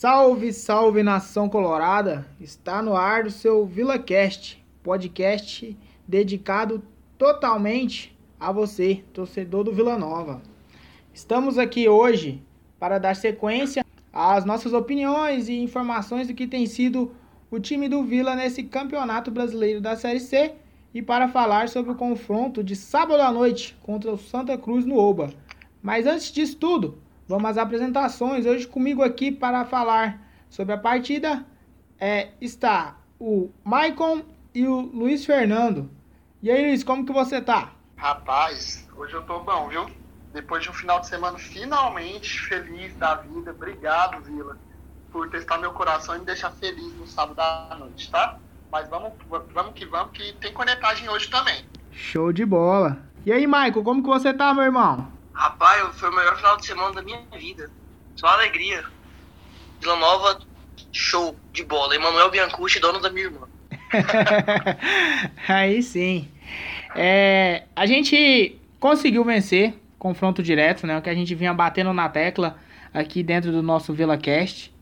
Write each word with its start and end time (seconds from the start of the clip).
Salve, 0.00 0.50
salve 0.50 1.02
nação 1.02 1.46
colorada! 1.46 2.26
Está 2.40 2.80
no 2.80 2.96
ar 2.96 3.26
o 3.26 3.30
seu 3.30 3.66
VilaCast, 3.66 4.64
podcast 4.82 5.76
dedicado 6.08 6.82
totalmente 7.18 8.18
a 8.40 8.50
você, 8.50 9.04
torcedor 9.12 9.62
do 9.62 9.74
Vila 9.74 9.98
Nova. 9.98 10.40
Estamos 11.12 11.58
aqui 11.58 11.86
hoje 11.86 12.42
para 12.78 12.96
dar 12.96 13.14
sequência 13.14 13.84
às 14.10 14.46
nossas 14.46 14.72
opiniões 14.72 15.50
e 15.50 15.58
informações 15.58 16.28
do 16.28 16.34
que 16.34 16.46
tem 16.46 16.64
sido 16.64 17.14
o 17.50 17.60
time 17.60 17.86
do 17.86 18.02
Vila 18.02 18.34
nesse 18.34 18.62
Campeonato 18.62 19.30
Brasileiro 19.30 19.82
da 19.82 19.96
Série 19.96 20.20
C 20.20 20.54
e 20.94 21.02
para 21.02 21.28
falar 21.28 21.68
sobre 21.68 21.92
o 21.92 21.96
confronto 21.96 22.64
de 22.64 22.74
sábado 22.74 23.20
à 23.20 23.30
noite 23.30 23.76
contra 23.82 24.10
o 24.10 24.16
Santa 24.16 24.56
Cruz 24.56 24.86
no 24.86 24.96
Oba. 24.96 25.30
Mas 25.82 26.06
antes 26.06 26.32
disso 26.32 26.56
tudo, 26.56 26.96
vamos 27.30 27.48
às 27.48 27.58
apresentações. 27.58 28.44
Hoje 28.44 28.66
comigo 28.66 29.04
aqui 29.04 29.30
para 29.30 29.64
falar 29.64 30.20
sobre 30.50 30.74
a 30.74 30.78
partida 30.78 31.46
é, 31.98 32.30
está 32.40 32.96
o 33.20 33.50
Maicon 33.64 34.22
e 34.52 34.66
o 34.66 34.80
Luiz 34.80 35.24
Fernando. 35.24 35.88
E 36.42 36.50
aí, 36.50 36.66
Luiz, 36.66 36.82
como 36.82 37.06
que 37.06 37.12
você 37.12 37.40
tá? 37.40 37.70
Rapaz, 37.96 38.88
hoje 38.96 39.14
eu 39.14 39.22
tô 39.22 39.38
bom, 39.40 39.68
viu? 39.68 39.86
Depois 40.32 40.62
de 40.62 40.70
um 40.70 40.72
final 40.72 41.00
de 41.00 41.06
semana 41.06 41.38
finalmente 41.38 42.40
feliz 42.40 42.94
da 42.96 43.14
vida. 43.16 43.52
Obrigado, 43.52 44.20
Vila, 44.24 44.58
por 45.12 45.30
testar 45.30 45.58
meu 45.58 45.70
coração 45.72 46.16
e 46.16 46.18
me 46.18 46.24
deixar 46.24 46.50
feliz 46.50 46.92
no 46.94 47.06
sábado 47.06 47.38
à 47.40 47.76
noite, 47.78 48.10
tá? 48.10 48.38
Mas 48.72 48.88
vamos, 48.88 49.12
vamos 49.52 49.74
que 49.74 49.84
vamos, 49.86 50.12
que 50.12 50.32
tem 50.34 50.52
conectagem 50.52 51.08
hoje 51.08 51.30
também. 51.30 51.64
Show 51.92 52.32
de 52.32 52.44
bola. 52.44 52.98
E 53.24 53.32
aí, 53.32 53.46
Michael, 53.46 53.84
como 53.84 54.02
que 54.02 54.08
você 54.08 54.32
tá, 54.32 54.52
meu 54.52 54.64
irmão? 54.64 55.19
Rapaz, 55.32 55.96
foi 55.96 56.10
o 56.10 56.14
melhor 56.14 56.36
final 56.36 56.56
de 56.56 56.66
semana 56.66 56.94
da 56.94 57.02
minha 57.02 57.22
vida. 57.32 57.70
Só 58.16 58.26
alegria. 58.26 58.84
Vila 59.80 59.96
Nova, 59.96 60.40
show 60.92 61.36
de 61.52 61.64
bola. 61.64 61.94
Emanuel 61.94 62.30
Biancucci, 62.30 62.78
dono 62.78 63.00
da 63.00 63.10
minha 63.10 63.26
irmã. 63.26 63.48
aí 65.48 65.82
sim. 65.82 66.28
É, 66.94 67.64
a 67.74 67.86
gente 67.86 68.58
conseguiu 68.78 69.24
vencer 69.24 69.74
confronto 69.98 70.42
direto, 70.42 70.86
né? 70.86 70.98
O 70.98 71.02
que 71.02 71.10
a 71.10 71.14
gente 71.14 71.34
vinha 71.34 71.52
batendo 71.52 71.92
na 71.92 72.08
tecla 72.08 72.56
aqui 72.92 73.22
dentro 73.22 73.52
do 73.52 73.62
nosso 73.62 73.92
VilaCast. 73.92 74.72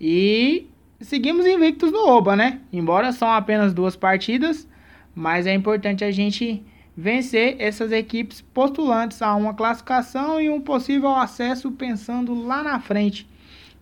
E 0.00 0.68
seguimos 1.00 1.46
invictos 1.46 1.92
no 1.92 2.08
Oba, 2.08 2.36
né? 2.36 2.60
Embora 2.72 3.12
são 3.12 3.30
apenas 3.30 3.74
duas 3.74 3.96
partidas, 3.96 4.68
mas 5.14 5.46
é 5.46 5.52
importante 5.52 6.04
a 6.04 6.10
gente 6.10 6.62
vencer 7.00 7.54
essas 7.60 7.92
equipes 7.92 8.40
postulantes 8.40 9.22
a 9.22 9.32
uma 9.36 9.54
classificação 9.54 10.40
e 10.40 10.50
um 10.50 10.60
possível 10.60 11.14
acesso 11.14 11.70
pensando 11.70 12.44
lá 12.44 12.60
na 12.60 12.80
frente 12.80 13.24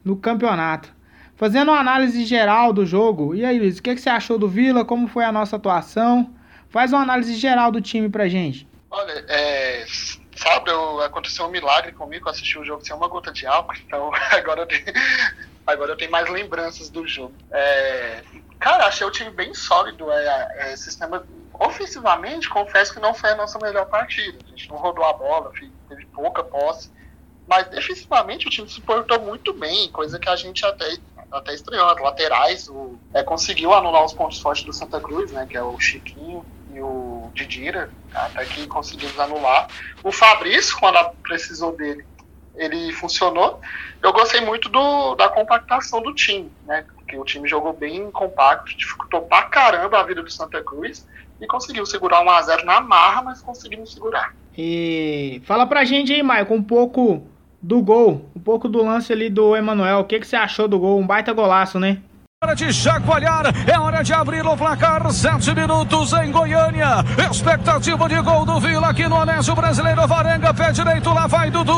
no 0.04 0.18
campeonato. 0.18 0.94
Fazendo 1.34 1.70
uma 1.70 1.80
análise 1.80 2.26
geral 2.26 2.74
do 2.74 2.84
jogo, 2.84 3.34
e 3.34 3.42
aí 3.42 3.58
Luiz, 3.58 3.78
o 3.78 3.82
que, 3.82 3.94
que 3.94 4.02
você 4.02 4.10
achou 4.10 4.38
do 4.38 4.46
Vila? 4.46 4.84
Como 4.84 5.08
foi 5.08 5.24
a 5.24 5.32
nossa 5.32 5.56
atuação? 5.56 6.30
Faz 6.68 6.92
uma 6.92 7.00
análise 7.00 7.34
geral 7.36 7.72
do 7.72 7.80
time 7.80 8.10
pra 8.10 8.28
gente. 8.28 8.68
Olha, 8.90 9.24
é, 9.28 9.86
eu, 10.66 11.00
aconteceu 11.00 11.46
um 11.46 11.50
milagre 11.50 11.92
comigo, 11.92 12.28
assisti 12.28 12.58
o 12.58 12.64
jogo 12.66 12.84
sem 12.84 12.94
uma 12.94 13.08
gota 13.08 13.32
de 13.32 13.46
álcool, 13.46 13.76
então 13.86 14.10
agora 14.30 14.60
eu 14.60 14.66
tenho, 14.66 14.84
agora 15.66 15.92
eu 15.92 15.96
tenho 15.96 16.10
mais 16.10 16.28
lembranças 16.28 16.90
do 16.90 17.08
jogo. 17.08 17.32
É, 17.50 18.22
cara, 18.60 18.84
achei 18.84 19.06
o 19.06 19.10
time 19.10 19.30
bem 19.30 19.54
sólido, 19.54 20.12
é, 20.12 20.72
é, 20.72 20.76
sistema 20.76 21.24
ofensivamente, 21.58 22.48
confesso 22.48 22.92
que 22.92 23.00
não 23.00 23.14
foi 23.14 23.30
a 23.30 23.36
nossa 23.36 23.58
melhor 23.58 23.86
partida. 23.86 24.38
A 24.44 24.48
gente 24.50 24.68
não 24.68 24.76
rodou 24.76 25.04
a 25.04 25.12
bola, 25.12 25.52
teve 25.88 26.06
pouca 26.06 26.42
posse, 26.42 26.90
mas 27.46 27.68
defensivamente 27.68 28.46
o 28.46 28.50
time 28.50 28.68
se 28.68 28.80
portou 28.80 29.20
muito 29.20 29.52
bem, 29.52 29.90
coisa 29.90 30.18
que 30.18 30.28
a 30.28 30.36
gente 30.36 30.64
até 30.64 30.96
até 31.30 31.54
estreou. 31.54 31.88
As 31.88 32.00
laterais, 32.00 32.68
o, 32.68 32.98
é, 33.12 33.22
conseguiu 33.22 33.72
anular 33.72 34.04
os 34.04 34.12
pontos 34.12 34.40
fortes 34.40 34.64
do 34.64 34.72
Santa 34.72 35.00
Cruz, 35.00 35.32
né, 35.32 35.46
que 35.48 35.56
é 35.56 35.62
o 35.62 35.78
Chiquinho 35.78 36.44
e 36.72 36.80
o 36.80 37.30
Didira, 37.34 37.90
até 38.14 38.44
que 38.44 38.66
conseguimos 38.66 39.18
anular. 39.18 39.68
O 40.02 40.12
Fabrício, 40.12 40.76
quando 40.78 40.98
precisou 41.22 41.72
dele, 41.72 42.06
ele 42.54 42.92
funcionou. 42.92 43.60
Eu 44.02 44.12
gostei 44.12 44.40
muito 44.40 44.68
do, 44.68 45.14
da 45.14 45.28
compactação 45.28 46.00
do 46.00 46.14
time, 46.14 46.50
né? 46.64 46.86
Porque 46.94 47.16
o 47.16 47.24
time 47.24 47.48
jogou 47.48 47.72
bem 47.72 48.10
compacto, 48.10 48.76
dificultou 48.76 49.22
pra 49.22 49.42
caramba 49.44 50.00
a 50.00 50.02
vida 50.02 50.22
do 50.22 50.30
Santa 50.30 50.62
Cruz 50.62 51.06
e 51.40 51.46
conseguiu 51.46 51.84
segurar 51.86 52.22
1 52.22 52.30
a 52.30 52.42
0 52.42 52.64
na 52.64 52.80
marra, 52.80 53.22
mas 53.22 53.42
conseguimos 53.42 53.92
segurar. 53.92 54.34
E 54.56 55.42
fala 55.44 55.66
pra 55.66 55.84
gente 55.84 56.12
aí, 56.12 56.22
Maicon, 56.22 56.54
um 56.54 56.62
pouco 56.62 57.22
do 57.60 57.82
gol, 57.82 58.30
um 58.34 58.40
pouco 58.40 58.68
do 58.68 58.82
lance 58.82 59.12
ali 59.12 59.28
do 59.28 59.56
Emanuel. 59.56 60.00
O 60.00 60.04
que, 60.04 60.20
que 60.20 60.26
você 60.26 60.36
achou 60.36 60.66
do 60.66 60.78
gol? 60.78 60.98
Um 60.98 61.06
baita 61.06 61.32
golaço, 61.32 61.78
né? 61.78 61.98
Hora 62.44 62.54
de 62.54 62.70
chacoalhar, 62.70 63.46
é 63.66 63.78
hora 63.78 64.04
de 64.04 64.12
abrir 64.12 64.46
o 64.46 64.56
placar. 64.56 65.10
Sete 65.10 65.54
minutos 65.54 66.12
em 66.12 66.30
Goiânia. 66.30 67.02
Expectativa 67.30 68.08
de 68.08 68.20
gol 68.20 68.44
do 68.44 68.60
Vila 68.60 68.88
aqui 68.88 69.08
no 69.08 69.16
Anésio 69.16 69.54
Brasileiro. 69.54 70.06
Varenga, 70.06 70.52
pé 70.52 70.70
direito, 70.70 71.12
lá 71.12 71.26
vai 71.26 71.50
Dudu. 71.50 71.72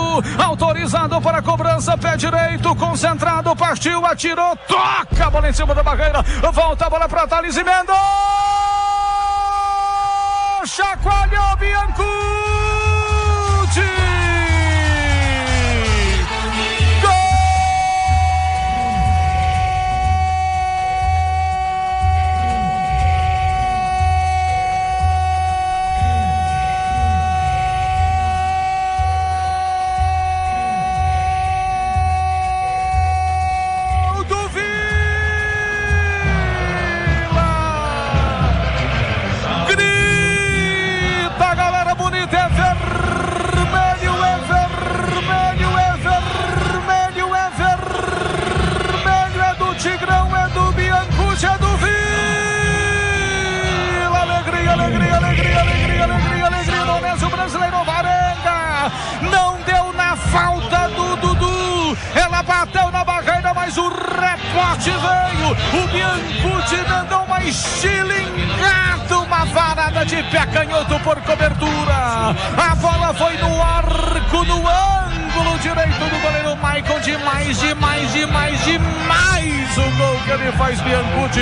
Autorizado 0.44 1.20
para 1.22 1.38
a 1.38 1.42
cobrança, 1.42 1.96
pé 1.96 2.16
direito, 2.16 2.74
concentrado, 2.74 3.54
partiu, 3.54 4.04
atirou, 4.04 4.56
toca 4.66 5.26
a 5.26 5.30
bola 5.30 5.48
em 5.48 5.52
cima 5.52 5.74
da 5.74 5.82
barreira. 5.82 6.22
Volta 6.52 6.86
a 6.86 6.90
bola 6.90 7.08
para 7.08 7.26
Thales 7.26 7.56
e. 7.56 7.64
Chacoalhou 10.68 11.56
Biancucci. 11.58 12.08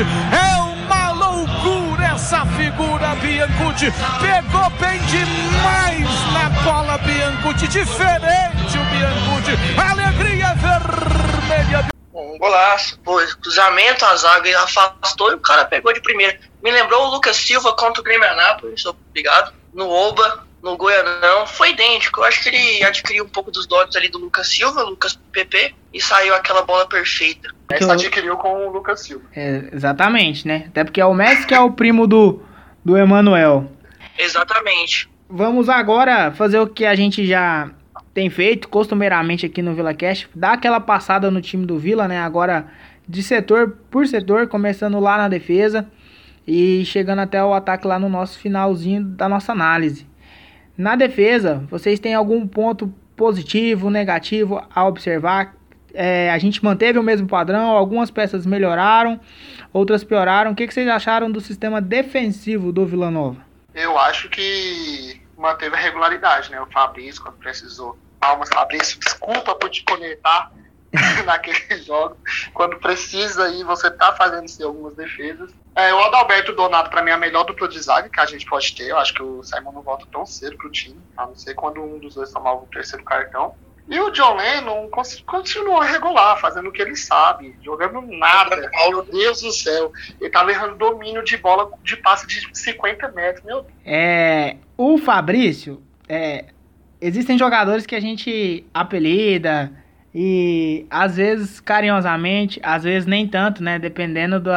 É 0.01 0.61
uma 0.61 1.13
loucura 1.13 2.07
essa 2.15 2.45
figura, 2.47 3.15
Biancucci. 3.17 3.93
Pegou 4.21 4.71
bem 4.79 5.01
demais 5.07 6.33
na 6.33 6.51
bola, 6.63 6.99
Biancucci. 6.99 7.69
Diferente 7.69 8.79
o 8.79 8.85
Biancucci. 8.85 9.81
Alegria 9.81 10.55
vermelha 10.55 11.97
um 12.13 12.39
golaço. 12.39 12.99
Pô, 13.01 13.19
cruzamento, 13.41 14.05
a 14.05 14.17
zaga 14.17 14.61
afastou 14.63 15.33
e 15.33 15.35
o 15.35 15.41
cara 15.41 15.65
pegou 15.65 15.93
de 15.93 16.01
primeira. 16.01 16.39
Me 16.63 16.71
lembrou 16.71 17.07
o 17.07 17.11
Lucas 17.11 17.37
Silva 17.37 17.73
contra 17.75 18.01
o 18.01 18.05
Grêmio 18.05 18.29
Anápolis, 18.29 18.85
obrigado. 18.87 19.53
No 19.73 19.89
Oba, 19.91 20.46
no 20.67 20.77
Goianão, 20.77 21.47
foi 21.47 21.71
idêntico. 21.71 22.21
Eu 22.21 22.25
acho 22.25 22.43
que 22.43 22.49
ele 22.49 22.85
adquiriu 22.85 23.25
um 23.25 23.29
pouco 23.29 23.51
dos 23.51 23.67
dotes 23.67 23.97
ali 23.97 24.09
do 24.09 24.19
Lucas 24.19 24.49
Silva, 24.49 24.83
Lucas 24.83 25.19
PP, 25.33 25.75
e 25.95 26.01
saiu 26.01 26.35
aquela 26.35 26.63
bola 26.63 26.87
perfeita. 26.87 27.55
Essa 27.71 27.95
adquiriu 27.95 28.37
com 28.37 28.67
o 28.67 28.73
Lucas 28.73 29.01
Silva. 29.01 29.25
É, 29.35 29.71
exatamente, 29.73 30.47
né? 30.47 30.65
Até 30.69 30.85
porque 30.85 31.01
é 31.01 31.07
o 31.07 31.15
Messi 31.15 31.47
que 31.47 31.55
é 31.55 31.61
o 31.61 31.73
primo 31.73 32.07
do, 32.07 32.43
do 32.85 32.97
Emanuel. 32.97 33.71
Exatamente. 34.19 35.09
Vamos 35.29 35.69
agora 35.69 36.33
fazer 36.33 36.59
o 36.59 36.67
que 36.67 36.85
a 36.85 36.95
gente 36.95 37.27
já 37.27 37.71
tem 38.13 38.31
feito 38.31 38.69
costumeiramente 38.69 39.45
aqui 39.45 39.61
no 39.61 39.75
Vila 39.75 39.93
Cash, 39.93 40.27
dá 40.35 40.53
aquela 40.53 40.81
passada 40.81 41.31
no 41.31 41.43
time 41.43 41.67
do 41.67 41.79
Vila, 41.79 42.09
né? 42.09 42.19
Agora 42.19 42.67
de 43.07 43.23
setor 43.23 43.77
por 43.91 44.07
setor, 44.07 44.49
começando 44.49 44.99
lá 44.99 45.17
na 45.17 45.29
defesa 45.29 45.87
e 46.47 46.85
chegando 46.85 47.21
até 47.21 47.43
o 47.45 47.53
ataque 47.53 47.87
lá 47.87 47.99
no 47.99 48.09
nosso 48.09 48.39
finalzinho 48.39 49.05
da 49.05 49.29
nossa 49.29 49.53
análise. 49.53 50.07
Na 50.77 50.97
defesa, 50.97 51.65
vocês 51.71 51.99
têm 51.99 52.15
algum 52.15 52.47
ponto 52.47 52.93
positivo, 53.17 53.91
negativo 53.91 54.63
a 54.75 54.87
observar? 54.87 55.55
é, 55.97 56.31
a 56.31 56.39
gente 56.39 56.63
manteve 56.63 56.99
o 56.99 57.03
mesmo 57.03 57.27
padrão, 57.27 57.71
algumas 57.71 58.11
peças 58.11 58.45
melhoraram, 58.45 59.19
outras 59.73 60.05
pioraram. 60.05 60.53
O 60.53 60.55
que, 60.55 60.67
que 60.67 60.75
vocês 60.75 60.87
acharam 60.87 61.31
do 61.31 61.41
sistema 61.41 61.81
defensivo 61.81 62.71
do 62.71 62.85
Vila 62.85 63.11
Nova? 63.11 63.45
Eu 63.75 63.99
acho 63.99 64.29
que 64.29 65.21
manteve 65.37 65.75
a 65.75 65.79
regularidade, 65.79 66.51
né? 66.51 66.61
O 66.61 66.67
Fabrício, 66.67 67.23
quando 67.23 67.37
precisou. 67.37 67.99
Palmas, 68.21 68.49
Fabrício, 68.51 68.99
desculpa 69.01 69.55
por 69.55 69.71
te 69.71 69.83
conectar 69.85 70.53
naquele 71.25 71.83
jogo. 71.83 72.17
Quando 72.53 72.79
precisa 72.79 73.45
aí, 73.45 73.63
você 73.63 73.91
tá 73.91 74.15
fazendo 74.15 74.49
sim, 74.49 74.63
algumas 74.63 74.95
defesas. 74.95 75.51
É, 75.75 75.93
o 75.93 75.99
Adalberto 75.99 76.53
Donato, 76.53 76.91
para 76.91 77.03
mim, 77.03 77.11
é 77.11 77.15
a 77.15 77.19
melhor 77.19 77.45
dupla 77.45 77.69
de 77.69 77.81
zaga 77.81 78.09
que 78.09 78.21
a 78.21 78.27
gente 78.27 78.47
pode 78.47 78.75
ter. 78.75 78.89
Eu 78.91 78.99
acho 78.99 79.13
que 79.13 79.23
o 79.23 79.43
Simon 79.43 79.73
não 79.73 79.83
volta 79.83 80.07
tão 80.11 80.25
cedo 80.25 80.57
pro 80.57 80.71
time, 80.71 80.99
a 81.17 81.27
não 81.27 81.35
ser 81.35 81.55
quando 81.55 81.83
um 81.83 81.99
dos 81.99 82.15
dois 82.15 82.33
tomar 82.33 82.55
o 82.55 82.67
terceiro 82.73 83.05
cartão. 83.05 83.55
E 83.89 84.01
o 84.01 84.11
John 84.11 84.35
Lennon 84.35 84.91
continuou 85.25 85.79
regular, 85.79 86.41
fazendo 86.41 86.69
o 86.69 86.73
que 86.73 86.83
ele 86.83 86.97
sabe, 86.97 87.57
jogando 87.63 88.03
nada. 88.03 88.69
Meu 88.89 89.03
Deus 89.05 89.43
do 89.43 89.53
céu. 89.53 89.93
Ele 90.21 90.29
tava 90.29 90.51
errando 90.51 90.75
domínio 90.77 91.23
de 91.23 91.37
bola 91.37 91.71
de 91.85 91.97
passe 91.99 92.27
de 92.27 92.49
50 92.53 93.09
metros, 93.13 93.45
meu 93.45 93.63
Deus. 93.63 93.75
É, 93.85 94.57
o 94.77 94.99
Fabrício, 94.99 95.81
é, 96.09 96.47
existem 97.01 97.39
jogadores 97.39 97.87
que 97.87 97.95
a 97.95 98.01
gente 98.01 98.67
apelida 98.75 99.73
e 100.19 100.87
às 100.89 101.19
vezes 101.19 101.61
carinhosamente, 101.61 102.59
às 102.63 102.85
vezes 102.85 103.07
nem 103.07 103.29
tanto, 103.29 103.63
né? 103.63 103.79
Dependendo 103.79 104.41
do, 104.41 104.51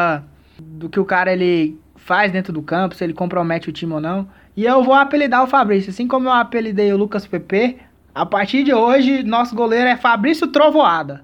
do 0.58 0.88
que 0.88 0.98
o 0.98 1.04
cara 1.04 1.34
ele 1.34 1.78
faz 1.98 2.32
dentro 2.32 2.54
do 2.54 2.62
campo, 2.62 2.96
se 2.96 3.04
ele 3.04 3.12
compromete 3.12 3.68
o 3.68 3.74
time 3.74 3.92
ou 3.92 4.00
não. 4.00 4.26
E 4.56 4.64
eu 4.64 4.82
vou 4.82 4.94
apelidar 4.94 5.44
o 5.44 5.48
Fabrício, 5.48 5.90
assim 5.90 6.08
como 6.08 6.30
eu 6.30 6.32
apelidei 6.32 6.94
o 6.94 6.98
Lucas 6.98 7.28
PP, 7.28 7.76
a 8.16 8.26
partir 8.26 8.64
de 8.64 8.74
hoje, 8.74 9.22
nosso 9.24 9.54
goleiro 9.54 9.90
é 9.90 9.98
Fabrício 9.98 10.48
Trovoada. 10.48 11.24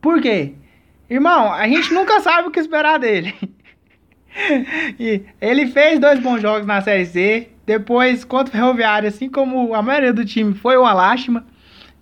Por 0.00 0.20
quê? 0.20 0.54
Irmão, 1.08 1.52
a 1.52 1.68
gente 1.68 1.94
nunca 1.94 2.18
sabe 2.18 2.48
o 2.48 2.50
que 2.50 2.58
esperar 2.58 2.98
dele. 2.98 3.32
ele 5.40 5.68
fez 5.68 6.00
dois 6.00 6.18
bons 6.18 6.42
jogos 6.42 6.66
na 6.66 6.80
Série 6.80 7.06
C. 7.06 7.51
Depois, 7.64 8.24
contra 8.24 8.48
o 8.48 8.52
Ferroviário, 8.52 9.08
assim 9.08 9.28
como 9.28 9.74
a 9.74 9.82
maioria 9.82 10.12
do 10.12 10.24
time, 10.24 10.54
foi 10.54 10.76
uma 10.76 10.92
lástima. 10.92 11.44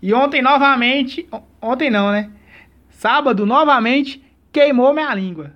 E 0.02 0.12
ontem, 0.14 0.40
novamente. 0.40 1.28
Ontem 1.60 1.90
não, 1.90 2.10
né? 2.10 2.30
Sábado, 2.90 3.44
novamente, 3.44 4.22
queimou 4.52 4.92
minha 4.92 5.14
língua. 5.14 5.52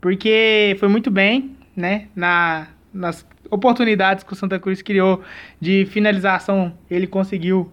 Porque 0.00 0.76
foi 0.78 0.88
muito 0.88 1.10
bem 1.10 1.56
né, 1.78 2.08
na, 2.14 2.68
nas 2.92 3.24
oportunidades 3.50 4.24
que 4.24 4.32
o 4.32 4.36
Santa 4.36 4.58
Cruz 4.58 4.82
criou 4.82 5.22
de 5.60 5.86
finalização, 5.86 6.72
ele 6.90 7.06
conseguiu 7.06 7.70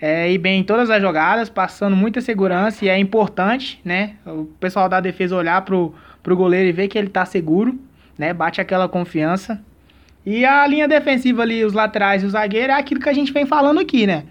é, 0.00 0.30
ir 0.30 0.38
bem 0.38 0.60
em 0.60 0.64
todas 0.64 0.90
as 0.90 1.00
jogadas, 1.00 1.48
passando 1.48 1.96
muita 1.96 2.20
segurança 2.20 2.84
e 2.84 2.88
é 2.88 2.98
importante, 2.98 3.80
né, 3.84 4.16
o 4.24 4.44
pessoal 4.60 4.88
da 4.88 5.00
defesa 5.00 5.34
olhar 5.34 5.62
pro, 5.62 5.94
pro 6.22 6.36
goleiro 6.36 6.68
e 6.68 6.72
ver 6.72 6.88
que 6.88 6.98
ele 6.98 7.08
tá 7.08 7.24
seguro, 7.24 7.78
né, 8.16 8.32
bate 8.32 8.60
aquela 8.60 8.88
confiança. 8.88 9.60
E 10.28 10.44
a 10.44 10.66
linha 10.66 10.86
defensiva 10.86 11.42
ali, 11.42 11.64
os 11.64 11.72
laterais 11.72 12.22
e 12.22 12.26
o 12.26 12.30
zagueiro, 12.30 12.72
é 12.72 12.76
aquilo 12.76 13.00
que 13.00 13.08
a 13.08 13.12
gente 13.12 13.32
vem 13.32 13.46
falando 13.46 13.80
aqui, 13.80 14.06
né? 14.06 14.24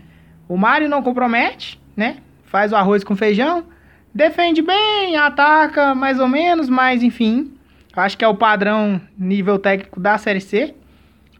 O 0.47 0.55
Mário 0.55 0.87
não 0.87 1.01
compromete, 1.01 1.79
né? 1.95 2.17
Faz 2.45 2.71
o 2.71 2.75
arroz 2.75 3.03
com 3.03 3.15
feijão, 3.15 3.65
defende 4.13 4.61
bem, 4.61 5.17
ataca 5.17 5.95
mais 5.95 6.19
ou 6.19 6.27
menos, 6.27 6.69
mas 6.69 7.01
enfim, 7.01 7.57
Acho 7.97 8.15
que 8.15 8.23
é 8.23 8.27
o 8.27 8.35
padrão 8.35 9.01
nível 9.17 9.57
técnico 9.57 9.99
da 9.99 10.19
Série 10.19 10.39
C. 10.39 10.75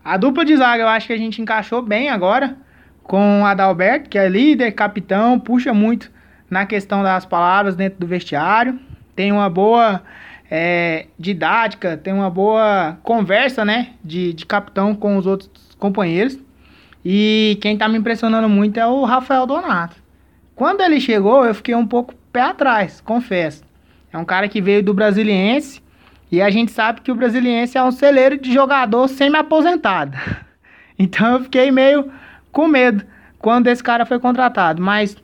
A 0.04 0.18
dupla 0.18 0.44
de 0.44 0.58
zaga 0.58 0.82
eu 0.82 0.88
acho 0.88 1.06
que 1.06 1.14
a 1.14 1.18
gente 1.18 1.40
encaixou 1.40 1.84
bem 1.84 2.10
agora 2.10 2.58
com 3.04 3.44
o 3.44 3.46
Adalberto, 3.46 4.10
que 4.10 4.18
é 4.18 4.28
líder, 4.28 4.72
capitão, 4.72 5.40
puxa 5.40 5.72
muito 5.72 6.12
na 6.50 6.66
questão 6.66 7.04
das 7.04 7.26
palavras 7.26 7.76
dentro 7.76 8.00
do 8.00 8.08
vestiário. 8.08 8.80
Tem 9.16 9.32
uma 9.32 9.48
boa 9.52 10.02
é, 10.50 11.08
didática, 11.18 11.98
tem 11.98 12.14
uma 12.14 12.30
boa 12.30 12.98
conversa, 13.04 13.66
né, 13.66 13.94
de, 14.04 14.34
de 14.34 14.46
capitão 14.46 14.96
com 14.96 15.18
os 15.18 15.26
outros 15.26 15.50
companheiros. 15.78 16.38
E 17.04 17.58
quem 17.62 17.78
tá 17.78 17.88
me 17.88 17.98
impressionando 17.98 18.50
muito 18.50 18.80
é 18.80 18.88
o 18.88 19.04
Rafael 19.04 19.46
Donato. 19.46 19.96
Quando 20.56 20.82
ele 20.82 21.00
chegou, 21.00 21.46
eu 21.46 21.54
fiquei 21.54 21.76
um 21.76 21.86
pouco 21.86 22.14
pé 22.32 22.42
atrás, 22.42 23.02
confesso. 23.02 23.64
É 24.12 24.18
um 24.18 24.26
cara 24.26 24.48
que 24.48 24.62
veio 24.62 24.84
do 24.84 24.94
Brasiliense, 24.94 25.82
e 26.32 26.42
a 26.42 26.50
gente 26.50 26.72
sabe 26.72 27.02
que 27.02 27.12
o 27.12 27.16
Brasiliense 27.16 27.78
é 27.78 27.84
um 27.84 27.92
celeiro 27.92 28.38
de 28.38 28.52
jogador 28.54 29.08
semi-aposentado. 29.08 30.18
Então 31.00 31.34
eu 31.34 31.44
fiquei 31.44 31.70
meio 31.70 32.12
com 32.52 32.68
medo 32.68 33.06
quando 33.38 33.68
esse 33.68 33.84
cara 33.84 34.04
foi 34.04 34.18
contratado. 34.18 34.82
Mas 34.82 35.16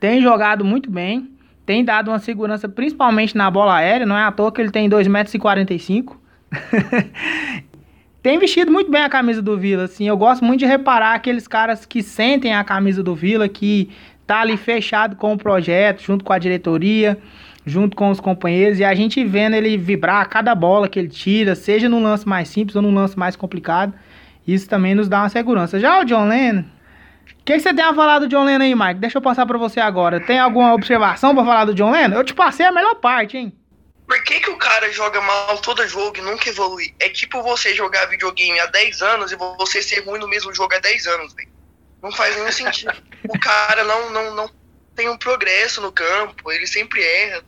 tem 0.00 0.20
jogado 0.20 0.64
muito 0.64 0.90
bem, 0.90 1.30
tem 1.66 1.84
dado 1.84 2.10
uma 2.10 2.18
segurança, 2.18 2.68
principalmente 2.68 3.36
na 3.36 3.50
bola 3.50 3.76
aérea. 3.76 4.06
Não 4.06 4.16
é 4.16 4.22
à 4.22 4.32
toa 4.32 4.52
que 4.52 4.60
ele 4.60 4.70
tem 4.70 4.88
2,45m. 4.88 6.12
tem 8.22 8.38
vestido 8.38 8.72
muito 8.72 8.90
bem 8.90 9.02
a 9.02 9.08
camisa 9.08 9.42
do 9.42 9.58
Vila. 9.58 9.84
Assim, 9.84 10.08
eu 10.08 10.16
gosto 10.16 10.44
muito 10.44 10.60
de 10.60 10.66
reparar 10.66 11.14
aqueles 11.14 11.46
caras 11.46 11.84
que 11.84 12.02
sentem 12.02 12.54
a 12.54 12.64
camisa 12.64 13.02
do 13.02 13.14
Vila, 13.14 13.48
que 13.48 13.90
tá 14.26 14.40
ali 14.40 14.56
fechado 14.56 15.16
com 15.16 15.34
o 15.34 15.38
projeto, 15.38 16.02
junto 16.02 16.24
com 16.24 16.32
a 16.32 16.38
diretoria 16.38 17.18
junto 17.66 17.96
com 17.96 18.10
os 18.10 18.20
companheiros 18.20 18.78
e 18.78 18.84
a 18.84 18.94
gente 18.94 19.22
vendo 19.24 19.54
ele 19.54 19.76
vibrar 19.76 20.22
a 20.22 20.24
cada 20.24 20.54
bola 20.54 20.88
que 20.88 20.98
ele 20.98 21.08
tira, 21.08 21.56
seja 21.56 21.88
num 21.88 22.00
lance 22.00 22.26
mais 22.26 22.48
simples 22.48 22.76
ou 22.76 22.80
num 22.80 22.94
lance 22.94 23.18
mais 23.18 23.34
complicado. 23.34 23.92
Isso 24.46 24.68
também 24.68 24.94
nos 24.94 25.08
dá 25.08 25.22
uma 25.22 25.28
segurança. 25.28 25.80
Já 25.80 26.00
o 26.00 26.04
John 26.04 26.28
Lennon, 26.28 26.62
o 27.40 27.44
que, 27.44 27.58
você 27.58 27.72
tem 27.72 27.84
a 27.84 27.94
falar 27.94 28.18
do 28.18 28.28
John 28.28 28.44
Lennon 28.44 28.64
aí, 28.64 28.74
Mike? 28.74 29.00
Deixa 29.00 29.18
eu 29.18 29.22
passar 29.22 29.46
para 29.46 29.58
você 29.58 29.80
agora. 29.80 30.20
Tem 30.20 30.38
alguma 30.38 30.74
observação 30.74 31.34
para 31.34 31.44
falar 31.44 31.64
do 31.64 31.74
John 31.74 31.90
Lennon? 31.90 32.16
Eu 32.16 32.24
te 32.24 32.34
passei 32.34 32.66
a 32.66 32.72
melhor 32.72 32.96
parte, 32.96 33.36
hein? 33.36 33.52
Por 34.06 34.22
que, 34.22 34.40
que 34.40 34.50
o 34.50 34.56
cara 34.56 34.90
joga 34.92 35.20
mal 35.20 35.58
todo 35.58 35.86
jogo 35.86 36.16
e 36.18 36.20
nunca 36.20 36.48
evolui? 36.48 36.94
É 37.00 37.08
tipo 37.08 37.42
você 37.42 37.74
jogar 37.74 38.06
videogame 38.06 38.58
há 38.60 38.66
10 38.66 39.02
anos 39.02 39.32
e 39.32 39.36
você 39.36 39.82
ser 39.82 40.00
ruim 40.04 40.20
no 40.20 40.28
mesmo 40.28 40.54
jogo 40.54 40.74
há 40.74 40.78
10 40.78 41.06
anos, 41.06 41.34
velho. 41.34 41.48
Não 42.02 42.12
faz 42.12 42.36
nenhum 42.36 42.52
sentido. 42.52 42.94
o 43.28 43.38
cara 43.38 43.82
não, 43.84 44.10
não, 44.10 44.34
não 44.34 44.50
tem 44.94 45.08
um 45.08 45.16
progresso 45.16 45.80
no 45.80 45.90
campo, 45.90 46.52
ele 46.52 46.66
sempre 46.66 47.02
erra 47.02 47.42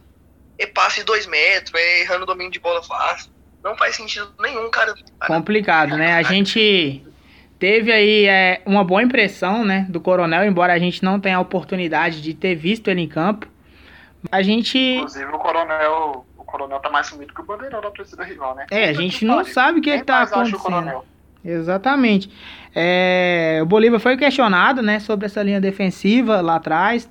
é 0.58 0.66
passe 0.66 0.96
de 0.96 1.04
dois 1.04 1.26
metros, 1.26 1.72
é 1.75 2.00
errando 2.00 2.25
o 2.25 2.26
domínio 2.26 2.50
de 2.50 2.58
bola 2.58 2.82
fácil. 2.82 3.30
Não 3.62 3.76
faz 3.76 3.96
sentido 3.96 4.32
nenhum, 4.40 4.68
cara. 4.70 4.94
Complicado, 5.26 5.97
né? 5.97 6.14
A 6.14 6.23
gente 6.23 7.04
teve 7.59 7.93
aí 7.93 8.27
é, 8.27 8.62
uma 8.65 8.85
boa 8.85 9.03
impressão, 9.03 9.65
né, 9.65 9.87
do 9.88 10.00
Coronel, 10.00 10.45
embora 10.45 10.73
a 10.73 10.79
gente 10.79 11.03
não 11.03 11.19
tenha 11.19 11.37
a 11.37 11.41
oportunidade 11.41 12.23
de 12.23 12.35
ter 12.35 12.55
visto 12.55 12.88
ele 12.88 13.03
em 13.03 13.09
campo. 13.09 13.47
A 14.31 14.43
gente. 14.43 14.79
Inclusive 14.79 15.31
o 15.33 15.38
Coronel, 15.38 16.27
o 16.37 16.45
Coronel 16.45 16.81
tá 16.81 16.91
mais 16.91 17.07
sumido 17.07 17.33
que 17.33 17.41
o 17.41 17.45
Bandeirão 17.45 17.81
da 17.81 17.91
torcida 17.91 18.25
rival, 18.25 18.55
né? 18.55 18.67
É, 18.71 18.88
a 18.88 18.93
gente 18.93 19.25
não 19.25 19.45
sabe 19.45 19.79
o 19.79 19.83
que, 19.83 19.97
que 19.97 20.05
tá 20.05 20.23
acontecendo. 20.23 21.05
Exatamente. 21.45 22.31
É, 22.75 23.61
o 23.62 23.67
Bolívar 23.67 24.00
foi 24.00 24.17
questionado, 24.17 24.83
né, 24.83 24.99
sobre 24.99 25.27
essa 25.27 25.43
linha 25.43 25.61
defensiva 25.61 26.41
lá 26.41 26.57
atrás 26.57 27.09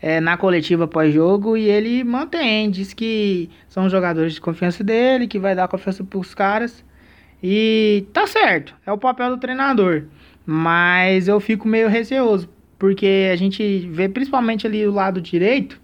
é, 0.00 0.20
na 0.20 0.36
coletiva 0.36 0.86
pós-jogo 0.86 1.56
e 1.56 1.68
ele 1.68 2.04
mantém, 2.04 2.70
diz 2.70 2.92
que 2.92 3.50
são 3.68 3.88
jogadores 3.88 4.34
de 4.34 4.40
confiança 4.40 4.84
dele, 4.84 5.26
que 5.26 5.38
vai 5.38 5.54
dar 5.54 5.68
confiança 5.68 6.04
pros 6.04 6.34
caras. 6.34 6.84
E 7.48 8.04
tá 8.12 8.26
certo, 8.26 8.74
é 8.84 8.90
o 8.90 8.98
papel 8.98 9.30
do 9.30 9.38
treinador. 9.38 10.06
Mas 10.44 11.28
eu 11.28 11.38
fico 11.38 11.68
meio 11.68 11.88
receoso, 11.88 12.48
porque 12.76 13.30
a 13.32 13.36
gente 13.36 13.88
vê 13.88 14.08
principalmente 14.08 14.66
ali 14.66 14.84
o 14.84 14.92
lado 14.92 15.20
direito 15.20 15.80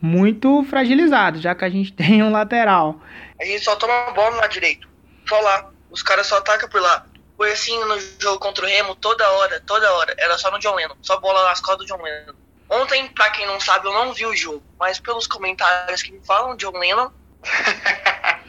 muito 0.00 0.62
fragilizado, 0.62 1.40
já 1.40 1.56
que 1.56 1.64
a 1.64 1.68
gente 1.68 1.90
tem 1.98 2.22
um 2.22 2.30
lateral. 2.30 3.00
A 3.40 3.44
gente 3.44 3.64
só 3.64 3.74
toma 3.74 4.12
bola 4.12 4.30
no 4.30 4.36
lado 4.36 4.52
direito, 4.52 4.88
só 5.28 5.40
lá. 5.40 5.72
Os 5.90 6.04
caras 6.04 6.28
só 6.28 6.38
atacam 6.38 6.68
por 6.68 6.80
lá. 6.80 7.04
Foi 7.36 7.50
assim 7.50 7.76
no 7.84 7.98
jogo 8.20 8.38
contra 8.38 8.64
o 8.64 8.68
Remo 8.68 8.94
toda 8.94 9.28
hora, 9.28 9.60
toda 9.66 9.92
hora. 9.94 10.14
Era 10.16 10.38
só 10.38 10.52
no 10.52 10.60
John 10.60 10.76
Lennon, 10.76 10.94
só 11.02 11.18
bola 11.18 11.44
nas 11.46 11.60
costas 11.60 11.84
do 11.84 11.86
John 11.86 12.00
Lennon. 12.00 12.34
Ontem, 12.70 13.08
pra 13.08 13.28
quem 13.30 13.44
não 13.44 13.58
sabe, 13.58 13.88
eu 13.88 13.92
não 13.92 14.12
vi 14.12 14.24
o 14.24 14.36
jogo, 14.36 14.62
mas 14.78 15.00
pelos 15.00 15.26
comentários 15.26 16.00
que 16.00 16.12
me 16.12 16.24
falam, 16.24 16.56
John 16.56 16.78
Lennon. 16.78 17.10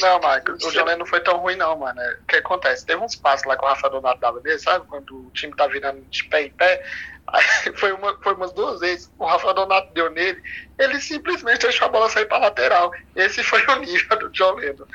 não, 0.00 0.20
Marco, 0.20 0.52
o 0.52 0.56
John 0.56 0.84
Lennon 0.84 0.98
não 0.98 1.06
foi 1.06 1.20
tão 1.20 1.38
ruim, 1.38 1.56
não, 1.56 1.76
mano. 1.78 2.00
É, 2.00 2.18
o 2.22 2.26
que 2.26 2.36
acontece? 2.36 2.86
Teve 2.86 3.02
uns 3.02 3.16
passos 3.16 3.46
lá 3.46 3.56
com 3.56 3.66
o 3.66 3.68
Rafa 3.68 3.88
Donato 3.88 4.20
dava 4.20 4.40
nele, 4.40 4.58
sabe? 4.58 4.86
Quando 4.86 5.26
o 5.26 5.30
time 5.32 5.54
tá 5.56 5.66
virando 5.66 6.00
de 6.10 6.24
pé 6.24 6.46
em 6.46 6.50
pé. 6.50 6.82
Aí 7.28 7.44
foi, 7.76 7.92
uma, 7.92 8.16
foi 8.22 8.34
umas 8.34 8.52
duas 8.52 8.80
vezes. 8.80 9.10
O 9.18 9.24
Rafa 9.24 9.52
Donato 9.54 9.92
deu 9.94 10.10
nele, 10.10 10.40
ele 10.78 11.00
simplesmente 11.00 11.60
deixou 11.60 11.86
a 11.86 11.90
bola 11.90 12.08
sair 12.08 12.26
pra 12.26 12.38
lateral. 12.38 12.92
Esse 13.14 13.42
foi 13.42 13.64
o 13.66 13.76
nível 13.80 14.18
do 14.18 14.30
John 14.30 14.54
Lennon. 14.54 14.86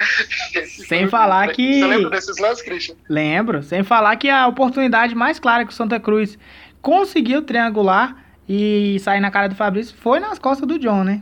Esse 0.53 0.85
sem 0.85 1.07
falar 1.07 1.49
que. 1.49 1.79
Você 1.79 1.87
lembra 1.87 2.09
desses 2.09 2.37
lances, 2.37 2.63
Christian? 2.63 2.95
Lembro. 3.09 3.63
Sem 3.63 3.83
falar 3.83 4.15
que 4.15 4.29
a 4.29 4.47
oportunidade 4.47 5.15
mais 5.15 5.39
clara 5.39 5.65
que 5.65 5.71
o 5.71 5.75
Santa 5.75 5.99
Cruz 5.99 6.37
conseguiu 6.81 7.41
triangular 7.41 8.23
e 8.47 8.97
sair 9.01 9.19
na 9.19 9.29
cara 9.29 9.49
do 9.49 9.55
Fabrício 9.55 9.95
foi 9.97 10.19
nas 10.19 10.39
costas 10.39 10.67
do 10.67 10.79
John, 10.79 11.03
né? 11.03 11.21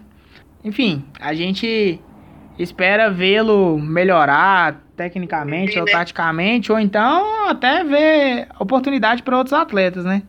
Enfim, 0.63 1.05
a 1.19 1.33
gente 1.33 2.01
espera 2.57 3.09
vê-lo 3.09 3.77
melhorar 3.77 4.81
tecnicamente 4.95 5.73
Sim, 5.73 5.79
ou 5.79 5.85
né? 5.85 5.91
taticamente, 5.91 6.71
ou 6.71 6.79
então 6.79 7.49
até 7.49 7.83
ver 7.83 8.47
oportunidade 8.59 9.21
para 9.23 9.37
outros 9.37 9.53
atletas, 9.53 10.05
né? 10.05 10.23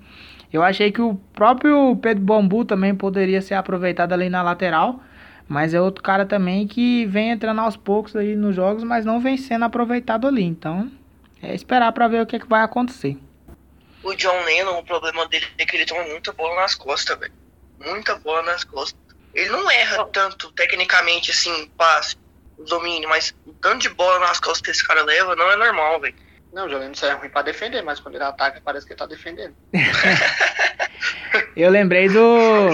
Eu 0.53 0.63
achei 0.63 0.91
que 0.91 1.01
o 1.01 1.15
próprio 1.35 1.97
Pedro 1.97 2.25
Bambu 2.25 2.65
também 2.65 2.95
poderia 2.95 3.43
ser 3.43 3.55
aproveitado 3.55 4.13
ali 4.13 4.29
na 4.29 4.43
lateral, 4.43 5.01
mas 5.49 5.75
é 5.75 5.81
outro 5.81 6.03
cara 6.03 6.25
também 6.25 6.67
que 6.67 7.07
vem 7.07 7.31
entrando 7.31 7.61
aos 7.61 7.77
poucos 7.77 8.17
aí 8.17 8.35
nos 8.35 8.55
jogos, 8.55 8.83
mas 8.83 9.05
não 9.05 9.21
vem 9.21 9.37
sendo 9.37 9.65
aproveitado 9.65 10.27
ali. 10.27 10.43
Então, 10.43 10.91
é 11.43 11.55
esperar 11.55 11.93
para 11.93 12.09
ver 12.09 12.23
o 12.23 12.27
que, 12.27 12.39
que 12.39 12.49
vai 12.49 12.63
acontecer. 12.63 13.17
O 14.03 14.15
John 14.15 14.45
Lennon, 14.45 14.79
o 14.79 14.85
problema 14.85 15.27
dele 15.29 15.47
é 15.59 15.67
que 15.67 15.77
ele 15.77 15.85
toma 15.85 16.05
muita 16.05 16.33
bola 16.33 16.55
nas 16.63 16.75
costas, 16.75 17.19
velho. 17.19 17.33
Muita 17.85 18.17
bola 18.17 18.43
nas 18.43 18.65
costas. 18.65 18.99
Ele 19.37 19.51
não 19.51 19.71
erra 19.71 20.03
tanto, 20.07 20.51
tecnicamente, 20.53 21.31
assim, 21.31 21.71
passe, 21.77 22.17
domínio, 22.67 23.07
mas 23.07 23.35
o 23.47 23.53
tanto 23.53 23.81
de 23.83 23.91
bola 23.91 24.19
nas 24.19 24.41
costas 24.41 24.63
que 24.63 24.71
esse 24.71 24.87
cara 24.87 25.05
leva 25.05 25.37
não 25.37 25.53
é 25.53 25.57
normal, 25.57 26.01
velho. 26.01 26.15
Não, 26.55 26.65
o 26.65 26.71
Jolene 26.71 26.97
só 26.97 27.07
é 27.07 27.13
ruim 27.13 27.29
pra 27.29 27.43
defender, 27.43 27.83
mas 27.83 28.01
quando 28.01 28.15
ele 28.15 28.25
ataca 28.25 28.63
parece 28.65 28.87
que 28.87 28.95
ele 28.95 28.99
tá 28.99 29.05
defendendo. 29.05 29.55
Eu 31.55 31.71
lembrei 31.71 32.09
do. 32.09 32.71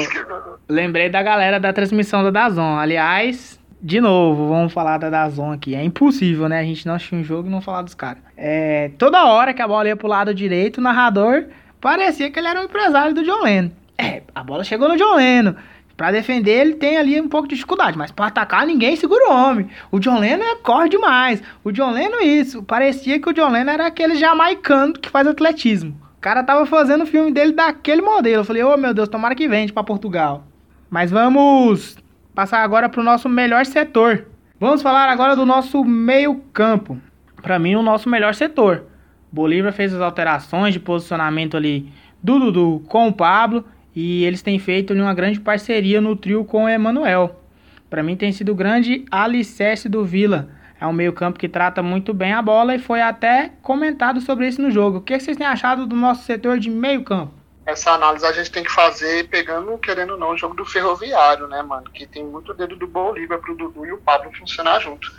Lembrei 0.68 1.08
da 1.08 1.20
galera 1.20 1.58
da 1.58 1.72
transmissão 1.72 2.22
da 2.22 2.30
Dazon. 2.30 2.78
Aliás, 2.78 3.58
de 3.80 4.00
novo, 4.00 4.48
vamos 4.48 4.72
falar 4.72 4.98
da 4.98 5.10
Dazon 5.10 5.50
aqui. 5.50 5.74
É 5.74 5.82
impossível, 5.82 6.48
né? 6.48 6.60
A 6.60 6.64
gente 6.64 6.86
não 6.86 6.94
assistir 6.94 7.16
um 7.16 7.24
jogo 7.24 7.48
e 7.48 7.50
não 7.50 7.60
falar 7.60 7.82
dos 7.82 7.94
caras. 7.94 8.22
É, 8.36 8.92
toda 8.98 9.24
hora 9.24 9.52
que 9.52 9.60
a 9.60 9.66
bola 9.66 9.88
ia 9.88 9.96
pro 9.96 10.06
lado 10.06 10.32
direito, 10.32 10.78
o 10.78 10.80
narrador 10.80 11.46
parecia 11.80 12.30
que 12.30 12.38
ele 12.38 12.46
era 12.46 12.60
um 12.60 12.64
empresário 12.64 13.12
do 13.12 13.24
John 13.24 13.42
Lennon. 13.42 13.72
É, 13.98 14.22
a 14.32 14.44
bola 14.44 14.62
chegou 14.62 14.88
no 14.88 14.96
John 14.96 15.16
Lennon. 15.16 15.56
Pra 16.02 16.10
defender, 16.10 16.50
ele 16.50 16.74
tem 16.74 16.96
ali 16.96 17.20
um 17.20 17.28
pouco 17.28 17.46
de 17.46 17.54
dificuldade, 17.54 17.96
mas 17.96 18.10
pra 18.10 18.26
atacar, 18.26 18.66
ninguém 18.66 18.96
segura 18.96 19.28
o 19.28 19.32
homem. 19.32 19.68
O 19.88 20.00
John 20.00 20.18
Lennon 20.18 20.42
é- 20.42 20.56
corre 20.56 20.88
demais. 20.88 21.40
O 21.62 21.70
John 21.70 21.92
Lennon, 21.92 22.20
isso. 22.20 22.60
Parecia 22.60 23.20
que 23.20 23.30
o 23.30 23.32
John 23.32 23.50
Lennon 23.50 23.70
era 23.70 23.86
aquele 23.86 24.16
jamaicano 24.16 24.94
que 24.94 25.08
faz 25.08 25.28
atletismo. 25.28 25.96
O 26.18 26.20
cara 26.20 26.42
tava 26.42 26.66
fazendo 26.66 27.02
o 27.02 27.06
filme 27.06 27.30
dele 27.30 27.52
daquele 27.52 28.02
modelo. 28.02 28.40
Eu 28.40 28.44
falei, 28.44 28.64
ô 28.64 28.76
meu 28.76 28.92
Deus, 28.92 29.08
tomara 29.08 29.36
que 29.36 29.46
vende 29.46 29.72
pra 29.72 29.84
Portugal. 29.84 30.42
Mas 30.90 31.08
vamos 31.08 31.96
passar 32.34 32.64
agora 32.64 32.88
pro 32.88 33.04
nosso 33.04 33.28
melhor 33.28 33.64
setor. 33.64 34.26
Vamos 34.58 34.82
falar 34.82 35.08
agora 35.08 35.36
do 35.36 35.46
nosso 35.46 35.84
meio-campo. 35.84 36.98
Pra 37.40 37.60
mim, 37.60 37.76
o 37.76 37.82
nosso 37.82 38.08
melhor 38.08 38.34
setor. 38.34 38.86
Bolívar 39.30 39.72
fez 39.72 39.94
as 39.94 40.00
alterações 40.00 40.74
de 40.74 40.80
posicionamento 40.80 41.56
ali 41.56 41.92
do 42.20 42.40
Dudu 42.40 42.82
com 42.88 43.06
o 43.06 43.12
Pablo 43.12 43.64
e 43.94 44.24
eles 44.24 44.42
têm 44.42 44.58
feito 44.58 44.94
uma 44.94 45.14
grande 45.14 45.40
parceria 45.40 46.00
no 46.00 46.16
trio 46.16 46.44
com 46.44 46.64
o 46.64 46.68
Emanuel. 46.68 47.40
Para 47.88 48.02
mim 48.02 48.16
tem 48.16 48.32
sido 48.32 48.52
o 48.52 48.54
grande 48.54 49.04
alicerce 49.10 49.88
do 49.88 50.04
Vila. 50.04 50.48
É 50.80 50.86
um 50.86 50.92
meio-campo 50.92 51.38
que 51.38 51.48
trata 51.48 51.82
muito 51.82 52.12
bem 52.12 52.32
a 52.32 52.42
bola 52.42 52.74
e 52.74 52.78
foi 52.78 53.00
até 53.00 53.52
comentado 53.62 54.20
sobre 54.20 54.48
isso 54.48 54.60
no 54.60 54.70
jogo. 54.70 54.98
O 54.98 55.00
que 55.00 55.18
vocês 55.18 55.36
têm 55.36 55.46
achado 55.46 55.86
do 55.86 55.94
nosso 55.94 56.24
setor 56.24 56.58
de 56.58 56.70
meio-campo? 56.70 57.32
Essa 57.64 57.92
análise 57.92 58.26
a 58.26 58.32
gente 58.32 58.50
tem 58.50 58.64
que 58.64 58.72
fazer 58.72 59.28
pegando, 59.28 59.78
querendo 59.78 60.14
ou 60.14 60.18
não, 60.18 60.30
o 60.30 60.36
jogo 60.36 60.56
do 60.56 60.64
Ferroviário, 60.64 61.46
né, 61.46 61.62
mano? 61.62 61.88
Que 61.92 62.06
tem 62.06 62.24
muito 62.24 62.52
dedo 62.54 62.74
do 62.74 62.88
Bolívar 62.88 63.38
pro 63.38 63.56
Dudu 63.56 63.86
e 63.86 63.92
o 63.92 63.98
Pablo 63.98 64.32
funcionar 64.36 64.80
junto. 64.80 65.12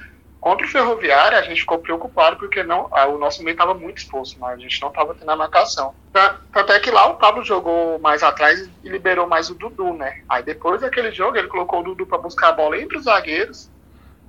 Contra 0.44 0.68
o 0.68 0.70
Ferroviário, 0.70 1.38
a 1.38 1.42
gente 1.42 1.62
ficou 1.62 1.80
preocupado 1.80 2.36
porque 2.36 2.64
não, 2.64 2.90
o 2.92 3.18
nosso 3.18 3.42
meio 3.42 3.54
estava 3.54 3.74
muito 3.74 4.00
exposto, 4.00 4.38
mas 4.42 4.56
a 4.56 4.62
gente 4.62 4.82
não 4.82 4.90
estava 4.90 5.16
tendo 5.16 5.32
a 5.32 5.38
marcação. 5.38 5.96
Tan- 6.12 6.38
Tanto 6.52 6.74
é 6.74 6.82
que 6.82 6.92
lá 6.92 7.06
o 7.06 7.16
Pablo 7.16 7.46
jogou 7.46 7.98
mais 8.00 8.22
atrás 8.22 8.60
e 8.84 8.90
liberou 8.90 9.26
mais 9.26 9.50
o 9.50 9.56
Dudu, 9.56 9.94
né? 9.94 10.14
Aí 10.28 10.44
depois 10.44 10.82
daquele 10.82 11.14
jogo 11.14 11.38
ele 11.38 11.48
colocou 11.48 11.80
o 11.80 11.84
Dudu 11.84 12.06
para 12.06 12.18
buscar 12.18 12.50
a 12.50 12.52
bola 12.52 12.78
entre 12.78 12.98
os 12.98 13.06
zagueiros, 13.06 13.72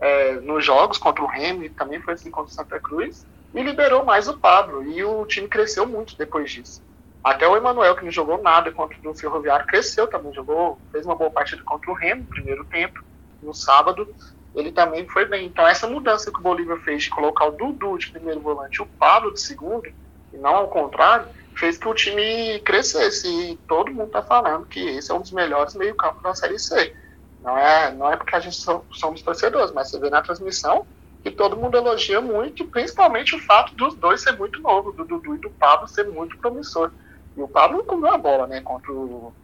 é, 0.00 0.34
nos 0.34 0.64
jogos 0.64 0.98
contra 0.98 1.24
o 1.24 1.26
Remy, 1.26 1.70
também 1.70 2.00
foi 2.00 2.14
assim 2.14 2.30
contra 2.30 2.48
o 2.52 2.54
Santa 2.54 2.78
Cruz, 2.78 3.26
e 3.52 3.60
liberou 3.64 4.04
mais 4.04 4.28
o 4.28 4.38
Pablo. 4.38 4.84
E 4.84 5.02
o 5.02 5.26
time 5.26 5.48
cresceu 5.48 5.84
muito 5.84 6.16
depois 6.16 6.48
disso. 6.48 6.80
Até 7.24 7.48
o 7.48 7.56
Emanuel, 7.56 7.96
que 7.96 8.04
não 8.04 8.12
jogou 8.12 8.40
nada 8.40 8.70
contra 8.70 8.96
o 9.04 9.14
Ferroviário, 9.16 9.66
cresceu 9.66 10.06
também, 10.06 10.32
jogou, 10.32 10.80
fez 10.92 11.04
uma 11.04 11.16
boa 11.16 11.30
partida 11.32 11.60
contra 11.64 11.90
o 11.90 11.94
Remo 11.94 12.22
no 12.22 12.28
primeiro 12.28 12.64
tempo, 12.66 13.00
no 13.42 13.52
sábado, 13.52 14.06
ele 14.54 14.72
também 14.72 15.06
foi 15.08 15.24
bem. 15.26 15.46
Então 15.46 15.66
essa 15.66 15.86
mudança 15.86 16.30
que 16.30 16.38
o 16.38 16.42
Bolívar 16.42 16.78
fez 16.78 17.04
de 17.04 17.10
colocar 17.10 17.46
o 17.46 17.52
Dudu 17.52 17.98
de 17.98 18.10
primeiro 18.10 18.40
volante 18.40 18.78
e 18.78 18.82
o 18.82 18.86
Pablo 18.98 19.32
de 19.32 19.40
segundo, 19.40 19.88
e 20.32 20.36
não 20.36 20.54
ao 20.56 20.68
contrário, 20.68 21.26
fez 21.56 21.78
que 21.78 21.88
o 21.88 21.94
time 21.94 22.60
crescesse. 22.60 23.28
E 23.28 23.56
todo 23.68 23.92
mundo 23.92 24.06
está 24.06 24.22
falando 24.22 24.66
que 24.66 24.80
esse 24.80 25.10
é 25.10 25.14
um 25.14 25.20
dos 25.20 25.32
melhores 25.32 25.74
meio-campo 25.74 26.22
da 26.22 26.34
Série 26.34 26.58
C. 26.58 26.94
Não 27.40 27.56
é, 27.58 27.92
não 27.92 28.10
é 28.10 28.16
porque 28.16 28.34
a 28.34 28.40
gente 28.40 28.56
so- 28.56 28.84
somos 28.92 29.22
torcedores, 29.22 29.72
mas 29.72 29.90
você 29.90 29.98
vê 29.98 30.08
na 30.10 30.22
transmissão 30.22 30.86
que 31.22 31.30
todo 31.30 31.56
mundo 31.56 31.76
elogia 31.76 32.20
muito, 32.20 32.66
principalmente 32.66 33.34
o 33.34 33.38
fato 33.38 33.74
dos 33.74 33.94
dois 33.96 34.22
ser 34.22 34.32
muito 34.32 34.60
novo, 34.60 34.92
do 34.92 35.04
Dudu 35.04 35.34
e 35.34 35.38
do 35.40 35.50
Pablo 35.50 35.88
ser 35.88 36.06
muito 36.08 36.36
promissor. 36.38 36.92
E 37.36 37.42
o 37.42 37.48
Pablo 37.48 37.82
comeu 37.84 38.12
a 38.12 38.18
bola, 38.18 38.46
né, 38.46 38.60
contra 38.60 38.92
o 38.92 39.34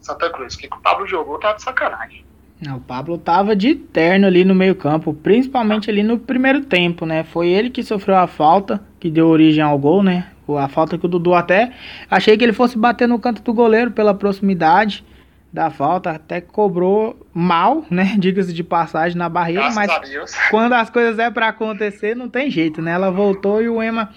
Santa 0.00 0.30
Cruz. 0.30 0.54
O 0.54 0.58
que 0.58 0.66
o 0.66 0.80
Pablo 0.80 1.06
jogou 1.06 1.38
tá 1.38 1.52
de 1.52 1.62
sacanagem. 1.62 2.24
Não, 2.60 2.78
o 2.78 2.80
Pablo 2.80 3.18
tava 3.18 3.54
de 3.54 3.74
terno 3.74 4.26
ali 4.26 4.44
no 4.44 4.54
meio-campo, 4.54 5.12
principalmente 5.12 5.90
ali 5.90 6.02
no 6.02 6.18
primeiro 6.18 6.62
tempo, 6.62 7.04
né? 7.04 7.22
Foi 7.22 7.48
ele 7.48 7.68
que 7.68 7.82
sofreu 7.82 8.16
a 8.16 8.26
falta, 8.26 8.82
que 8.98 9.10
deu 9.10 9.28
origem 9.28 9.62
ao 9.62 9.78
gol, 9.78 10.02
né? 10.02 10.28
A 10.58 10.68
falta 10.68 10.96
que 10.96 11.04
o 11.04 11.08
Dudu 11.08 11.34
até 11.34 11.72
achei 12.10 12.36
que 12.36 12.44
ele 12.44 12.52
fosse 12.52 12.78
bater 12.78 13.06
no 13.06 13.18
canto 13.18 13.42
do 13.42 13.52
goleiro 13.52 13.90
pela 13.90 14.14
proximidade 14.14 15.04
da 15.52 15.70
falta, 15.70 16.10
até 16.10 16.40
que 16.40 16.48
cobrou 16.48 17.26
mal, 17.34 17.84
né? 17.90 18.14
Diga-se 18.18 18.52
de 18.52 18.64
passagem 18.64 19.18
na 19.18 19.28
barreira, 19.28 19.70
Graças 19.70 19.76
mas 19.76 20.48
quando 20.50 20.72
as 20.72 20.88
coisas 20.88 21.18
é 21.18 21.30
pra 21.30 21.48
acontecer, 21.48 22.14
não 22.14 22.28
tem 22.28 22.50
jeito, 22.50 22.80
né? 22.80 22.92
Ela 22.92 23.10
voltou 23.10 23.60
e 23.60 23.68
o 23.68 23.82
Ema 23.82 24.10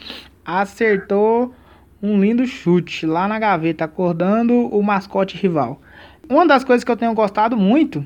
acertou 0.45 1.53
um 2.01 2.19
lindo 2.19 2.45
chute 2.45 3.05
lá 3.05 3.27
na 3.27 3.37
gaveta, 3.37 3.83
acordando 3.83 4.53
o 4.53 4.81
mascote 4.81 5.35
rival. 5.35 5.81
Uma 6.29 6.45
das 6.45 6.63
coisas 6.63 6.83
que 6.83 6.91
eu 6.91 6.97
tenho 6.97 7.13
gostado 7.13 7.57
muito, 7.57 8.05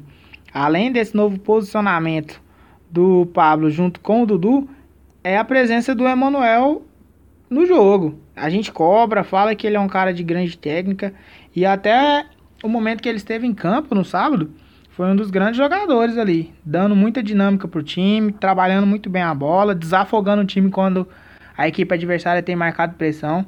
além 0.53 0.91
desse 0.91 1.15
novo 1.15 1.39
posicionamento 1.39 2.41
do 2.89 3.25
Pablo 3.33 3.71
junto 3.71 3.99
com 3.99 4.21
o 4.21 4.25
Dudu, 4.25 4.69
é 5.23 5.37
a 5.37 5.43
presença 5.43 5.95
do 5.95 6.07
Emanuel 6.07 6.83
no 7.49 7.65
jogo. 7.65 8.19
A 8.35 8.49
gente 8.49 8.71
cobra, 8.71 9.23
fala 9.23 9.55
que 9.55 9.65
ele 9.65 9.77
é 9.77 9.79
um 9.79 9.87
cara 9.87 10.13
de 10.13 10.23
grande 10.23 10.57
técnica 10.57 11.13
e 11.55 11.65
até 11.65 12.25
o 12.63 12.69
momento 12.69 13.01
que 13.01 13.09
ele 13.09 13.17
esteve 13.17 13.47
em 13.47 13.53
campo 13.53 13.95
no 13.95 14.05
sábado, 14.05 14.51
foi 14.91 15.07
um 15.07 15.15
dos 15.15 15.31
grandes 15.31 15.57
jogadores 15.57 16.17
ali, 16.19 16.53
dando 16.63 16.95
muita 16.95 17.23
dinâmica 17.23 17.67
pro 17.67 17.81
time, 17.81 18.31
trabalhando 18.31 18.85
muito 18.85 19.09
bem 19.09 19.23
a 19.23 19.33
bola, 19.33 19.73
desafogando 19.73 20.43
o 20.43 20.45
time 20.45 20.69
quando 20.69 21.07
a 21.57 21.67
equipe 21.67 21.93
adversária 21.93 22.43
tem 22.43 22.55
marcado 22.55 22.93
pressão. 22.93 23.45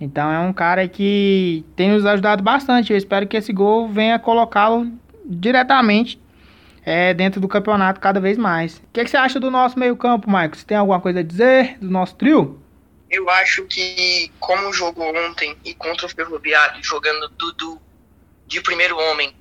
Então 0.00 0.32
é 0.32 0.40
um 0.40 0.52
cara 0.52 0.88
que 0.88 1.64
tem 1.76 1.92
nos 1.92 2.04
ajudado 2.04 2.42
bastante. 2.42 2.92
Eu 2.92 2.96
espero 2.96 3.26
que 3.28 3.36
esse 3.36 3.52
gol 3.52 3.88
venha 3.88 4.18
colocá-lo 4.18 4.90
diretamente 5.24 6.18
é, 6.84 7.12
dentro 7.14 7.40
do 7.40 7.48
campeonato 7.48 8.00
cada 8.00 8.20
vez 8.20 8.38
mais. 8.38 8.76
O 8.76 8.82
que, 8.92 9.04
que 9.04 9.10
você 9.10 9.16
acha 9.16 9.38
do 9.38 9.50
nosso 9.50 9.78
meio-campo, 9.78 10.30
Marcos? 10.30 10.64
Tem 10.64 10.76
alguma 10.76 11.00
coisa 11.00 11.20
a 11.20 11.22
dizer 11.22 11.78
do 11.78 11.90
nosso 11.90 12.14
trio? 12.14 12.60
Eu 13.10 13.28
acho 13.28 13.64
que, 13.64 14.30
como 14.38 14.72
jogou 14.72 15.14
ontem 15.16 15.56
e 15.64 15.74
contra 15.74 16.06
o 16.06 16.08
Ferroviário, 16.08 16.82
jogando 16.82 17.28
Dudu 17.30 17.80
de 18.46 18.60
primeiro 18.60 18.96
homem 18.96 19.34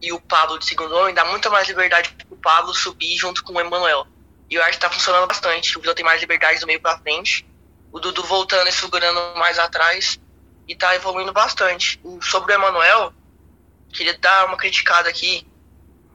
e 0.00 0.12
o 0.12 0.20
Pablo 0.20 0.58
de 0.58 0.64
segundo 0.64 0.94
homem, 0.94 1.14
dá 1.14 1.24
muita 1.24 1.50
mais 1.50 1.68
liberdade 1.68 2.10
pro 2.26 2.36
Pablo 2.38 2.74
subir 2.74 3.16
junto 3.16 3.44
com 3.44 3.52
o 3.52 3.60
Emanuel. 3.60 4.06
E 4.50 4.54
eu 4.54 4.62
acho 4.64 4.72
que 4.72 4.80
tá 4.80 4.90
funcionando 4.90 5.26
bastante. 5.26 5.78
O 5.78 5.80
Vila 5.80 5.94
tem 5.94 6.04
mais 6.04 6.20
liberdade 6.20 6.60
do 6.60 6.66
meio 6.66 6.80
pra 6.80 6.98
frente. 6.98 7.46
O 7.92 8.00
Dudu 8.00 8.22
voltando 8.24 8.68
e 8.68 8.72
segurando 8.72 9.38
mais 9.38 9.58
atrás. 9.58 10.18
E 10.66 10.74
tá 10.74 10.94
evoluindo 10.94 11.32
bastante. 11.32 12.00
Sobre 12.20 12.52
o 12.52 12.54
Emanuel, 12.54 13.12
queria 13.92 14.16
dar 14.18 14.46
uma 14.46 14.56
criticada 14.56 15.08
aqui. 15.08 15.46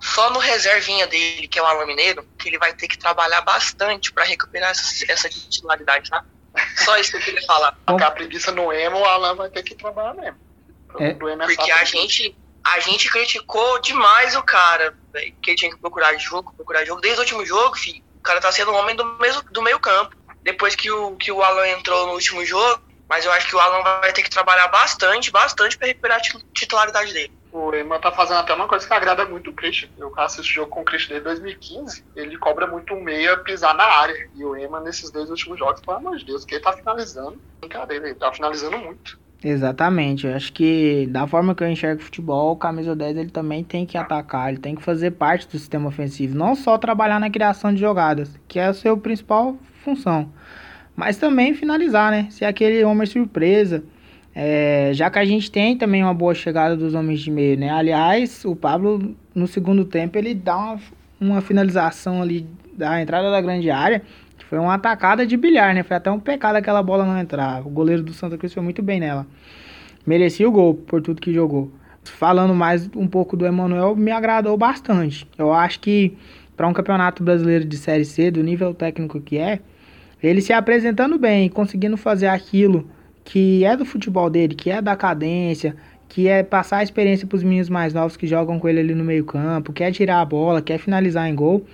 Só 0.02 0.30
no 0.30 0.40
reservinha 0.40 1.08
dele, 1.08 1.48
que 1.48 1.58
é 1.58 1.62
o 1.62 1.66
Alan 1.66 1.86
Mineiro, 1.86 2.28
que 2.38 2.50
ele 2.50 2.58
vai 2.58 2.74
ter 2.74 2.88
que 2.88 2.98
trabalhar 2.98 3.42
bastante 3.42 4.12
pra 4.12 4.24
recuperar 4.24 4.72
essa, 4.72 5.12
essa 5.12 5.30
titularidade, 5.30 6.10
tá? 6.10 6.24
Só 6.78 6.98
isso 6.98 7.12
que 7.12 7.18
eu 7.18 7.22
queria 7.22 7.46
falar. 7.46 7.72
Porque 7.86 8.04
a 8.04 8.12
preguiça 8.12 8.52
no 8.52 8.72
Emo, 8.72 9.00
o 9.00 9.06
Alan 9.06 9.36
vai 9.36 9.50
ter 9.50 9.64
que 9.64 9.76
trabalhar 9.76 10.14
mesmo. 10.14 10.38
É. 11.00 11.14
Do 11.14 11.30
Emo 11.30 11.44
é 11.44 11.46
Porque 11.46 11.72
só 11.72 11.78
a 11.78 11.84
gente, 11.84 12.36
a 12.64 12.80
gente 12.80 13.10
criticou 13.10 13.80
demais 13.82 14.36
o 14.36 14.44
cara, 14.44 14.96
velho, 15.14 15.34
que 15.42 15.52
ele 15.52 15.58
tinha 15.58 15.72
que 15.72 15.80
procurar 15.80 16.18
jogo, 16.18 16.54
procurar 16.56 16.86
jogo. 16.86 17.02
Desde 17.02 17.20
o 17.20 17.24
último 17.24 17.46
jogo, 17.46 17.76
filho, 17.76 18.04
o 18.20 18.22
cara 18.22 18.40
tá 18.40 18.52
sendo 18.52 18.72
o 18.72 18.76
homem 18.76 18.96
do, 18.96 19.06
mesmo, 19.20 19.44
do 19.52 19.62
meio 19.62 19.80
campo. 19.80 20.16
Depois 20.44 20.76
que 20.76 20.90
o, 20.90 21.16
que 21.18 21.32
o 21.32 21.44
Alan 21.44 21.68
entrou 21.68 22.08
no 22.08 22.14
último 22.14 22.46
jogo, 22.46 22.82
mas 23.10 23.26
eu 23.26 23.32
acho 23.32 23.48
que 23.48 23.56
o 23.56 23.60
Alan 23.60 23.84
vai 23.84 24.14
ter 24.14 24.24
que 24.24 24.30
trabalhar 24.30 24.68
bastante, 24.70 25.32
bastante 25.32 25.78
pra 25.78 25.88
recuperar 25.88 26.18
a 26.18 26.22
tit- 26.22 26.46
titularidade 26.54 27.14
dele. 27.14 27.34
O 27.58 27.74
Ema 27.74 27.98
tá 27.98 28.12
fazendo 28.12 28.38
até 28.38 28.54
uma 28.54 28.68
coisa 28.68 28.88
que 28.88 28.94
agrada 28.94 29.26
muito 29.26 29.50
o 29.50 29.54
Christian. 29.54 29.90
Eu 29.98 30.14
assisto 30.16 30.44
o 30.44 30.56
jogo 30.56 30.70
com 30.70 30.82
o 30.82 30.86
Christian 30.86 31.16
desde 31.16 31.42
2015. 31.42 32.06
Ele 32.16 32.38
cobra 32.38 32.68
muito 32.68 32.94
o 32.94 33.04
meia 33.04 33.36
pisar 33.38 33.74
na 33.74 33.84
área. 33.84 34.30
E 34.36 34.46
o 34.46 34.56
Ema, 34.56 34.80
nesses 34.80 35.10
dois 35.10 35.28
últimos 35.32 35.58
jogos, 35.58 35.82
pelo 35.82 35.98
amor 35.98 36.18
de 36.18 36.26
Deus, 36.26 36.46
que 36.46 36.54
ele 36.54 36.64
tá 36.64 36.74
finalizando. 36.74 37.42
Brincadeira, 37.60 38.06
ele 38.06 38.16
tá 38.16 38.32
finalizando 38.32 38.78
muito. 38.78 39.20
Exatamente, 39.44 40.26
eu 40.26 40.36
acho 40.36 40.52
que 40.52 41.08
da 41.12 41.28
forma 41.28 41.54
que 41.54 41.64
eu 41.64 41.68
enxergo 41.68 42.02
o 42.02 42.06
futebol, 42.06 42.54
o 42.54 42.56
camisa 42.56 42.96
10 42.96 43.18
ele 43.18 43.30
também 43.30 43.64
tem 43.64 43.86
que 43.86 43.96
atacar, 43.96 44.50
ele 44.50 44.58
tem 44.58 44.76
que 44.76 44.82
fazer 44.82 45.12
parte 45.12 45.48
do 45.48 45.60
sistema 45.60 45.90
ofensivo, 45.90 46.36
não 46.36 46.56
só 46.56 46.76
trabalhar 46.76 47.20
na 47.20 47.30
criação 47.30 47.72
de 47.72 47.80
jogadas, 47.80 48.36
que 48.48 48.58
é 48.58 48.66
a 48.66 48.74
sua 48.74 48.98
principal 48.98 49.56
função, 49.84 50.34
mas 50.96 51.18
também 51.18 51.54
finalizar, 51.54 52.10
né? 52.10 52.28
Ser 52.32 52.46
aquele 52.46 52.84
homem 52.84 53.06
surpresa, 53.06 53.84
é, 54.40 54.92
já 54.94 55.10
que 55.10 55.18
a 55.18 55.26
gente 55.26 55.50
tem 55.50 55.76
também 55.76 56.04
uma 56.04 56.14
boa 56.14 56.36
chegada 56.36 56.78
dos 56.78 56.94
homens 56.94 57.22
de 57.22 57.32
meio, 57.32 57.58
né? 57.58 57.72
Aliás, 57.72 58.46
o 58.46 58.56
Pablo 58.56 59.16
no 59.34 59.48
segundo 59.48 59.84
tempo 59.84 60.16
ele 60.18 60.36
dá 60.36 60.56
uma, 60.56 60.80
uma 61.20 61.42
finalização 61.42 62.22
ali 62.22 62.46
da 62.78 63.02
entrada 63.02 63.32
da 63.32 63.42
grande 63.42 63.72
área 63.72 64.04
foi 64.50 64.58
uma 64.58 64.76
atacada 64.76 65.26
de 65.26 65.36
bilhar, 65.36 65.74
né? 65.74 65.84
Foi 65.84 65.98
até 65.98 66.10
um 66.10 66.20
pecado 66.20 66.56
aquela 66.56 66.82
bola 66.82 67.06
não 67.06 67.20
entrar. 67.20 67.66
O 67.66 67.70
goleiro 67.70 68.02
do 68.02 68.14
Santa 68.14 68.38
Cruz 68.38 68.54
foi 68.54 68.64
muito 68.64 68.82
bem 68.82 69.00
nela. 69.00 69.28
Merecia 70.06 70.48
o 70.48 70.52
gol 70.52 70.74
por 70.74 71.02
tudo 71.02 71.22
que 71.22 71.34
jogou. 71.34 71.70
Falando 72.06 72.56
mais 72.56 72.90
um 72.96 73.08
pouco 73.08 73.36
do 73.36 73.46
Emanuel, 73.46 73.96
me 73.96 74.12
agradou 74.12 74.56
bastante. 74.56 75.28
Eu 75.38 75.52
acho 75.52 75.82
que 75.82 76.16
para 76.56 76.66
um 76.66 76.74
campeonato 76.74 77.24
brasileiro 77.24 77.66
de 77.66 77.76
Série 77.78 78.06
C, 78.06 78.32
do 78.32 78.42
nível 78.42 78.74
técnico 78.74 79.20
que 79.20 79.38
é, 79.38 79.60
ele 80.24 80.42
se 80.42 80.54
apresentando 80.54 81.20
bem, 81.20 81.50
conseguindo 81.50 81.98
fazer 81.98 82.28
aquilo 82.28 82.90
que 83.28 83.66
é 83.66 83.76
do 83.76 83.84
futebol 83.84 84.30
dele, 84.30 84.56
que 84.56 84.72
é 84.72 84.82
da 84.82 84.96
cadência, 84.96 85.76
que 86.08 86.30
é 86.30 86.44
passar 86.44 86.78
a 86.78 86.84
experiência 86.84 87.28
para 87.28 87.36
os 87.36 87.44
meninos 87.44 87.68
mais 87.68 87.94
novos 87.94 88.16
que 88.16 88.26
jogam 88.26 88.58
com 88.58 88.70
ele 88.70 88.80
ali 88.80 88.96
no 88.96 89.04
meio-campo, 89.04 89.74
quer 89.74 89.92
tirar 89.92 90.22
a 90.22 90.26
bola, 90.26 90.62
quer 90.62 90.78
finalizar 90.78 91.28
em 91.28 91.36
gol, 91.36 91.66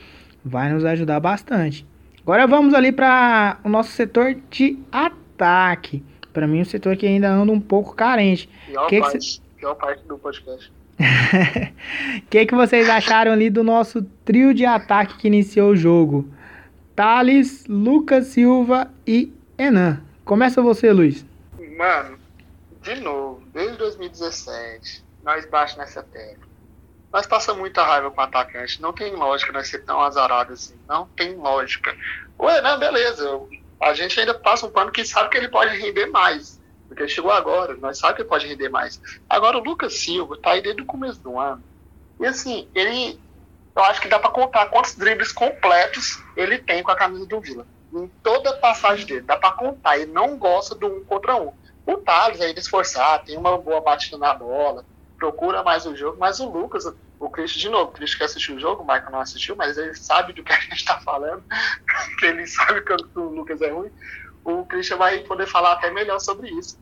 vai 0.43 0.73
nos 0.73 0.83
ajudar 0.83 1.19
bastante. 1.19 1.85
Agora 2.23 2.47
vamos 2.47 2.73
ali 2.73 2.91
para 2.91 3.59
o 3.63 3.69
nosso 3.69 3.91
setor 3.91 4.35
de 4.49 4.79
ataque. 4.91 6.03
Para 6.33 6.47
mim, 6.47 6.61
o 6.61 6.65
setor 6.65 6.97
que 6.97 7.05
ainda 7.05 7.29
anda 7.29 7.51
um 7.51 7.59
pouco 7.59 7.95
carente. 7.95 8.49
Pior, 8.65 8.87
que 8.87 8.99
parte, 8.99 9.17
que 9.19 9.23
cê... 9.23 9.41
pior 9.59 9.75
parte 9.75 10.07
do 10.07 10.17
podcast. 10.17 10.71
O 10.97 12.21
que, 12.31 12.47
que 12.47 12.55
vocês 12.55 12.89
acharam 12.89 13.31
ali 13.31 13.51
do 13.51 13.63
nosso 13.63 14.01
trio 14.25 14.55
de 14.55 14.65
ataque 14.65 15.19
que 15.19 15.27
iniciou 15.27 15.69
o 15.69 15.75
jogo? 15.75 16.27
Thales, 16.95 17.63
Lucas 17.67 18.25
Silva 18.25 18.89
e 19.05 19.31
Enan. 19.55 20.01
Começa 20.25 20.59
você, 20.59 20.91
Luiz. 20.91 21.32
Mano, 21.77 22.19
de 22.81 22.95
novo, 22.95 23.43
desde 23.47 23.77
2017, 23.77 25.03
nós 25.23 25.45
baixamos 25.45 25.85
nessa 25.85 26.03
tecla 26.03 26.53
nós 27.13 27.27
passamos 27.27 27.61
muita 27.61 27.83
raiva 27.83 28.09
com 28.09 28.19
o 28.19 28.23
atacante. 28.23 28.81
Não 28.81 28.91
tem 28.91 29.15
lógica 29.15 29.53
nós 29.53 29.67
ser 29.67 29.85
tão 29.85 30.01
azarados 30.01 30.53
assim. 30.53 30.79
Não 30.89 31.07
tem 31.09 31.35
lógica. 31.35 31.95
Ué, 32.39 32.59
não, 32.59 32.79
beleza. 32.79 33.39
A 33.79 33.93
gente 33.93 34.19
ainda 34.19 34.33
passa 34.33 34.65
um 34.65 34.71
pano 34.71 34.91
que 34.91 35.05
sabe 35.05 35.29
que 35.29 35.37
ele 35.37 35.47
pode 35.47 35.77
render 35.77 36.07
mais. 36.07 36.59
Porque 36.87 37.07
chegou 37.07 37.29
agora, 37.29 37.75
nós 37.75 37.99
sabemos 37.99 38.15
que 38.15 38.21
ele 38.23 38.29
pode 38.29 38.47
render 38.47 38.69
mais. 38.69 38.99
Agora 39.29 39.59
o 39.59 39.63
Lucas 39.63 39.93
Silva 39.93 40.35
tá 40.37 40.51
aí 40.51 40.61
desde 40.63 40.81
o 40.81 40.87
começo 40.87 41.19
do 41.19 41.39
ano. 41.39 41.63
E 42.19 42.25
assim, 42.25 42.67
ele. 42.73 43.19
Eu 43.75 43.83
acho 43.83 44.01
que 44.01 44.07
dá 44.07 44.17
para 44.17 44.31
contar 44.31 44.67
quantos 44.67 44.95
dribles 44.95 45.31
completos 45.31 46.19
ele 46.35 46.57
tem 46.57 46.81
com 46.81 46.91
a 46.91 46.95
camisa 46.95 47.27
do 47.27 47.39
Vila. 47.39 47.65
Em 47.93 48.07
toda 48.23 48.49
a 48.49 48.57
passagem 48.57 49.05
dele, 49.05 49.21
dá 49.21 49.37
para 49.37 49.51
contar. 49.51 49.99
Ele 49.99 50.11
não 50.11 50.35
gosta 50.35 50.73
do 50.73 50.87
um 50.87 51.03
contra 51.03 51.35
um. 51.35 51.53
O 51.85 51.97
Thales 51.97 52.39
aí 52.41 52.53
de 52.53 52.59
esforçar, 52.59 53.23
tem 53.23 53.37
uma 53.37 53.57
boa 53.57 53.81
batida 53.81 54.17
na 54.17 54.33
bola, 54.33 54.85
procura 55.17 55.63
mais 55.63 55.85
o 55.85 55.95
jogo, 55.95 56.17
mas 56.19 56.39
o 56.39 56.49
Lucas, 56.49 56.85
o 57.19 57.29
Christian, 57.29 57.61
de 57.61 57.69
novo, 57.69 57.89
o 57.89 57.93
Christian 57.93 58.17
que 58.19 58.23
assistiu 58.23 58.55
o 58.55 58.59
jogo, 58.59 58.83
o 58.83 58.85
Michael 58.85 59.11
não 59.11 59.19
assistiu, 59.19 59.55
mas 59.55 59.77
ele 59.77 59.93
sabe 59.93 60.33
do 60.33 60.43
que 60.43 60.51
a 60.51 60.59
gente 60.59 60.75
está 60.75 60.99
falando, 60.99 61.43
ele 62.23 62.45
sabe 62.47 62.81
que 62.81 62.93
o 63.19 63.29
Lucas 63.29 63.61
é 63.61 63.69
ruim, 63.69 63.91
o 64.43 64.65
Christian 64.65 64.97
vai 64.97 65.19
poder 65.19 65.47
falar 65.47 65.73
até 65.73 65.89
melhor 65.91 66.19
sobre 66.19 66.49
isso. 66.49 66.77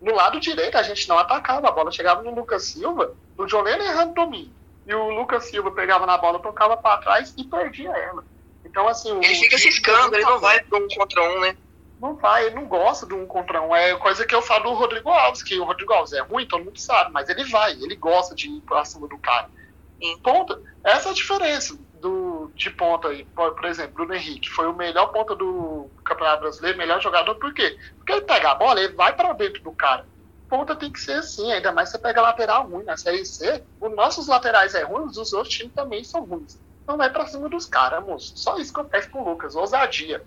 No 0.00 0.14
lado 0.14 0.40
direito, 0.40 0.76
a 0.76 0.82
gente 0.82 1.08
não 1.08 1.18
atacava, 1.18 1.68
a 1.68 1.72
bola 1.72 1.90
chegava 1.92 2.22
no 2.22 2.34
Lucas 2.34 2.64
Silva, 2.64 3.14
o 3.38 3.46
Jolene 3.48 3.84
errando 3.84 4.14
domínio, 4.14 4.52
e 4.86 4.94
o 4.94 5.10
Lucas 5.10 5.44
Silva 5.44 5.70
pegava 5.70 6.06
na 6.06 6.18
bola, 6.18 6.40
tocava 6.40 6.76
para 6.76 6.98
trás 6.98 7.32
e 7.36 7.44
perdia 7.44 7.90
ela. 7.90 8.24
Então, 8.64 8.88
assim. 8.88 9.16
Ele 9.16 9.34
fica 9.34 9.58
ciscando, 9.58 10.14
ele 10.14 10.24
não 10.24 10.40
vai 10.40 10.60
para 10.60 10.78
um 10.78 10.88
contra 10.88 11.22
um, 11.22 11.40
né? 11.40 11.56
Não 12.02 12.16
vai, 12.16 12.46
ele 12.46 12.56
não 12.56 12.66
gosta 12.66 13.06
do 13.06 13.14
um 13.14 13.24
contra 13.24 13.62
um. 13.62 13.72
É 13.72 13.94
coisa 13.94 14.26
que 14.26 14.34
eu 14.34 14.42
falo 14.42 14.64
do 14.64 14.74
Rodrigo 14.74 15.08
Alves, 15.08 15.40
que 15.40 15.56
o 15.60 15.62
Rodrigo 15.62 15.92
Alves 15.92 16.12
é 16.12 16.20
ruim, 16.20 16.44
todo 16.48 16.64
mundo 16.64 16.80
sabe, 16.80 17.12
mas 17.12 17.28
ele 17.28 17.44
vai, 17.44 17.74
ele 17.74 17.94
gosta 17.94 18.34
de 18.34 18.48
ir 18.48 18.60
pra 18.62 18.84
cima 18.84 19.06
do 19.06 19.16
cara. 19.18 19.48
Em 20.00 20.18
ponta, 20.18 20.60
essa 20.82 21.10
é 21.10 21.12
a 21.12 21.14
diferença 21.14 21.78
do, 22.00 22.50
de 22.56 22.70
ponta 22.70 23.06
aí. 23.06 23.24
Por, 23.26 23.54
por 23.54 23.66
exemplo, 23.66 23.94
Bruno 23.94 24.14
Henrique 24.14 24.50
foi 24.50 24.66
o 24.66 24.74
melhor 24.74 25.12
ponta 25.12 25.36
do 25.36 25.88
Campeonato 26.04 26.40
Brasileiro, 26.40 26.76
melhor 26.76 27.00
jogador, 27.00 27.36
por 27.36 27.54
quê? 27.54 27.78
Porque 27.98 28.10
ele 28.10 28.22
pega 28.22 28.50
a 28.50 28.56
bola, 28.56 28.80
ele 28.80 28.94
vai 28.94 29.14
para 29.14 29.32
dentro 29.32 29.62
do 29.62 29.70
cara. 29.70 30.04
Ponta 30.48 30.74
tem 30.74 30.90
que 30.90 31.00
ser 31.00 31.12
assim, 31.12 31.52
ainda 31.52 31.70
mais 31.70 31.90
você 31.90 31.98
pega 31.98 32.20
lateral 32.20 32.66
ruim. 32.66 32.82
Na 32.82 32.96
Série 32.96 33.24
C, 33.24 33.62
os 33.80 33.94
nossos 33.94 34.26
laterais 34.26 34.74
é 34.74 34.82
ruins, 34.82 35.16
os 35.16 35.32
outros 35.32 35.54
times 35.54 35.72
também 35.72 36.02
são 36.02 36.24
ruins. 36.24 36.58
Então 36.82 36.96
vai 36.96 37.10
pra 37.10 37.28
cima 37.28 37.48
dos 37.48 37.64
caras, 37.64 38.04
moço. 38.04 38.36
Só 38.36 38.58
isso 38.58 38.74
que 38.74 38.80
eu 38.80 38.84
peço 38.86 39.08
pro 39.08 39.22
Lucas, 39.22 39.54
ousadia. 39.54 40.20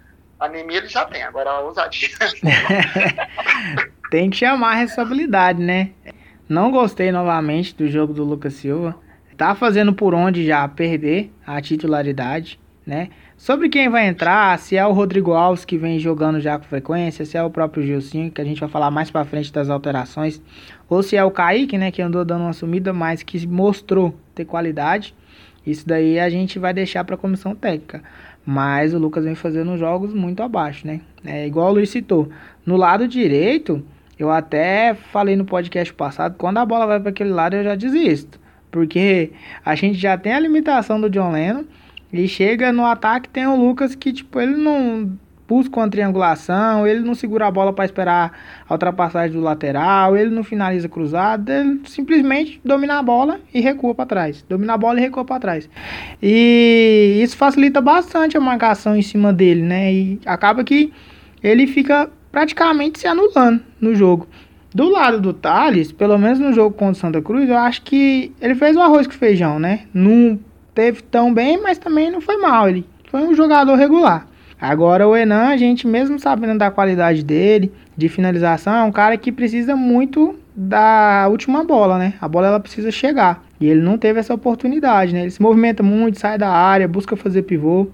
Anemia 0.45 0.77
ele 0.77 0.87
já 0.87 1.05
tem, 1.05 1.23
agora 1.23 1.49
a 1.49 1.59
ousadia. 1.61 2.09
tem 4.09 4.29
que 4.29 4.37
chamar 4.37 4.71
a 4.71 4.75
responsabilidade, 4.75 5.61
né? 5.61 5.91
Não 6.47 6.71
gostei 6.71 7.11
novamente 7.11 7.75
do 7.75 7.87
jogo 7.87 8.13
do 8.13 8.23
Lucas 8.23 8.53
Silva. 8.53 8.95
Tá 9.35 9.53
fazendo 9.53 9.93
por 9.93 10.13
onde 10.13 10.45
já 10.45 10.67
perder 10.67 11.31
a 11.45 11.59
titularidade, 11.59 12.59
né? 12.85 13.09
Sobre 13.37 13.67
quem 13.67 13.89
vai 13.89 14.07
entrar, 14.07 14.57
se 14.59 14.77
é 14.77 14.85
o 14.85 14.93
Rodrigo 14.93 15.33
Alves 15.33 15.65
que 15.65 15.77
vem 15.77 15.99
jogando 15.99 16.39
já 16.39 16.57
com 16.57 16.63
frequência, 16.63 17.25
se 17.25 17.37
é 17.37 17.43
o 17.43 17.49
próprio 17.49 17.83
Gilcinho, 17.83 18.31
que 18.31 18.39
a 18.39 18.45
gente 18.45 18.61
vai 18.61 18.69
falar 18.69 18.89
mais 18.89 19.11
para 19.11 19.25
frente 19.25 19.51
das 19.51 19.69
alterações, 19.69 20.41
ou 20.87 21.03
se 21.03 21.17
é 21.17 21.23
o 21.23 21.31
Kaique, 21.31 21.77
né, 21.77 21.91
que 21.91 22.01
andou 22.01 22.23
dando 22.23 22.43
uma 22.43 22.53
sumida, 22.53 22.93
mas 22.93 23.23
que 23.23 23.45
mostrou 23.45 24.15
ter 24.33 24.45
qualidade. 24.45 25.13
Isso 25.65 25.85
daí 25.85 26.17
a 26.17 26.29
gente 26.29 26.57
vai 26.59 26.73
deixar 26.73 27.03
para 27.03 27.15
a 27.15 27.17
comissão 27.17 27.53
técnica. 27.53 28.03
Mas 28.45 28.93
o 28.93 28.99
Lucas 28.99 29.23
vem 29.23 29.35
fazendo 29.35 29.77
jogos 29.77 30.13
muito 30.13 30.43
abaixo, 30.43 30.85
né? 30.85 31.01
É 31.25 31.47
igual 31.47 31.71
o 31.71 31.73
Luiz 31.73 31.89
citou. 31.89 32.29
No 32.65 32.77
lado 32.77 33.07
direito, 33.07 33.83
eu 34.19 34.29
até 34.29 34.93
falei 34.93 35.35
no 35.35 35.45
podcast 35.45 35.93
passado, 35.93 36.35
quando 36.37 36.57
a 36.57 36.65
bola 36.65 36.85
vai 36.85 36.99
para 36.99 37.09
aquele 37.09 37.31
lado 37.31 37.55
eu 37.55 37.63
já 37.63 37.75
desisto. 37.75 38.39
Porque 38.69 39.31
a 39.63 39.73
gente 39.73 39.97
já 39.97 40.17
tem 40.17 40.33
a 40.33 40.39
limitação 40.39 40.99
do 40.99 41.09
John 41.09 41.31
Lennon 41.31 41.63
e 42.11 42.27
chega 42.27 42.71
no 42.71 42.85
ataque 42.85 43.29
tem 43.29 43.47
o 43.47 43.55
Lucas 43.55 43.95
que 43.95 44.13
tipo 44.13 44.39
ele 44.39 44.55
não 44.55 45.17
busca 45.47 45.79
uma 45.79 45.89
triangulação, 45.89 46.87
ele 46.87 47.01
não 47.01 47.13
segura 47.13 47.47
a 47.47 47.51
bola 47.51 47.71
para 47.71 47.85
esperar 47.85 48.31
a 48.67 48.73
ultrapassagem 48.73 49.37
do 49.37 49.43
lateral, 49.43 50.17
ele 50.17 50.29
não 50.29 50.43
finaliza 50.43 50.89
cruzado, 50.89 51.49
ele 51.49 51.81
simplesmente 51.85 52.59
domina 52.63 52.99
a 52.99 53.03
bola 53.03 53.39
e 53.53 53.61
recua 53.61 53.93
para 53.93 54.05
trás. 54.05 54.43
Domina 54.47 54.73
a 54.73 54.77
bola 54.77 54.99
e 54.99 55.01
recua 55.01 55.23
para 55.23 55.39
trás. 55.39 55.69
E 56.21 57.19
isso 57.21 57.37
facilita 57.37 57.79
bastante 57.79 58.35
a 58.37 58.41
marcação 58.41 58.95
em 58.95 59.01
cima 59.01 59.31
dele, 59.31 59.61
né? 59.61 59.93
E 59.93 60.19
acaba 60.25 60.63
que 60.63 60.91
ele 61.43 61.67
fica 61.67 62.09
praticamente 62.31 62.99
se 62.99 63.07
anulando 63.07 63.61
no 63.79 63.93
jogo. 63.95 64.27
Do 64.73 64.89
lado 64.89 65.21
do 65.21 65.31
Thales, 65.31 65.91
pelo 65.93 66.17
menos 66.17 66.37
no 66.37 66.51
jogo 66.51 66.75
contra 66.75 66.93
o 66.93 66.95
Santa 66.95 67.21
Cruz, 67.21 67.47
eu 67.47 67.57
acho 67.57 67.81
que 67.83 68.33
ele 68.41 68.55
fez 68.55 68.75
o 68.75 68.81
arroz 68.81 69.07
com 69.07 69.13
feijão, 69.13 69.57
né? 69.57 69.81
Não 69.93 70.37
teve 70.73 71.01
tão 71.01 71.33
bem, 71.33 71.61
mas 71.61 71.77
também 71.77 72.11
não 72.11 72.19
foi 72.19 72.35
mal. 72.35 72.67
Ele 72.67 72.85
foi 73.09 73.21
um 73.21 73.33
jogador 73.33 73.75
regular. 73.75 74.27
Agora 74.67 75.07
o 75.07 75.15
Enan, 75.15 75.49
a 75.49 75.57
gente 75.57 75.85
mesmo 75.85 76.17
sabendo 76.17 76.57
da 76.57 76.71
qualidade 76.71 77.23
dele, 77.23 77.71
de 77.95 78.09
finalização, 78.09 78.73
é 78.73 78.83
um 78.83 78.91
cara 78.91 79.15
que 79.15 79.31
precisa 79.31 79.75
muito 79.75 80.35
da 80.55 81.27
última 81.29 81.63
bola, 81.63 81.99
né? 81.99 82.15
A 82.19 82.27
bola 82.27 82.47
ela 82.47 82.59
precisa 82.59 82.89
chegar. 82.89 83.43
E 83.61 83.67
ele 83.67 83.81
não 83.81 83.95
teve 83.95 84.19
essa 84.19 84.33
oportunidade, 84.33 85.13
né? 85.13 85.21
Ele 85.21 85.29
se 85.29 85.39
movimenta 85.39 85.83
muito, 85.83 86.19
sai 86.19 86.39
da 86.39 86.49
área, 86.49 86.87
busca 86.87 87.15
fazer 87.15 87.43
pivô. 87.43 87.87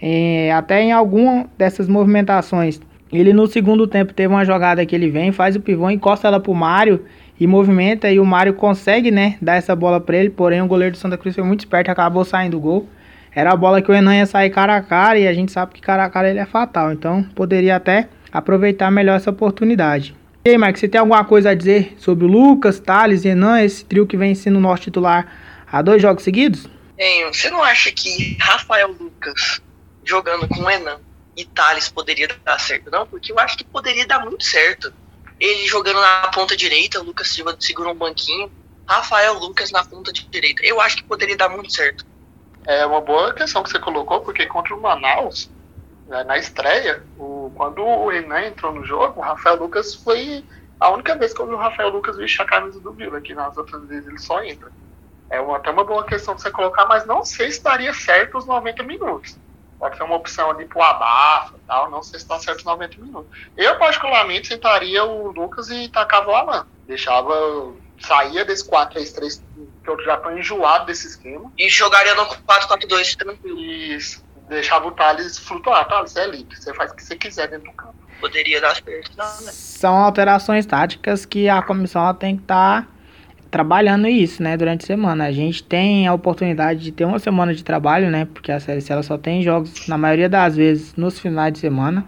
É, 0.00 0.52
até 0.52 0.80
em 0.80 0.92
alguma 0.92 1.46
dessas 1.58 1.88
movimentações, 1.88 2.80
ele 3.12 3.32
no 3.32 3.48
segundo 3.48 3.88
tempo 3.88 4.14
teve 4.14 4.32
uma 4.32 4.44
jogada 4.44 4.86
que 4.86 4.94
ele 4.94 5.10
vem, 5.10 5.32
faz 5.32 5.56
o 5.56 5.60
pivô, 5.60 5.90
encosta 5.90 6.28
ela 6.28 6.38
pro 6.38 6.54
Mário 6.54 7.02
e 7.38 7.48
movimenta. 7.48 8.08
E 8.08 8.20
o 8.20 8.24
Mário 8.24 8.54
consegue, 8.54 9.10
né, 9.10 9.36
dar 9.42 9.56
essa 9.56 9.74
bola 9.74 10.00
para 10.00 10.18
ele. 10.18 10.30
Porém, 10.30 10.62
o 10.62 10.68
goleiro 10.68 10.92
do 10.92 10.98
Santa 10.98 11.18
Cruz 11.18 11.34
foi 11.34 11.42
muito 11.42 11.60
esperto, 11.60 11.90
acabou 11.90 12.24
saindo 12.24 12.58
o 12.58 12.60
gol. 12.60 12.86
Era 13.34 13.52
a 13.52 13.56
bola 13.56 13.80
que 13.80 13.90
o 13.90 13.94
Enan 13.94 14.16
ia 14.16 14.26
sair 14.26 14.50
cara 14.50 14.76
a 14.76 14.82
cara 14.82 15.18
e 15.18 15.26
a 15.26 15.32
gente 15.32 15.52
sabe 15.52 15.72
que 15.74 15.80
cara 15.80 16.04
a 16.04 16.10
cara 16.10 16.28
ele 16.28 16.38
é 16.38 16.46
fatal. 16.46 16.92
Então 16.92 17.22
poderia 17.34 17.76
até 17.76 18.08
aproveitar 18.30 18.90
melhor 18.90 19.16
essa 19.16 19.30
oportunidade. 19.30 20.14
E 20.44 20.50
aí, 20.50 20.58
Mike, 20.58 20.78
você 20.78 20.88
tem 20.88 21.00
alguma 21.00 21.24
coisa 21.24 21.50
a 21.50 21.54
dizer 21.54 21.94
sobre 21.98 22.24
o 22.24 22.28
Lucas, 22.28 22.80
Thales 22.80 23.24
e 23.24 23.28
Enan, 23.28 23.62
esse 23.62 23.84
trio 23.84 24.06
que 24.06 24.16
vem 24.16 24.34
sendo 24.34 24.58
nosso 24.58 24.82
titular 24.82 25.32
há 25.70 25.80
dois 25.80 26.02
jogos 26.02 26.24
seguidos? 26.24 26.68
Tenho. 26.96 27.32
Você 27.32 27.48
não 27.48 27.62
acha 27.62 27.92
que 27.92 28.36
Rafael 28.40 28.88
Lucas 28.88 29.62
jogando 30.04 30.48
com 30.48 30.68
Enan 30.68 30.98
e 31.36 31.44
Thales 31.44 31.88
poderia 31.88 32.28
dar 32.44 32.58
certo, 32.58 32.90
não? 32.90 33.06
Porque 33.06 33.32
eu 33.32 33.38
acho 33.38 33.56
que 33.56 33.64
poderia 33.64 34.06
dar 34.06 34.24
muito 34.24 34.44
certo. 34.44 34.92
Ele 35.38 35.66
jogando 35.66 36.00
na 36.00 36.28
ponta 36.28 36.56
direita, 36.56 37.00
o 37.00 37.04
Lucas 37.04 37.28
Silva 37.28 37.56
segura 37.58 37.90
um 37.90 37.94
banquinho, 37.94 38.50
Rafael 38.86 39.34
Lucas 39.34 39.70
na 39.70 39.84
ponta 39.84 40.12
direita. 40.12 40.64
Eu 40.64 40.80
acho 40.80 40.96
que 40.96 41.04
poderia 41.04 41.36
dar 41.36 41.48
muito 41.48 41.72
certo. 41.72 42.04
É 42.66 42.86
uma 42.86 43.00
boa 43.00 43.34
questão 43.34 43.62
que 43.62 43.70
você 43.70 43.78
colocou, 43.78 44.20
porque 44.20 44.46
contra 44.46 44.74
o 44.74 44.80
Manaus, 44.80 45.50
né, 46.06 46.22
na 46.24 46.38
estreia, 46.38 47.02
o, 47.18 47.50
quando 47.56 47.82
o 47.82 48.08
Renan 48.08 48.46
entrou 48.46 48.72
no 48.72 48.84
jogo, 48.84 49.20
o 49.20 49.22
Rafael 49.22 49.56
Lucas 49.56 49.94
foi 49.94 50.44
A 50.78 50.90
única 50.90 51.16
vez 51.16 51.32
que 51.32 51.40
eu 51.40 51.46
vi 51.46 51.54
o 51.54 51.58
Rafael 51.58 51.90
Lucas 51.90 52.16
vestir 52.16 52.42
a 52.42 52.44
camisa 52.44 52.80
do 52.80 52.92
Vila, 52.92 53.20
que 53.20 53.34
nas 53.34 53.56
outras 53.56 53.84
vezes 53.86 54.06
ele 54.08 54.18
só 54.18 54.42
entra. 54.42 54.70
É 55.30 55.40
uma, 55.40 55.56
até 55.56 55.70
uma 55.70 55.84
boa 55.84 56.04
questão 56.04 56.34
de 56.34 56.42
você 56.42 56.50
colocar, 56.50 56.86
mas 56.86 57.06
não 57.06 57.24
sei 57.24 57.50
se 57.50 57.62
daria 57.62 57.94
certo 57.94 58.36
os 58.36 58.46
90 58.46 58.82
minutos. 58.82 59.38
Pode 59.78 59.96
ser 59.96 60.02
uma 60.02 60.16
opção 60.16 60.50
ali 60.50 60.64
pro 60.66 60.82
abafo 60.82 61.56
e 61.56 61.66
tal, 61.66 61.90
não 61.90 62.02
sei 62.02 62.18
se 62.18 62.24
está 62.24 62.38
certo 62.38 62.58
os 62.58 62.64
90 62.64 63.00
minutos. 63.00 63.30
Eu, 63.56 63.78
particularmente, 63.78 64.48
sentaria 64.48 65.04
o 65.04 65.32
Lucas 65.32 65.70
e 65.70 65.88
tacava 65.88 66.30
o 66.30 66.34
Alan. 66.34 66.66
Deixava, 66.86 67.32
saía 68.06 68.44
desse 68.44 68.68
4-3-3, 68.68 69.40
que 69.82 69.90
eu 69.90 70.04
já 70.04 70.16
tô 70.16 70.30
enjoado 70.30 70.86
desse 70.86 71.06
esquema. 71.06 71.50
E 71.58 71.68
jogaria 71.68 72.14
no 72.14 72.26
4-4-2 72.26 73.16
tranquilo. 73.16 73.60
E 73.60 73.98
deixava 74.48 74.86
o 74.86 74.92
Thales 74.92 75.38
flutuar. 75.38 75.86
Thales, 75.88 76.16
é 76.16 76.26
livre, 76.26 76.56
você 76.56 76.72
faz 76.74 76.92
o 76.92 76.94
que 76.94 77.02
você 77.02 77.16
quiser 77.16 77.48
dentro 77.48 77.70
do 77.70 77.76
campo. 77.76 77.94
Poderia 78.20 78.60
dar 78.60 78.76
certo. 78.76 79.10
Não, 79.16 79.24
né? 79.24 79.52
São 79.52 79.96
alterações 79.96 80.64
táticas 80.64 81.26
que 81.26 81.48
a 81.48 81.60
comissão 81.60 82.14
tem 82.14 82.36
que 82.36 82.42
estar 82.42 82.82
tá 82.82 82.88
trabalhando 83.50 84.08
isso, 84.08 84.42
né, 84.42 84.56
durante 84.56 84.84
a 84.84 84.86
semana. 84.86 85.24
A 85.24 85.32
gente 85.32 85.62
tem 85.62 86.06
a 86.06 86.14
oportunidade 86.14 86.80
de 86.80 86.92
ter 86.92 87.04
uma 87.04 87.18
semana 87.18 87.52
de 87.52 87.62
trabalho, 87.62 88.10
né, 88.10 88.26
porque 88.32 88.50
a 88.50 88.60
Série 88.60 88.80
C 88.80 88.92
ela 88.92 89.02
só 89.02 89.18
tem 89.18 89.42
jogos, 89.42 89.88
na 89.88 89.98
maioria 89.98 90.28
das 90.28 90.56
vezes, 90.56 90.94
nos 90.94 91.18
finais 91.18 91.52
de 91.52 91.58
semana. 91.58 92.06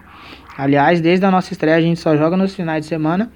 Aliás, 0.57 1.01
desde 1.01 1.27
a 1.27 1.31
nossa 1.31 1.53
estreia 1.53 1.77
a 1.77 1.81
gente 1.81 2.01
só 2.01 2.17
joga 2.17 2.37
nos 2.37 2.55
finais 2.55 2.85
de 2.85 2.89
semana. 2.89 3.31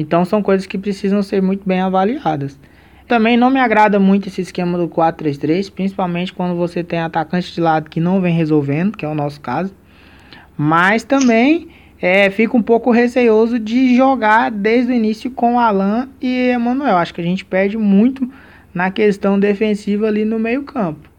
Então 0.00 0.24
são 0.24 0.42
coisas 0.42 0.66
que 0.66 0.78
precisam 0.78 1.22
ser 1.22 1.42
muito 1.42 1.62
bem 1.68 1.80
avaliadas. 1.80 2.58
Também 3.06 3.36
não 3.36 3.50
me 3.50 3.60
agrada 3.60 4.00
muito 4.00 4.28
esse 4.28 4.40
esquema 4.40 4.78
do 4.78 4.88
4-3-3, 4.88 5.70
principalmente 5.70 6.32
quando 6.32 6.56
você 6.56 6.82
tem 6.82 7.00
atacante 7.00 7.52
de 7.52 7.60
lado 7.60 7.90
que 7.90 8.00
não 8.00 8.18
vem 8.18 8.34
resolvendo, 8.34 8.96
que 8.96 9.04
é 9.04 9.08
o 9.08 9.14
nosso 9.14 9.40
caso. 9.40 9.74
Mas 10.56 11.02
também 11.02 11.68
é, 12.00 12.30
fico 12.30 12.56
um 12.56 12.62
pouco 12.62 12.90
receoso 12.90 13.58
de 13.58 13.94
jogar 13.94 14.50
desde 14.50 14.90
o 14.90 14.94
início 14.94 15.30
com 15.30 15.60
Alan 15.60 16.08
e 16.18 16.48
Emanuel. 16.48 16.96
Acho 16.96 17.12
que 17.12 17.20
a 17.20 17.24
gente 17.24 17.44
perde 17.44 17.76
muito 17.76 18.26
na 18.72 18.90
questão 18.90 19.38
defensiva 19.38 20.06
ali 20.06 20.24
no 20.24 20.38
meio 20.38 20.62
campo. 20.62 21.10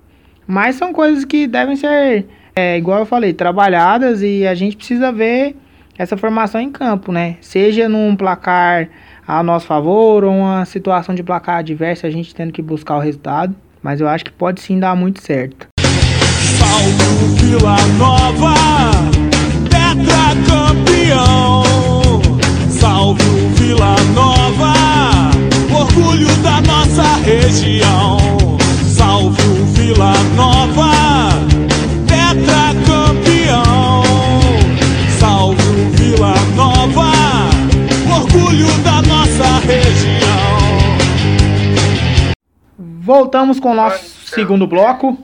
Mas 0.47 0.75
são 0.75 0.91
coisas 0.91 1.23
que 1.23 1.45
devem 1.45 1.75
ser, 1.75 2.25
é, 2.55 2.77
igual 2.77 2.99
eu 2.99 3.05
falei, 3.05 3.31
trabalhadas 3.31 4.23
e 4.23 4.47
a 4.47 4.55
gente 4.55 4.75
precisa 4.75 5.11
ver 5.11 5.55
essa 5.97 6.17
formação 6.17 6.59
em 6.59 6.71
campo, 6.71 7.11
né? 7.11 7.37
Seja 7.41 7.87
num 7.87 8.15
placar 8.15 8.89
a 9.27 9.41
nosso 9.43 9.65
favor 9.65 10.23
ou 10.23 10.31
uma 10.31 10.65
situação 10.65 11.13
de 11.13 11.23
placar 11.23 11.57
adversa, 11.57 12.07
a 12.07 12.11
gente 12.11 12.33
tendo 12.33 12.51
que 12.51 12.61
buscar 12.61 12.97
o 12.97 12.99
resultado. 12.99 13.55
Mas 13.81 13.99
eu 13.99 14.07
acho 14.07 14.25
que 14.25 14.31
pode 14.31 14.61
sim 14.61 14.79
dar 14.79 14.95
muito 14.95 15.21
certo. 15.21 15.67
Salve 16.59 17.35
Vila 17.39 17.75
Nova! 17.97 19.21
tetracampeão. 19.91 21.63
Salve 22.69 23.23
o 23.23 23.49
Vila 23.55 23.95
Nova, 24.13 24.73
orgulho 25.73 26.27
da 26.37 26.61
nossa 26.61 27.03
região. 27.23 28.17
Salve 28.87 29.41
o 29.43 29.65
Vila 29.65 30.13
Nova, 30.35 31.10
orgulho 38.51 38.67
da 38.83 39.01
nossa 39.01 39.59
região. 39.65 40.27
Voltamos 42.77 43.59
com 43.59 43.71
o 43.71 43.73
nosso 43.73 44.27
segundo 44.27 44.67
bloco. 44.67 45.17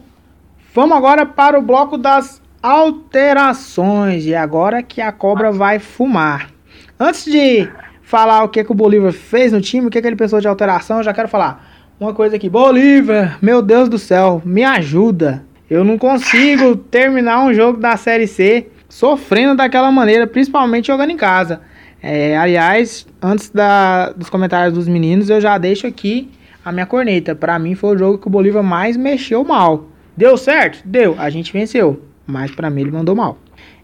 Vamos 0.73 0.97
agora 0.97 1.25
para 1.25 1.59
o 1.59 1.61
bloco 1.61 1.97
das 1.97 2.41
alterações. 2.63 4.25
E 4.25 4.33
agora 4.33 4.81
que 4.81 5.01
a 5.01 5.11
cobra 5.11 5.51
vai 5.51 5.77
fumar. 5.77 6.49
Antes 6.97 7.25
de 7.25 7.69
falar 8.01 8.43
o 8.43 8.49
que, 8.49 8.63
que 8.63 8.71
o 8.71 8.75
Bolívar 8.75 9.11
fez 9.11 9.51
no 9.51 9.59
time, 9.59 9.87
o 9.87 9.89
que, 9.89 10.01
que 10.01 10.07
ele 10.07 10.15
pensou 10.15 10.39
de 10.39 10.47
alteração, 10.47 10.97
eu 10.97 11.03
já 11.03 11.13
quero 11.13 11.27
falar 11.27 11.67
uma 11.99 12.13
coisa 12.13 12.37
aqui. 12.37 12.49
Bolívar, 12.49 13.37
meu 13.41 13.61
Deus 13.61 13.89
do 13.89 13.99
céu, 13.99 14.41
me 14.45 14.63
ajuda. 14.63 15.43
Eu 15.69 15.83
não 15.83 15.97
consigo 15.97 16.77
terminar 16.77 17.43
um 17.43 17.53
jogo 17.53 17.77
da 17.77 17.97
Série 17.97 18.27
C 18.27 18.67
sofrendo 18.87 19.55
daquela 19.55 19.91
maneira, 19.91 20.25
principalmente 20.25 20.87
jogando 20.87 21.09
em 21.09 21.17
casa. 21.17 21.61
É, 22.01 22.37
aliás, 22.37 23.07
antes 23.21 23.49
da, 23.49 24.11
dos 24.11 24.29
comentários 24.29 24.73
dos 24.73 24.87
meninos, 24.87 25.29
eu 25.29 25.41
já 25.41 25.57
deixo 25.57 25.87
aqui 25.87 26.29
a 26.63 26.71
minha 26.71 26.85
corneta. 26.85 27.35
Para 27.35 27.57
mim 27.57 27.75
foi 27.75 27.95
o 27.95 27.97
jogo 27.97 28.17
que 28.17 28.27
o 28.27 28.29
Bolívar 28.29 28.63
mais 28.63 28.95
mexeu 28.95 29.43
mal. 29.43 29.87
Deu 30.15 30.37
certo? 30.37 30.79
Deu. 30.85 31.15
A 31.17 31.29
gente 31.29 31.53
venceu 31.53 32.01
mas 32.27 32.51
para 32.51 32.69
mim 32.69 32.81
ele 32.81 32.91
mandou 32.91 33.15
mal. 33.15 33.37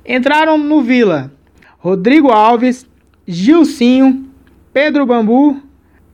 Entraram 0.06 0.58
no 0.58 0.82
Vila 0.82 1.32
Rodrigo 1.80 2.30
Alves, 2.30 2.86
Gilcinho, 3.26 4.30
Pedro 4.74 5.06
Bambu, 5.06 5.62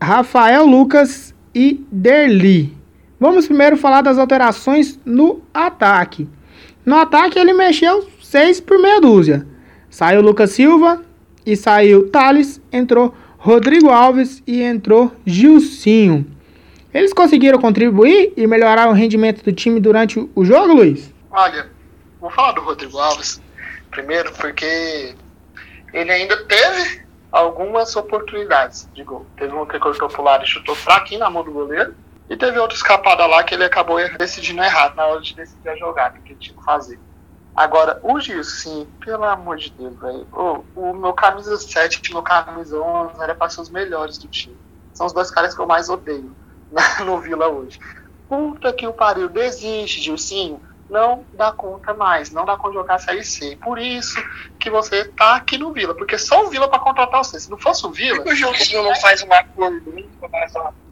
Rafael 0.02 0.66
Lucas 0.66 1.34
e 1.54 1.84
Derli. 1.92 2.78
Vamos 3.20 3.48
primeiro 3.48 3.76
falar 3.76 4.02
das 4.02 4.18
alterações 4.18 5.00
no 5.04 5.42
ataque. 5.54 6.30
No 6.86 6.96
ataque 6.96 7.38
ele 7.38 7.54
mexeu 7.54 8.08
seis 8.22 8.62
por 8.62 8.80
meia 8.80 9.02
dúzia. 9.02 9.46
Saiu 9.90 10.22
Lucas 10.22 10.52
Silva 10.52 11.02
e 11.46 11.56
saiu 11.56 12.10
Thales, 12.10 12.62
entrou 12.72 13.14
Rodrigo 13.38 13.90
Alves 13.90 14.44
e 14.46 14.62
entrou 14.62 15.12
Gilcinho. 15.26 16.26
Eles 16.94 17.14
conseguiram 17.14 17.60
contribuir 17.60 18.34
e 18.36 18.48
melhorar 18.48 18.90
o 18.90 18.94
rendimento 18.94 19.44
do 19.44 19.54
time 19.54 19.80
durante 19.80 20.20
o 20.36 20.44
jogo, 20.44 20.74
Luiz? 20.74 21.14
Olha, 21.32 21.70
Vou 22.20 22.30
falar 22.30 22.52
do 22.52 22.62
Rodrigo 22.62 22.98
Alves 23.00 23.42
primeiro, 23.90 24.32
porque 24.34 25.16
ele 25.94 26.12
ainda 26.12 26.46
teve 26.46 27.02
algumas 27.32 27.96
oportunidades 27.96 28.90
de 28.94 29.04
gol. 29.04 29.26
Teve 29.38 29.54
uma 29.54 29.66
que 29.66 29.80
cortou 29.80 30.10
pro 30.10 30.22
lado 30.22 30.44
e 30.44 30.48
chutou 30.48 30.76
fraquinho 30.76 31.22
na 31.22 31.30
mão 31.30 31.44
do 31.44 31.52
goleiro. 31.52 31.96
E 32.30 32.38
teve 32.38 32.60
outra 32.60 32.76
escapada 32.76 33.26
lá 33.26 33.44
que 33.44 33.56
ele 33.56 33.64
acabou 33.64 33.98
decidindo 34.18 34.62
errado 34.62 34.96
na 34.96 35.08
hora 35.08 35.22
de 35.22 35.36
decidir 35.36 35.70
a 35.70 35.76
jogada 35.76 36.20
que 36.20 36.34
ele 36.34 36.40
tinha 36.40 36.56
que 36.56 36.64
fazer. 36.64 37.00
Agora, 37.60 38.00
o 38.04 38.18
Gilson, 38.22 38.88
pelo 39.04 39.26
amor 39.26 39.58
de 39.58 39.70
Deus, 39.72 39.94
velho. 40.00 40.26
Oh, 40.32 40.64
o 40.80 40.94
meu 40.94 41.12
camisa 41.12 41.58
7 41.58 42.02
e 42.10 42.14
meu 42.14 42.24
camisa 42.24 42.80
11 42.80 43.22
era 43.22 43.36
pra 43.36 43.50
ser 43.50 43.60
os 43.60 43.70
melhores 43.70 44.18
do 44.18 44.30
time. 44.30 44.56
São 44.94 45.06
os 45.06 45.12
dois 45.12 45.30
caras 45.30 45.54
que 45.54 45.60
eu 45.60 45.68
mais 45.68 45.90
odeio 45.90 46.34
no 47.04 47.20
Vila 47.20 47.50
hoje. 47.50 47.78
Puta 48.30 48.72
que 48.72 48.88
o 48.88 48.94
pariu, 48.94 49.28
desiste, 49.28 50.00
Gilcinho 50.00 50.62
não 50.90 51.26
dá 51.34 51.52
conta 51.52 51.94
mais, 51.94 52.32
não 52.32 52.46
dá 52.46 52.56
conta 52.56 52.70
de 52.70 52.76
jogar 52.76 52.96
a 52.96 53.00
Série 53.00 53.26
C. 53.26 53.58
Por 53.62 53.78
isso 53.78 54.24
que 54.58 54.70
você 54.70 55.04
tá 55.04 55.36
aqui 55.36 55.58
no 55.58 55.74
Vila, 55.74 55.94
porque 55.94 56.18
só 56.18 56.46
o 56.46 56.50
Vila 56.50 56.70
para 56.70 56.80
contratar 56.80 57.26
você. 57.26 57.42
Se 57.42 57.52
não 57.52 57.58
fosse 57.58 57.86
o 57.86 57.92
Vila. 57.92 58.24
Por 58.24 58.32
o 58.32 58.36
Joãozinho 58.38 58.84
não 58.84 58.96
faz 58.96 59.22
um 59.22 59.34
acordo? 59.34 60.10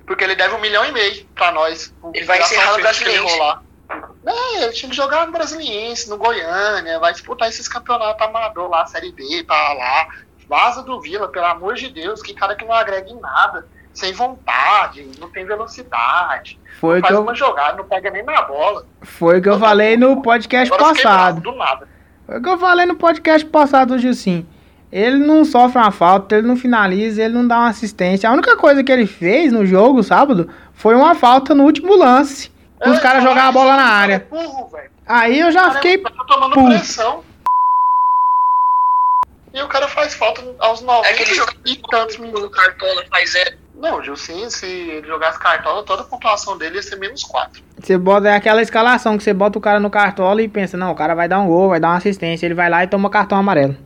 Porque 0.06 0.22
ele 0.22 0.36
deve 0.36 0.54
um 0.54 0.60
milhão 0.60 0.84
e 0.84 0.92
meio 0.92 1.26
para 1.28 1.54
nós. 1.54 1.94
Ele 2.14 2.26
vai 2.26 2.42
encerrar 2.42 2.74
no 2.74 2.82
Brasiliense. 2.82 3.40
É, 4.26 4.64
ele 4.64 4.74
tinha 4.74 4.90
que 4.90 4.96
jogar 4.96 5.26
no 5.26 5.32
Brasiliense, 5.32 6.10
no 6.10 6.18
Goiânia, 6.18 7.00
vai 7.00 7.14
disputar 7.14 7.48
esses 7.48 7.68
campeonatos 7.68 8.22
amador 8.22 8.70
lá, 8.70 8.86
Série 8.86 9.12
B, 9.12 9.44
tá 9.44 9.74
lá. 9.74 10.08
Vaza 10.48 10.82
do 10.84 11.00
Vila, 11.02 11.28
pelo 11.28 11.46
amor 11.46 11.76
de 11.76 11.90
Deus, 11.90 12.22
que 12.22 12.34
cara 12.34 12.56
que 12.56 12.66
não 12.66 12.74
agrega 12.74 13.10
em 13.10 13.20
nada 13.20 13.66
sem 13.98 14.14
vontade, 14.14 15.10
não 15.20 15.30
tem 15.30 15.44
velocidade. 15.46 16.60
Foi 16.80 17.02
faz 17.02 17.16
eu... 17.16 17.22
uma 17.22 17.34
jogada, 17.34 17.78
não 17.78 17.86
pega 17.86 18.12
nem 18.12 18.24
na 18.24 18.44
bola. 18.44 18.86
Foi 19.02 19.40
o 19.40 19.42
que 19.42 19.50
eu, 19.50 19.54
eu 19.54 19.60
falei 19.60 19.98
no 19.98 20.22
podcast 20.22 20.78
passado. 20.78 21.42
do 21.42 21.52
nada. 21.54 21.88
Foi 22.26 22.38
o 22.38 22.42
que 22.42 22.50
eu 22.50 22.58
falei 22.60 22.86
no 22.86 22.96
podcast 22.96 23.46
passado 23.48 23.96
do 23.96 24.00
Gilcim. 24.00 24.46
Ele 24.92 25.18
não 25.18 25.44
sofre 25.44 25.82
uma 25.82 25.92
falta, 25.92 26.38
ele 26.38 26.48
não 26.48 26.56
finaliza, 26.56 27.24
ele 27.24 27.34
não 27.34 27.48
dá 27.48 27.58
uma 27.58 27.70
assistência. 27.70 28.30
A 28.30 28.34
única 28.34 28.56
coisa 28.56 28.84
que 28.84 28.92
ele 28.92 29.08
fez 29.08 29.52
no 29.52 29.66
jogo, 29.66 30.04
sábado, 30.04 30.50
foi 30.74 30.96
uma 30.96 31.16
falta 31.16 31.56
no 31.56 31.64
último 31.64 31.96
lance. 31.96 32.52
É, 32.80 32.90
os 32.90 33.00
caras 33.00 33.24
jogaram 33.24 33.50
a 33.50 33.52
bola 33.52 33.76
na 33.76 33.86
área. 33.86 34.16
É 34.16 34.20
burro, 34.20 34.70
Aí 35.06 35.40
eu 35.40 35.52
já 35.52 35.62
cara, 35.62 35.74
fiquei. 35.74 35.98
Tá 35.98 36.12
tomando 36.28 36.54
puto. 36.54 36.70
pressão. 36.70 37.24
E 39.54 39.62
o 39.62 39.68
cara 39.68 39.88
faz 39.88 40.14
falta 40.14 40.44
aos 40.60 40.82
90 40.82 41.08
é 41.08 41.12
aquele 41.12 41.34
jogo 41.34 41.52
e 41.66 41.76
tantos 41.90 42.18
minutos. 42.18 42.56
Cartola 42.56 43.04
faz 43.10 43.34
é 43.36 43.58
não, 43.80 44.00
o 44.00 44.04
Gilcinho, 44.04 44.50
se 44.50 44.66
ele 44.66 45.08
jogasse 45.08 45.38
cartola, 45.40 45.84
toda 45.84 46.02
a 46.02 46.06
pontuação 46.06 46.58
dele 46.58 46.78
ia 46.78 46.84
ser 46.84 46.96
menos 46.96 47.24
4. 47.24 47.62
Você 47.80 47.96
bota 47.98 48.28
é 48.28 48.36
aquela 48.36 48.62
escalação 48.62 49.18
que 49.18 49.24
você 49.24 49.34
bota 49.34 49.58
o 49.58 49.62
cara 49.62 49.80
no 49.80 49.90
cartola 49.90 50.42
e 50.42 50.48
pensa, 50.48 50.76
não, 50.76 50.92
o 50.92 50.96
cara 50.96 51.14
vai 51.14 51.28
dar 51.28 51.40
um 51.40 51.48
gol, 51.48 51.70
vai 51.70 51.80
dar 51.80 51.90
uma 51.90 51.98
assistência, 51.98 52.46
ele 52.48 52.56
vai 52.56 52.70
lá 52.70 52.84
e 52.84 52.88
toma 52.88 53.10
cartão 53.10 53.38
amarelo. 53.38 53.78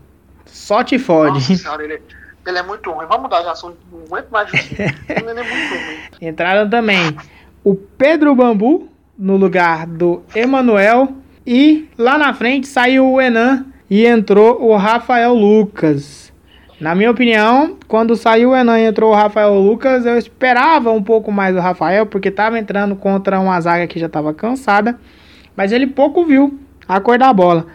Só 0.45 0.81
te 0.81 0.97
fode. 0.97 1.33
Nossa 1.33 1.55
senhora, 1.61 1.83
ele, 1.83 2.01
ele 2.45 2.57
é 2.57 2.63
muito 2.63 2.89
ruim. 2.89 3.05
Vamos 3.05 3.23
mudar 3.23 3.41
de 3.41 3.49
assunto, 3.49 3.77
não 3.91 4.03
aguento 4.05 4.29
mais 4.29 4.49
Gilcinho. 4.49 4.79
ele 5.09 5.29
é 5.29 5.43
muito 5.43 5.73
ruim. 5.75 5.99
Entraram 6.21 6.69
também 6.69 7.17
o 7.63 7.75
Pedro 7.75 8.35
Bambu 8.35 8.87
no 9.17 9.37
lugar 9.37 9.85
do 9.85 10.21
Emanuel 10.35 11.09
e 11.45 11.87
lá 11.97 12.17
na 12.17 12.33
frente 12.33 12.67
saiu 12.67 13.07
o 13.07 13.21
Enan 13.21 13.65
e 13.89 14.05
entrou 14.05 14.63
o 14.63 14.75
Rafael 14.75 15.33
Lucas. 15.33 16.31
Na 16.79 16.95
minha 16.95 17.11
opinião, 17.11 17.77
quando 17.87 18.15
saiu 18.15 18.51
o 18.51 18.55
Enan 18.55 18.79
e 18.79 18.85
entrou 18.85 19.11
o 19.11 19.15
Rafael 19.15 19.53
Lucas, 19.53 20.05
eu 20.05 20.17
esperava 20.17 20.91
um 20.91 21.03
pouco 21.03 21.31
mais 21.31 21.53
do 21.53 21.61
Rafael, 21.61 22.07
porque 22.07 22.29
estava 22.29 22.57
entrando 22.57 22.95
contra 22.95 23.39
uma 23.39 23.59
zaga 23.61 23.85
que 23.85 23.99
já 23.99 24.07
estava 24.07 24.33
cansada, 24.33 24.99
mas 25.55 25.71
ele 25.71 25.85
pouco 25.85 26.25
viu 26.25 26.59
a 26.87 26.99
cor 26.99 27.19
da 27.19 27.31
bola. 27.31 27.67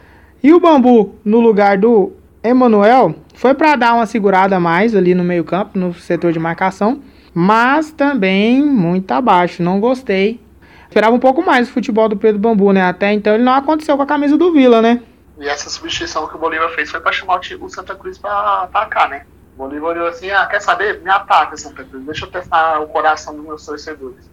E 0.42 0.52
o 0.52 0.58
Bambu, 0.58 1.14
no 1.24 1.38
lugar 1.38 1.78
do 1.78 2.12
Emanuel, 2.42 3.14
Foi 3.36 3.52
para 3.52 3.76
dar 3.76 3.94
uma 3.94 4.06
segurada 4.06 4.58
mais 4.58 4.94
ali 4.94 5.14
no 5.14 5.22
meio-campo, 5.22 5.78
no 5.78 5.92
setor 5.92 6.32
de 6.32 6.38
marcação, 6.38 7.00
mas 7.38 7.90
também 7.90 8.64
muito 8.64 9.12
abaixo. 9.12 9.62
Não 9.62 9.78
gostei. 9.78 10.40
Esperava 10.88 11.14
um 11.14 11.18
pouco 11.18 11.44
mais 11.44 11.68
o 11.68 11.72
futebol 11.72 12.08
do 12.08 12.16
Pedro 12.16 12.40
Bambu, 12.40 12.72
né? 12.72 12.80
Até 12.80 13.12
então 13.12 13.34
ele 13.34 13.44
não 13.44 13.52
aconteceu 13.52 13.94
com 13.94 14.02
a 14.02 14.06
camisa 14.06 14.38
do 14.38 14.54
Vila, 14.54 14.80
né? 14.80 15.02
E 15.38 15.46
essa 15.46 15.68
substituição 15.68 16.26
que 16.26 16.34
o 16.34 16.38
Bolívar 16.38 16.70
fez 16.70 16.90
foi 16.90 16.98
para 16.98 17.12
chamar 17.12 17.38
o 17.60 17.68
Santa 17.68 17.94
Cruz 17.94 18.16
para 18.16 18.62
atacar, 18.62 19.10
né? 19.10 19.26
O 19.54 19.58
Bolívar 19.58 19.90
olhou 19.90 20.06
assim: 20.06 20.30
ah, 20.30 20.46
quer 20.46 20.62
saber? 20.62 21.02
Me 21.02 21.10
ataca, 21.10 21.58
Santa 21.58 21.84
Cruz. 21.84 22.06
Deixa 22.06 22.24
eu 22.24 22.30
testar 22.30 22.80
o 22.80 22.88
coração 22.88 23.36
dos 23.36 23.44
meus 23.44 23.66
torcedores. 23.66 24.30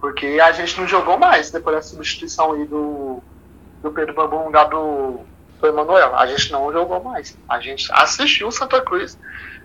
Porque 0.00 0.38
a 0.40 0.52
gente 0.52 0.80
não 0.80 0.86
jogou 0.86 1.18
mais 1.18 1.50
depois 1.50 1.74
da 1.74 1.82
substituição 1.82 2.52
aí 2.52 2.64
do, 2.66 3.20
do 3.82 3.90
Pedro 3.90 4.14
Bambu 4.14 4.36
no 4.36 4.44
lugar 4.44 4.68
do, 4.68 5.18
do 5.60 5.66
Emanuel. 5.66 6.16
A 6.16 6.26
gente 6.26 6.50
não 6.52 6.72
jogou 6.72 7.02
mais. 7.02 7.36
A 7.48 7.60
gente 7.60 7.88
assistiu 7.92 8.48
o 8.48 8.52
Santa 8.52 8.80
Cruz 8.80 9.18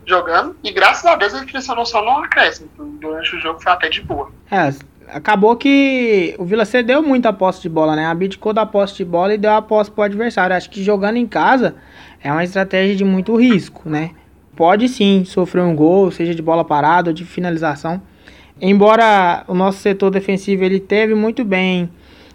jogando 0.06 0.56
e 0.64 0.72
graças 0.72 1.06
a 1.06 1.16
Deus 1.16 1.34
ele 1.34 1.46
pressionou 1.46 1.86
só 1.86 2.04
no 2.04 2.24
acréscimo. 2.24 2.70
Durante 3.00 3.36
o 3.36 3.40
jogo 3.40 3.62
foi 3.62 3.72
até 3.72 3.90
de 3.90 4.02
boa. 4.02 4.32
É, 4.50 4.74
acabou 5.08 5.56
que 5.56 6.36
o 6.38 6.46
Vila 6.46 6.66
cedeu 6.66 7.02
muito 7.02 7.26
a 7.28 7.34
posse 7.34 7.62
de 7.62 7.70
bola, 7.70 7.96
né? 7.96 8.06
Abdicou 8.06 8.54
da 8.54 8.66
posse 8.66 8.96
de 8.96 9.06
bola 9.06 9.34
e 9.34 9.38
deu 9.38 9.52
a 9.52 9.62
posse 9.62 9.92
pro 9.92 10.04
adversário. 10.04 10.56
Acho 10.56 10.70
que 10.70 10.84
jogando 10.84 11.18
em 11.18 11.28
casa 11.28 11.76
é 12.22 12.32
uma 12.32 12.44
estratégia 12.44 12.96
de 12.96 13.06
muito 13.06 13.36
risco, 13.36 13.88
né? 13.88 14.12
Pode 14.56 14.90
sim 14.90 15.24
sofrer 15.26 15.62
um 15.62 15.76
gol, 15.76 16.12
seja 16.12 16.36
de 16.36 16.42
bola 16.42 16.66
parada 16.66 17.12
ou 17.12 17.14
de 17.14 17.24
finalização. 17.24 18.02
Embora 18.62 19.44
o 19.48 19.54
nosso 19.54 19.80
setor 19.80 20.10
defensivo 20.10 20.64
ele 20.64 20.80
teve 20.80 21.16
muito 21.16 21.46
bem 21.46 21.90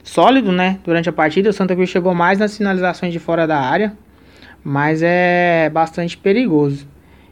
sólido, 0.04 0.52
né, 0.52 0.78
durante 0.84 1.08
a 1.08 1.12
partida, 1.12 1.50
o 1.50 1.52
Santa 1.52 1.74
Cruz 1.74 1.90
chegou 1.90 2.14
mais 2.14 2.38
nas 2.38 2.56
finalizações 2.56 3.12
de 3.12 3.18
fora 3.18 3.46
da 3.46 3.58
área, 3.58 3.96
mas 4.62 5.00
é 5.02 5.68
bastante 5.70 6.16
perigoso. 6.16 6.86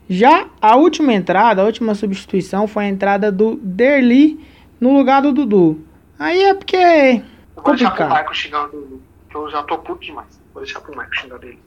Já 0.08 0.48
a 0.60 0.74
última 0.74 1.12
entrada, 1.12 1.62
a 1.62 1.64
última 1.64 1.94
substituição 1.94 2.66
foi 2.66 2.86
a 2.86 2.88
entrada 2.88 3.30
do 3.30 3.56
Derli 3.62 4.44
no 4.80 4.96
lugar 4.96 5.22
do 5.22 5.32
Dudu. 5.32 5.86
Aí 6.18 6.42
é 6.42 6.54
porque 6.54 6.76
é 6.76 7.22
Vou 7.54 7.74
deixar 7.76 7.92
pro 7.92 8.08
Marco 8.08 8.34
xingar 8.34 8.64
o 8.64 8.68
Dudu, 8.68 9.02
que 9.30 9.36
eu 9.36 9.50
já 9.50 9.62
tô 9.62 9.78
puto 9.78 10.04
demais. 10.04 10.40
Vou 10.52 10.62
deixar 10.62 10.80
pro 10.80 10.96
Marco 10.96 11.14
xingar 11.14 11.38
dele. 11.38 11.60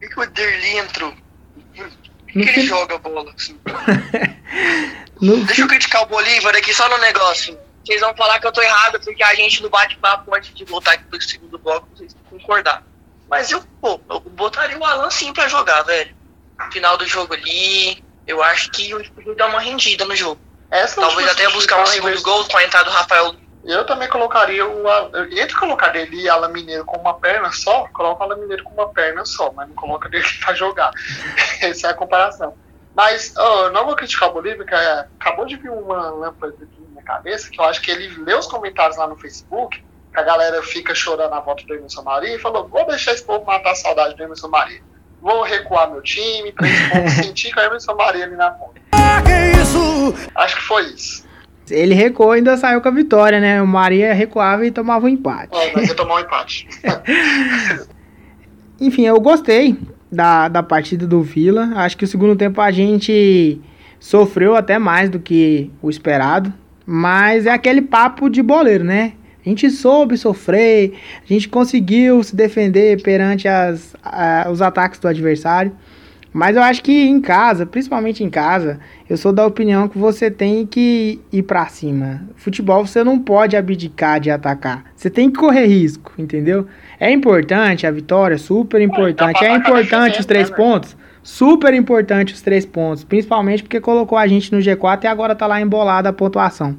Por 0.00 0.08
que, 0.08 0.20
o 0.20 0.26
Derli 0.30 0.78
entrou? 0.78 1.12
Por 1.74 2.32
que, 2.32 2.44
que 2.44 2.60
ele 2.60 2.62
joga 2.62 2.98
bola 2.98 3.32
assim? 3.36 3.56
Deixa 5.20 5.62
eu 5.62 5.68
criticar 5.68 6.02
o 6.02 6.06
Bolívar 6.06 6.56
aqui 6.56 6.72
só 6.72 6.88
no 6.88 6.98
negócio. 6.98 7.56
Vocês 7.90 8.02
vão 8.02 8.14
falar 8.14 8.38
que 8.38 8.46
eu 8.46 8.52
tô 8.52 8.62
errado 8.62 9.00
porque 9.00 9.20
a 9.20 9.34
gente 9.34 9.60
no 9.64 9.68
bate-papo 9.68 10.32
antes 10.32 10.54
de 10.54 10.64
voltar 10.64 10.92
aqui 10.92 11.02
pro 11.06 11.20
segundo 11.20 11.58
bloco, 11.58 11.88
vocês 11.92 12.14
concordar. 12.30 12.84
Mas 13.28 13.50
eu, 13.50 13.60
pô, 13.80 14.00
eu 14.08 14.20
botaria 14.20 14.78
o 14.78 14.84
Alan 14.84 15.10
sim 15.10 15.32
pra 15.32 15.48
jogar, 15.48 15.82
velho. 15.82 16.14
Final 16.70 16.96
do 16.96 17.04
jogo 17.04 17.34
ali, 17.34 18.00
eu 18.28 18.40
acho 18.44 18.70
que 18.70 18.94
o 18.94 19.10
podia 19.10 19.34
dar 19.34 19.48
uma 19.48 19.58
rendida 19.58 20.04
no 20.04 20.14
jogo. 20.14 20.40
Essa 20.70 21.00
Talvez 21.00 21.28
até 21.28 21.48
buscar 21.50 21.82
um 21.82 21.86
segundo 21.86 22.22
gol 22.22 22.44
com 22.44 22.58
a 22.58 22.62
entrada 22.62 22.88
do 22.88 22.94
Rafael. 22.94 23.34
Eu 23.64 23.84
também 23.84 24.08
colocaria 24.08 24.64
o. 24.64 24.84
Entre 25.32 25.56
colocar 25.56 25.88
dele 25.88 26.22
e 26.22 26.28
Alan 26.28 26.46
Mineiro 26.46 26.84
com 26.84 26.96
uma 26.96 27.14
perna 27.14 27.50
só, 27.50 27.88
coloca 27.92 28.22
o 28.22 28.24
Alan 28.24 28.36
Mineiro 28.36 28.62
com 28.62 28.72
uma 28.72 28.88
perna 28.90 29.24
só, 29.24 29.50
mas 29.50 29.68
não 29.68 29.74
coloca 29.74 30.08
dele 30.08 30.28
pra 30.44 30.54
jogar. 30.54 30.92
Essa 31.60 31.88
é 31.88 31.90
a 31.90 31.94
comparação. 31.94 32.54
Mas 32.94 33.32
oh, 33.36 33.70
não 33.70 33.86
vou 33.86 33.94
criticar 33.94 34.30
o 34.30 34.32
Bolívia, 34.32 34.64
que 34.64 34.74
é, 34.74 35.06
acabou 35.18 35.46
de 35.46 35.56
vir 35.56 35.70
uma 35.70 36.10
lâmpada 36.10 36.54
aqui 36.54 36.80
na 36.80 36.88
minha 36.90 37.02
cabeça, 37.02 37.48
que 37.50 37.60
eu 37.60 37.64
acho 37.64 37.80
que 37.80 37.90
ele 37.90 38.08
leu 38.24 38.38
os 38.38 38.46
comentários 38.46 38.96
lá 38.96 39.06
no 39.06 39.16
Facebook, 39.16 39.82
que 40.12 40.20
a 40.20 40.22
galera 40.22 40.62
fica 40.62 40.94
chorando 40.94 41.32
a 41.32 41.40
volta 41.40 41.64
do 41.64 41.74
Emerson 41.74 42.02
Maria, 42.02 42.34
e 42.34 42.38
falou: 42.38 42.68
vou 42.68 42.86
deixar 42.86 43.12
esse 43.12 43.24
povo 43.24 43.44
matar 43.44 43.72
a 43.72 43.74
saudade 43.74 44.16
do 44.16 44.22
Emerson 44.22 44.48
Maria. 44.48 44.80
Vou 45.22 45.42
recuar 45.42 45.90
meu 45.90 46.02
time, 46.02 46.52
três 46.52 46.80
pontos, 46.90 47.12
sentir 47.12 47.54
com 47.54 47.60
o 47.60 47.62
Emerson 47.62 47.94
Maria 47.94 48.24
ali 48.24 48.36
na 48.36 48.50
ponta. 48.50 48.80
Ah, 48.92 49.22
que 49.22 49.60
isso! 49.60 50.14
Acho 50.34 50.56
que 50.56 50.62
foi 50.62 50.84
isso. 50.84 51.28
Ele 51.70 51.94
recuou 51.94 52.34
e 52.34 52.38
ainda 52.38 52.56
saiu 52.56 52.80
com 52.80 52.88
a 52.88 52.90
vitória, 52.90 53.38
né? 53.38 53.62
O 53.62 53.66
Maria 53.66 54.12
recuava 54.12 54.66
e 54.66 54.72
tomava 54.72 55.06
um 55.06 55.08
empate. 55.08 55.56
É, 55.56 55.72
mas 55.72 55.88
ia 55.88 55.94
tomar 55.94 56.16
um 56.16 56.20
empate. 56.20 56.66
Enfim, 58.80 59.06
eu 59.06 59.20
gostei 59.20 59.78
da, 60.10 60.48
da 60.48 60.62
partida 60.62 61.06
do 61.06 61.22
Vila. 61.22 61.72
Acho 61.76 61.96
que 61.96 62.04
o 62.04 62.08
segundo 62.08 62.36
tempo 62.36 62.60
a 62.60 62.70
gente 62.70 63.60
sofreu 63.98 64.56
até 64.56 64.78
mais 64.78 65.10
do 65.10 65.20
que 65.20 65.70
o 65.80 65.90
esperado. 65.90 66.52
Mas 66.86 67.46
é 67.46 67.50
aquele 67.50 67.82
papo 67.82 68.28
de 68.28 68.42
boleiro, 68.42 68.84
né? 68.84 69.12
A 69.44 69.48
gente 69.48 69.70
soube 69.70 70.18
sofrer, 70.18 70.92
a 71.24 71.32
gente 71.32 71.48
conseguiu 71.48 72.22
se 72.22 72.36
defender 72.36 73.00
perante 73.02 73.48
as, 73.48 73.96
a, 74.02 74.48
os 74.50 74.60
ataques 74.60 74.98
do 74.98 75.08
adversário. 75.08 75.72
Mas 76.32 76.56
eu 76.56 76.62
acho 76.62 76.82
que 76.82 76.92
em 76.92 77.20
casa, 77.20 77.66
principalmente 77.66 78.22
em 78.22 78.30
casa, 78.30 78.78
eu 79.08 79.16
sou 79.16 79.32
da 79.32 79.44
opinião 79.44 79.88
que 79.88 79.98
você 79.98 80.30
tem 80.30 80.64
que 80.64 81.20
ir 81.32 81.42
para 81.42 81.66
cima. 81.66 82.22
Futebol 82.36 82.86
você 82.86 83.02
não 83.02 83.18
pode 83.18 83.56
abdicar 83.56 84.20
de 84.20 84.30
atacar. 84.30 84.84
Você 84.94 85.10
tem 85.10 85.30
que 85.30 85.38
correr 85.38 85.66
risco, 85.66 86.12
entendeu? 86.16 86.66
É 87.00 87.10
importante 87.10 87.86
a 87.86 87.90
vitória, 87.90 88.36
super 88.36 88.78
importante. 88.78 89.42
É 89.42 89.50
importante 89.54 90.20
os 90.20 90.26
três 90.26 90.50
pontos, 90.50 90.94
super 91.22 91.72
importante 91.72 92.34
os 92.34 92.42
três 92.42 92.66
pontos, 92.66 93.04
principalmente 93.04 93.62
porque 93.62 93.80
colocou 93.80 94.18
a 94.18 94.26
gente 94.26 94.52
no 94.52 94.58
G4 94.58 95.04
e 95.04 95.06
agora 95.06 95.34
tá 95.34 95.46
lá 95.46 95.58
embolada 95.58 96.10
a 96.10 96.12
pontuação. 96.12 96.78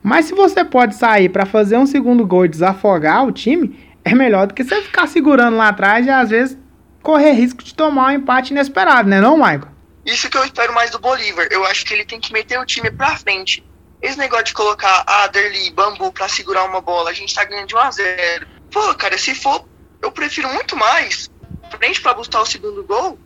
Mas 0.00 0.26
se 0.26 0.34
você 0.34 0.64
pode 0.64 0.94
sair 0.94 1.28
para 1.28 1.44
fazer 1.44 1.76
um 1.76 1.86
segundo 1.86 2.24
gol 2.24 2.44
e 2.44 2.48
desafogar 2.48 3.26
o 3.26 3.32
time, 3.32 3.76
é 4.04 4.14
melhor 4.14 4.46
do 4.46 4.54
que 4.54 4.62
você 4.62 4.80
ficar 4.80 5.08
segurando 5.08 5.56
lá 5.56 5.68
atrás 5.68 6.06
e 6.06 6.10
às 6.10 6.30
vezes 6.30 6.56
correr 7.02 7.32
risco 7.32 7.64
de 7.64 7.74
tomar 7.74 8.06
um 8.06 8.10
empate 8.12 8.52
inesperado, 8.52 9.08
né, 9.08 9.20
não, 9.20 9.36
Michael? 9.36 9.72
Isso 10.06 10.30
que 10.30 10.38
eu 10.38 10.44
espero 10.44 10.72
mais 10.72 10.92
do 10.92 11.00
Bolívar. 11.00 11.48
Eu 11.50 11.64
acho 11.66 11.84
que 11.84 11.92
ele 11.94 12.04
tem 12.04 12.20
que 12.20 12.32
meter 12.32 12.60
o 12.60 12.66
time 12.66 12.92
pra 12.92 13.16
frente. 13.16 13.64
Esse 14.00 14.18
negócio 14.18 14.46
de 14.46 14.54
colocar 14.54 15.02
Aderly, 15.04 15.72
Bambu 15.72 16.12
pra 16.12 16.28
segurar 16.28 16.64
uma 16.64 16.80
bola, 16.80 17.10
a 17.10 17.12
gente 17.12 17.34
tá 17.34 17.44
ganhando 17.44 17.66
de 17.66 17.74
1 17.74 17.78
a 17.78 17.90
0 17.90 18.61
Pô, 18.72 18.94
cara, 18.94 19.16
se 19.18 19.34
for, 19.34 19.64
eu 20.00 20.10
prefiro 20.10 20.48
muito 20.48 20.76
mais 20.76 21.30
frente 21.70 22.00
para 22.00 22.14
buscar 22.14 22.40
o 22.40 22.46
segundo 22.46 22.84
gol 22.84 23.18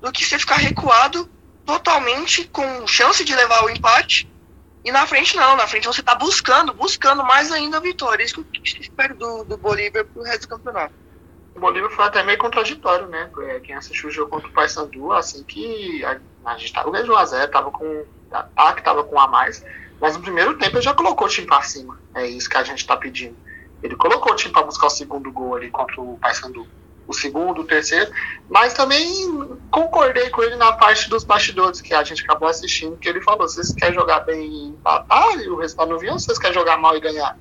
do 0.00 0.12
que 0.12 0.24
você 0.24 0.38
ficar 0.38 0.56
recuado 0.56 1.28
totalmente 1.64 2.44
com 2.48 2.86
chance 2.86 3.24
de 3.24 3.34
levar 3.34 3.64
o 3.64 3.70
empate. 3.70 4.28
E 4.84 4.92
na 4.92 5.06
frente 5.06 5.36
não, 5.36 5.56
na 5.56 5.66
frente 5.66 5.86
você 5.86 6.02
tá 6.02 6.14
buscando, 6.14 6.74
buscando 6.74 7.24
mais 7.24 7.50
ainda 7.50 7.78
a 7.78 7.80
vitória. 7.80 8.22
Isso 8.22 8.44
que 8.44 8.58
eu 8.58 8.82
espero 8.82 9.16
do, 9.16 9.44
do 9.44 9.56
Bolívar 9.56 10.04
pro 10.04 10.22
resto 10.22 10.42
do 10.42 10.48
campeonato 10.48 10.94
o 11.54 11.60
Bolívar 11.60 11.90
foi 11.90 12.04
até 12.04 12.22
meio 12.22 12.38
contraditório, 12.38 13.06
né? 13.06 13.30
É, 13.42 13.60
quem 13.60 13.74
assistiu 13.74 14.08
o 14.08 14.12
jogo 14.12 14.30
contra 14.30 14.48
o 14.48 14.52
Paysandu, 14.52 15.12
assim 15.12 15.44
que 15.44 16.04
a, 16.04 16.20
a 16.44 16.58
gente 16.58 16.72
tava 16.72 16.90
a 16.90 17.24
zero, 17.24 17.50
tava 17.50 17.70
com. 17.70 18.04
A 18.56 18.72
que 18.72 18.82
tava 18.82 19.04
com 19.04 19.18
a 19.18 19.28
mais, 19.28 19.64
mas 20.00 20.16
no 20.16 20.22
primeiro 20.22 20.58
tempo 20.58 20.76
ele 20.76 20.82
já 20.82 20.92
colocou 20.92 21.26
o 21.26 21.30
time 21.30 21.46
pra 21.46 21.62
cima. 21.62 21.96
É 22.12 22.26
isso 22.26 22.50
que 22.50 22.56
a 22.56 22.64
gente 22.64 22.84
tá 22.84 22.96
pedindo. 22.96 23.36
Ele 23.84 23.94
colocou 23.94 24.32
o 24.32 24.36
time 24.36 24.52
para 24.52 24.64
buscar 24.64 24.88
o 24.88 24.90
segundo 24.90 25.30
gol 25.30 25.54
ali 25.54 25.70
contra 25.70 26.00
o 26.00 26.18
Paysandu. 26.18 26.66
O 27.06 27.12
segundo, 27.12 27.60
o 27.60 27.64
terceiro, 27.64 28.10
mas 28.48 28.72
também 28.72 29.54
concordei 29.70 30.30
com 30.30 30.42
ele 30.42 30.56
na 30.56 30.72
parte 30.72 31.10
dos 31.10 31.22
bastidores 31.22 31.82
que 31.82 31.92
a 31.92 32.02
gente 32.02 32.24
acabou 32.24 32.48
assistindo, 32.48 32.96
que 32.96 33.06
ele 33.06 33.20
falou: 33.20 33.46
vocês 33.46 33.74
querem 33.74 33.94
jogar 33.94 34.20
bem 34.20 34.42
e 34.42 34.68
empatar 34.68 35.38
e 35.38 35.50
o 35.50 35.56
resultado 35.56 35.90
não 35.90 35.98
vir, 35.98 36.10
ou 36.10 36.18
vocês 36.18 36.38
querem 36.38 36.54
jogar 36.54 36.78
mal 36.78 36.96
e 36.96 37.00
ganhar? 37.00 37.38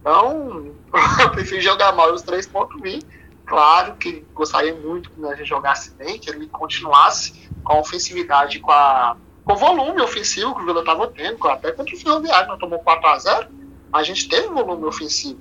Então, 0.00 0.74
eu 1.22 1.30
prefiro 1.30 1.62
jogar 1.62 1.92
mal 1.92 2.10
e 2.10 2.12
os 2.12 2.22
três 2.22 2.44
pontos 2.44 2.80
vir 2.82 3.06
Claro 3.46 3.96
que 3.96 4.24
gostaria 4.34 4.74
muito 4.74 5.10
que 5.10 5.24
a 5.24 5.34
gente 5.34 5.48
jogasse 5.48 5.90
bem, 5.92 6.18
que 6.18 6.30
ele 6.30 6.46
continuasse 6.46 7.48
com 7.62 7.74
a 7.74 7.80
ofensividade, 7.80 8.58
com, 8.60 8.70
a, 8.70 9.16
com 9.44 9.52
o 9.52 9.56
volume 9.56 10.00
ofensivo 10.00 10.54
que 10.54 10.62
o 10.62 10.64
Vila 10.64 10.80
estava 10.80 11.06
tendo, 11.08 11.46
até 11.48 11.70
contra 11.72 11.94
o 11.94 11.98
Ferroviário, 11.98 12.48
nós 12.48 12.58
tomou 12.58 12.82
4x0, 12.82 13.48
a 13.92 14.02
gente 14.02 14.28
teve 14.28 14.48
volume 14.48 14.86
ofensivo. 14.86 15.40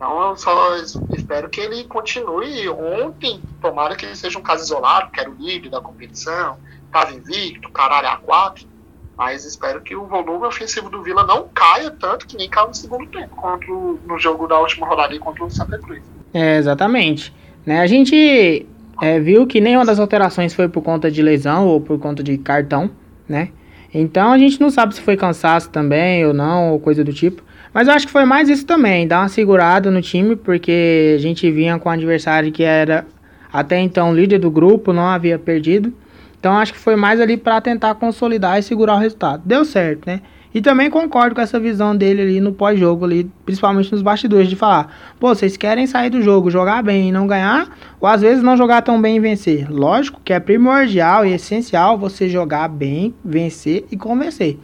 Então 0.00 0.30
eu 0.30 0.36
só 0.36 0.76
espero 1.14 1.50
que 1.50 1.60
ele 1.60 1.84
continue. 1.84 2.70
Ontem, 2.70 3.38
tomara 3.60 3.94
que 3.94 4.06
ele 4.06 4.16
seja 4.16 4.38
um 4.38 4.42
caso 4.42 4.64
isolado, 4.64 5.10
que 5.10 5.20
era 5.20 5.30
o 5.30 5.34
líder 5.34 5.68
da 5.68 5.82
competição, 5.82 6.56
estava 6.86 7.12
invicto, 7.12 7.70
caralho 7.70 8.08
a 8.08 8.16
4. 8.16 8.66
Mas 9.14 9.44
espero 9.44 9.82
que 9.82 9.94
o 9.94 10.06
volume 10.06 10.46
ofensivo 10.46 10.88
do 10.88 11.02
Vila 11.02 11.24
não 11.24 11.46
caia 11.52 11.90
tanto 11.90 12.26
que 12.26 12.34
nem 12.34 12.48
caiu 12.48 12.68
no 12.68 12.74
segundo 12.74 13.04
tempo, 13.08 13.36
contra 13.36 13.70
o, 13.70 14.00
no 14.06 14.18
jogo 14.18 14.46
da 14.46 14.58
última 14.58 14.86
rodada 14.86 15.18
contra 15.18 15.44
o 15.44 15.50
Santa 15.50 15.78
Cruz. 15.78 16.02
É, 16.32 16.56
exatamente. 16.56 17.30
Né? 17.66 17.82
A 17.82 17.86
gente 17.86 18.66
é, 19.02 19.20
viu 19.20 19.46
que 19.46 19.60
nenhuma 19.60 19.84
das 19.84 19.98
alterações 19.98 20.54
foi 20.54 20.66
por 20.66 20.82
conta 20.82 21.10
de 21.10 21.20
lesão 21.20 21.66
ou 21.66 21.78
por 21.78 21.98
conta 21.98 22.22
de 22.22 22.38
cartão, 22.38 22.90
né? 23.28 23.50
Então 23.92 24.32
a 24.32 24.38
gente 24.38 24.58
não 24.58 24.70
sabe 24.70 24.94
se 24.94 25.02
foi 25.02 25.16
cansaço 25.16 25.68
também 25.68 26.24
ou 26.24 26.32
não, 26.32 26.70
ou 26.70 26.80
coisa 26.80 27.04
do 27.04 27.12
tipo. 27.12 27.42
Mas 27.72 27.86
eu 27.86 27.94
acho 27.94 28.06
que 28.06 28.12
foi 28.12 28.24
mais 28.24 28.48
isso 28.48 28.66
também, 28.66 29.06
dar 29.06 29.20
uma 29.20 29.28
segurada 29.28 29.90
no 29.90 30.02
time, 30.02 30.34
porque 30.34 31.14
a 31.16 31.20
gente 31.20 31.50
vinha 31.50 31.78
com 31.78 31.88
um 31.88 31.92
adversário 31.92 32.50
que 32.50 32.64
era 32.64 33.06
até 33.52 33.78
então 33.78 34.14
líder 34.14 34.38
do 34.38 34.50
grupo, 34.50 34.92
não 34.92 35.06
havia 35.06 35.38
perdido. 35.38 35.92
Então 36.38 36.56
acho 36.56 36.72
que 36.72 36.78
foi 36.78 36.96
mais 36.96 37.20
ali 37.20 37.36
para 37.36 37.60
tentar 37.60 37.94
consolidar 37.94 38.58
e 38.58 38.62
segurar 38.62 38.96
o 38.96 38.98
resultado. 38.98 39.42
Deu 39.44 39.64
certo, 39.64 40.06
né? 40.06 40.20
E 40.52 40.60
também 40.60 40.90
concordo 40.90 41.34
com 41.34 41.40
essa 41.40 41.60
visão 41.60 41.94
dele 41.94 42.22
ali 42.22 42.40
no 42.40 42.52
pós-jogo, 42.52 43.04
ali, 43.04 43.30
principalmente 43.44 43.92
nos 43.92 44.02
bastidores, 44.02 44.48
de 44.48 44.56
falar: 44.56 44.92
pô, 45.20 45.28
vocês 45.28 45.56
querem 45.56 45.86
sair 45.86 46.10
do 46.10 46.20
jogo, 46.20 46.50
jogar 46.50 46.82
bem 46.82 47.08
e 47.08 47.12
não 47.12 47.26
ganhar, 47.26 47.68
ou 48.00 48.08
às 48.08 48.20
vezes 48.20 48.42
não 48.42 48.56
jogar 48.56 48.82
tão 48.82 49.00
bem 49.00 49.16
e 49.16 49.20
vencer. 49.20 49.70
Lógico 49.70 50.20
que 50.24 50.32
é 50.32 50.40
primordial 50.40 51.24
e 51.24 51.32
essencial 51.32 51.96
você 51.96 52.28
jogar 52.28 52.66
bem, 52.66 53.14
vencer 53.24 53.84
e 53.92 53.96
convencer. 53.96 54.58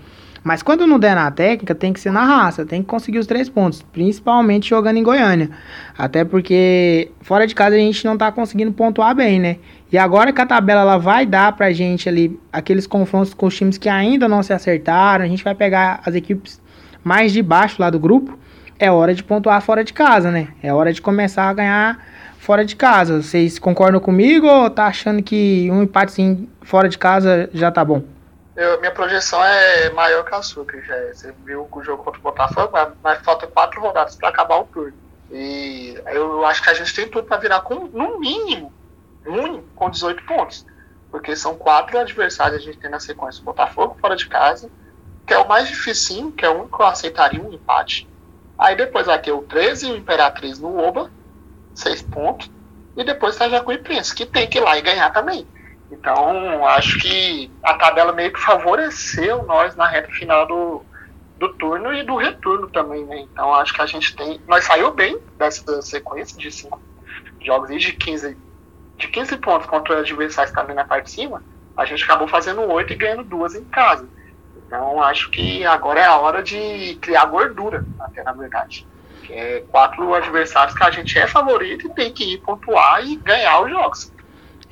Mas 0.46 0.62
quando 0.62 0.87
não 0.87 0.96
der 0.96 1.16
na 1.16 1.28
técnica, 1.28 1.74
tem 1.74 1.92
que 1.92 1.98
ser 1.98 2.12
na 2.12 2.22
raça, 2.24 2.64
tem 2.64 2.80
que 2.80 2.87
conseguir 2.87 3.18
os 3.18 3.26
três 3.26 3.48
pontos, 3.48 3.82
principalmente 3.82 4.68
jogando 4.68 4.96
em 4.96 5.02
Goiânia. 5.02 5.50
Até 5.98 6.24
porque 6.24 7.11
fora 7.20 7.48
de 7.48 7.52
casa 7.52 7.74
a 7.74 7.78
gente 7.80 8.04
não 8.04 8.16
tá 8.16 8.30
conseguindo 8.30 8.70
pontuar 8.70 9.12
bem, 9.12 9.40
né? 9.40 9.56
E 9.90 9.98
agora 9.98 10.32
que 10.32 10.40
a 10.40 10.46
tabela 10.46 10.82
ela 10.82 10.98
vai 10.98 11.26
dar 11.26 11.50
pra 11.56 11.72
gente 11.72 12.09
ali 12.09 12.38
aqueles 12.52 12.87
confrontos 12.87 13.35
com 13.35 13.46
os 13.46 13.56
times 13.56 13.76
que 13.76 13.88
ainda 13.88 14.28
não 14.28 14.40
se 14.40 14.52
acertaram, 14.52 15.24
a 15.24 15.28
gente 15.28 15.42
vai 15.42 15.52
pegar 15.52 16.00
as 16.06 16.14
equipes 16.14 16.61
mais 17.02 17.32
de 17.32 17.42
baixo 17.42 17.82
lá 17.82 17.90
do 17.90 17.98
grupo, 17.98 18.38
é 18.78 18.88
hora 18.88 19.12
de 19.12 19.24
pontuar 19.24 19.61
fora 19.62 19.82
de 19.82 19.92
casa, 19.92 20.30
né? 20.30 20.46
É 20.62 20.72
hora 20.72 20.92
de 20.92 21.02
começar 21.02 21.48
a 21.48 21.52
ganhar 21.52 21.98
fora 22.38 22.64
de 22.64 22.76
casa. 22.76 23.20
Vocês 23.20 23.59
concordam 23.59 23.98
comigo 23.98 24.46
ou 24.46 24.70
tá 24.70 24.87
achando 24.87 25.24
que 25.24 25.68
um 25.72 25.82
empate 25.82 26.12
sim 26.12 26.48
fora 26.62 26.88
de 26.88 26.98
casa 26.98 27.50
já 27.52 27.72
tá 27.72 27.85
bom? 27.85 28.14
Eu, 28.57 28.81
minha 28.81 28.90
projeção 28.90 29.45
é 29.45 29.90
maior 29.90 30.25
que 30.25 30.35
a 30.35 30.42
sua, 30.42 30.64
que 30.64 30.81
já 30.81 30.97
é. 30.97 31.12
Você 31.12 31.33
viu 31.45 31.69
o 31.71 31.83
jogo 31.85 32.03
contra 32.03 32.19
o 32.19 32.23
Botafogo, 32.23 32.71
mas, 32.73 32.92
mas 33.03 33.23
falta 33.23 33.47
quatro 33.47 33.81
rodadas 33.81 34.16
para 34.16 34.31
acabar 34.31 34.57
o 34.57 34.64
turno. 34.64 34.97
E 35.31 36.01
eu 36.07 36.45
acho 36.47 36.62
que 36.62 36.71
a 36.71 36.75
gente 36.75 36.95
tem 36.95 37.09
tudo 37.09 37.27
para 37.27 37.37
virar 37.37 37.61
com, 37.61 37.75
no 37.75 38.19
mínimo, 38.19 38.73
um 39.27 39.61
com 39.75 39.90
18 39.90 40.25
pontos. 40.25 40.64
Porque 41.11 41.37
são 41.37 41.55
quatro 41.55 41.99
adversários 41.99 42.62
que 42.62 42.69
a 42.69 42.73
gente 42.73 42.81
tem 42.81 42.90
na 42.90 42.99
sequência. 42.99 43.42
O 43.42 43.45
Botafogo 43.45 43.97
fora 44.01 44.16
de 44.16 44.27
casa, 44.27 44.71
que 45.27 45.35
é 45.35 45.38
o 45.38 45.47
mais 45.47 45.69
difícil, 45.69 46.33
que 46.33 46.45
é 46.45 46.49
o 46.49 46.61
único 46.61 46.79
que 46.79 46.83
eu 46.83 46.87
aceitaria 46.87 47.42
um 47.42 47.53
empate. 47.53 48.09
Aí 48.59 48.75
depois 48.75 49.07
vai 49.07 49.21
ter 49.21 49.33
o 49.33 49.42
13 49.42 49.87
e 49.88 49.92
o 49.92 49.97
Imperatriz 49.97 50.59
no 50.59 50.79
Oba, 50.79 51.11
seis 51.75 52.01
pontos. 52.01 52.51
E 52.97 53.05
depois 53.05 53.37
tá 53.37 53.51
Jacuí 53.51 53.77
Prince, 53.77 54.14
que 54.14 54.25
tem 54.25 54.49
que 54.49 54.57
ir 54.57 54.62
lá 54.62 54.79
e 54.79 54.83
ganhar 54.83 55.11
também. 55.12 55.47
Então, 55.90 56.66
acho 56.66 56.99
que 56.99 57.51
a 57.62 57.75
tabela 57.75 58.12
meio 58.12 58.33
que 58.33 58.40
favoreceu 58.40 59.44
nós 59.44 59.77
na 59.77 59.87
reta 59.87 60.11
final 60.11 60.46
do, 60.46 60.85
do 61.38 61.49
turno 61.55 61.92
e 61.92 62.03
do 62.03 62.16
retorno 62.16 62.68
também, 62.68 63.05
né? 63.05 63.20
Então, 63.20 63.55
acho 63.55 63.72
que 63.72 63.83
a 63.83 63.87
gente 63.87 64.16
tem. 64.16 64.40
Nós 64.49 64.64
saiu 64.64 64.92
bem 64.92 65.18
dessa 65.38 65.81
sequência 65.83 66.37
de 66.38 66.51
cinco 66.51 66.81
jogos 67.40 67.70
e 67.70 67.79
de 67.79 67.92
15, 67.92 68.37
de 68.96 69.09
15 69.09 69.37
pontos 69.37 69.68
contra 69.68 70.01
adversários 70.01 70.55
também 70.55 70.75
na 70.75 70.85
parte 70.85 71.05
de 71.05 71.11
cima. 71.12 71.42
A 71.77 71.85
gente 71.85 72.03
acabou 72.03 72.27
fazendo 72.27 72.62
oito 72.62 72.92
e 72.92 72.96
ganhando 72.96 73.22
duas 73.22 73.55
em 73.55 73.64
casa. 73.64 74.09
Então, 74.66 75.01
acho 75.03 75.31
que 75.31 75.64
agora 75.64 76.01
é 76.01 76.07
a 76.07 76.16
hora 76.16 76.42
de 76.42 76.99
criar 77.01 77.27
gordura, 77.27 77.85
até 78.01 78.25
na 78.25 78.33
verdade. 78.33 78.87
Que 79.22 79.33
é 79.33 79.61
quatro 79.70 80.12
adversários 80.14 80.77
que 80.77 80.83
a 80.83 80.90
gente 80.90 81.16
é 81.16 81.27
favorito 81.29 81.87
e 81.87 81.90
tem 81.90 82.12
que 82.12 82.35
ir 82.35 82.38
pontuar 82.38 83.05
e 83.07 83.14
ganhar 83.16 83.61
os 83.61 83.70
jogos. 83.70 84.12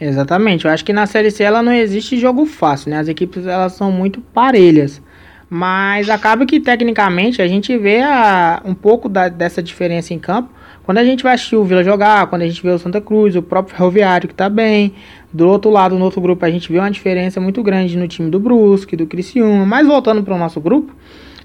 Exatamente. 0.04 0.66
Eu 0.66 0.70
acho 0.70 0.84
que 0.84 0.92
na 0.92 1.06
Série 1.06 1.30
C 1.30 1.42
ela 1.42 1.62
não 1.62 1.72
existe 1.72 2.18
jogo 2.18 2.44
fácil, 2.44 2.90
né? 2.90 2.98
As 2.98 3.08
equipes 3.08 3.46
elas 3.46 3.72
são 3.72 3.90
muito 3.90 4.20
parelhas. 4.20 5.00
Mas 5.48 6.10
acaba 6.10 6.44
que 6.44 6.60
tecnicamente 6.60 7.40
a 7.40 7.48
gente 7.48 7.76
vê 7.78 8.02
a, 8.02 8.60
um 8.64 8.74
pouco 8.74 9.08
da, 9.08 9.28
dessa 9.28 9.62
diferença 9.62 10.12
em 10.12 10.18
campo 10.18 10.50
quando 10.82 10.98
a 10.98 11.04
gente 11.04 11.22
vai 11.22 11.34
assistir 11.34 11.56
o 11.56 11.64
Vila 11.64 11.82
jogar, 11.82 12.26
quando 12.26 12.42
a 12.42 12.46
gente 12.46 12.62
vê 12.62 12.68
o 12.68 12.78
Santa 12.78 13.00
Cruz, 13.00 13.34
o 13.34 13.40
próprio 13.40 13.74
Ferroviário 13.74 14.28
que 14.28 14.34
tá 14.34 14.50
bem. 14.50 14.92
Do 15.32 15.48
outro 15.48 15.70
lado, 15.70 15.98
no 15.98 16.04
outro 16.04 16.20
grupo, 16.20 16.44
a 16.44 16.50
gente 16.50 16.70
vê 16.70 16.78
uma 16.78 16.90
diferença 16.90 17.40
muito 17.40 17.62
grande 17.62 17.96
no 17.96 18.06
time 18.06 18.28
do 18.30 18.38
Brusque, 18.38 18.94
do 18.94 19.06
Criciúma. 19.06 19.64
Mas 19.64 19.86
voltando 19.86 20.22
para 20.22 20.34
o 20.34 20.38
nosso 20.38 20.60
grupo, 20.60 20.94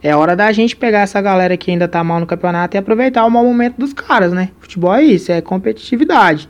é 0.04 0.14
hora 0.14 0.36
da 0.36 0.52
gente 0.52 0.76
pegar 0.76 1.00
essa 1.00 1.22
galera 1.22 1.56
que 1.56 1.72
ainda 1.72 1.88
tá 1.88 2.04
mal 2.04 2.20
no 2.20 2.26
campeonato 2.26 2.76
e 2.76 2.78
aproveitar 2.78 3.24
o 3.26 3.32
mau 3.32 3.46
momento 3.46 3.78
dos 3.78 3.94
caras, 3.94 4.34
né? 4.34 4.50
Futebol 4.60 4.94
é 4.94 5.04
isso, 5.04 5.32
é 5.32 5.40
competitividade. 5.40 6.50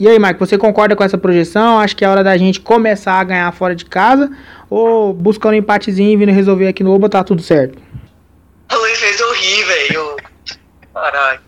E 0.00 0.08
aí, 0.08 0.18
Mike, 0.18 0.40
você 0.40 0.56
concorda 0.56 0.96
com 0.96 1.04
essa 1.04 1.18
projeção? 1.18 1.78
Acho 1.78 1.94
que 1.94 2.02
é 2.02 2.08
hora 2.08 2.24
da 2.24 2.34
gente 2.34 2.58
começar 2.58 3.20
a 3.20 3.24
ganhar 3.24 3.52
fora 3.52 3.76
de 3.76 3.84
casa? 3.84 4.34
Ou 4.70 5.12
buscando 5.12 5.52
um 5.52 5.58
empatezinho 5.58 6.10
e 6.10 6.16
vindo 6.16 6.32
resolver 6.32 6.68
aqui 6.68 6.82
no 6.82 6.94
Oba, 6.94 7.06
tá 7.06 7.22
tudo 7.22 7.42
certo? 7.42 7.78
Luiz 8.72 8.98
fez 8.98 9.20
rir, 9.20 9.62
velho. 9.62 10.16
Caralho. 10.94 11.40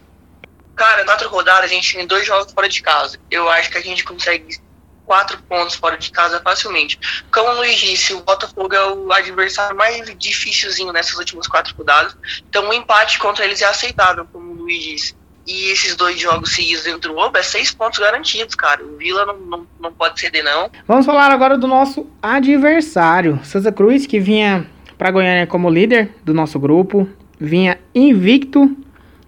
Cara, 0.77 1.03
na 1.03 1.13
outra 1.13 1.29
rodada 1.29 1.65
a 1.65 1.67
gente 1.67 1.97
tem 1.97 2.07
dois 2.07 2.27
jogos 2.27 2.53
fora 2.53 2.69
de 2.69 2.83
casa. 2.83 3.19
Eu 3.31 3.49
acho 3.49 3.71
que 3.71 3.79
a 3.79 3.81
gente 3.81 4.05
consegue 4.05 4.61
quatro 5.07 5.43
pontos 5.45 5.77
fora 5.77 5.97
de 5.97 6.11
casa 6.11 6.39
facilmente. 6.43 7.01
Como 7.33 7.49
o 7.49 7.55
Luiz 7.55 7.81
disse, 7.81 8.13
o 8.13 8.21
Botafogo 8.21 8.75
é 8.75 8.93
o 8.93 9.11
adversário 9.11 9.75
mais 9.75 10.15
dificilzinho 10.19 10.93
nessas 10.93 11.17
últimas 11.17 11.49
quatro 11.49 11.75
rodadas. 11.75 12.15
Então 12.51 12.69
o 12.69 12.75
empate 12.75 13.19
contra 13.19 13.47
eles 13.47 13.63
é 13.63 13.65
aceitável, 13.65 14.27
como 14.31 14.53
o 14.53 14.55
Luiz 14.57 14.85
disse 14.85 15.22
e 15.47 15.73
esses 15.73 15.97
dois 15.97 16.21
jogos 16.21 16.55
seguidos 16.55 16.85
dentro 16.85 17.13
do 17.13 17.19
Oba 17.19 17.41
é 17.41 17.43
seis 17.43 17.73
pontos 17.73 17.99
garantidos, 17.99 18.55
cara. 18.55 18.85
O 18.85 18.97
Vila 18.97 19.27
não, 19.27 19.39
não, 19.39 19.67
não 19.81 19.93
pode 19.93 20.21
ceder, 20.21 20.45
não. 20.45 20.71
Vamos 20.87 21.05
falar 21.05 21.31
agora 21.31 21.59
do 21.59 21.67
nosso 21.67 22.07
adversário. 22.23 23.41
Santa 23.43 23.73
Cruz, 23.73 24.07
que 24.07 24.21
vinha 24.21 24.67
para 24.97 25.11
Goiânia 25.11 25.47
como 25.47 25.69
líder 25.69 26.11
do 26.25 26.33
nosso 26.33 26.59
grupo, 26.61 27.09
vinha 27.39 27.79
invicto 27.95 28.77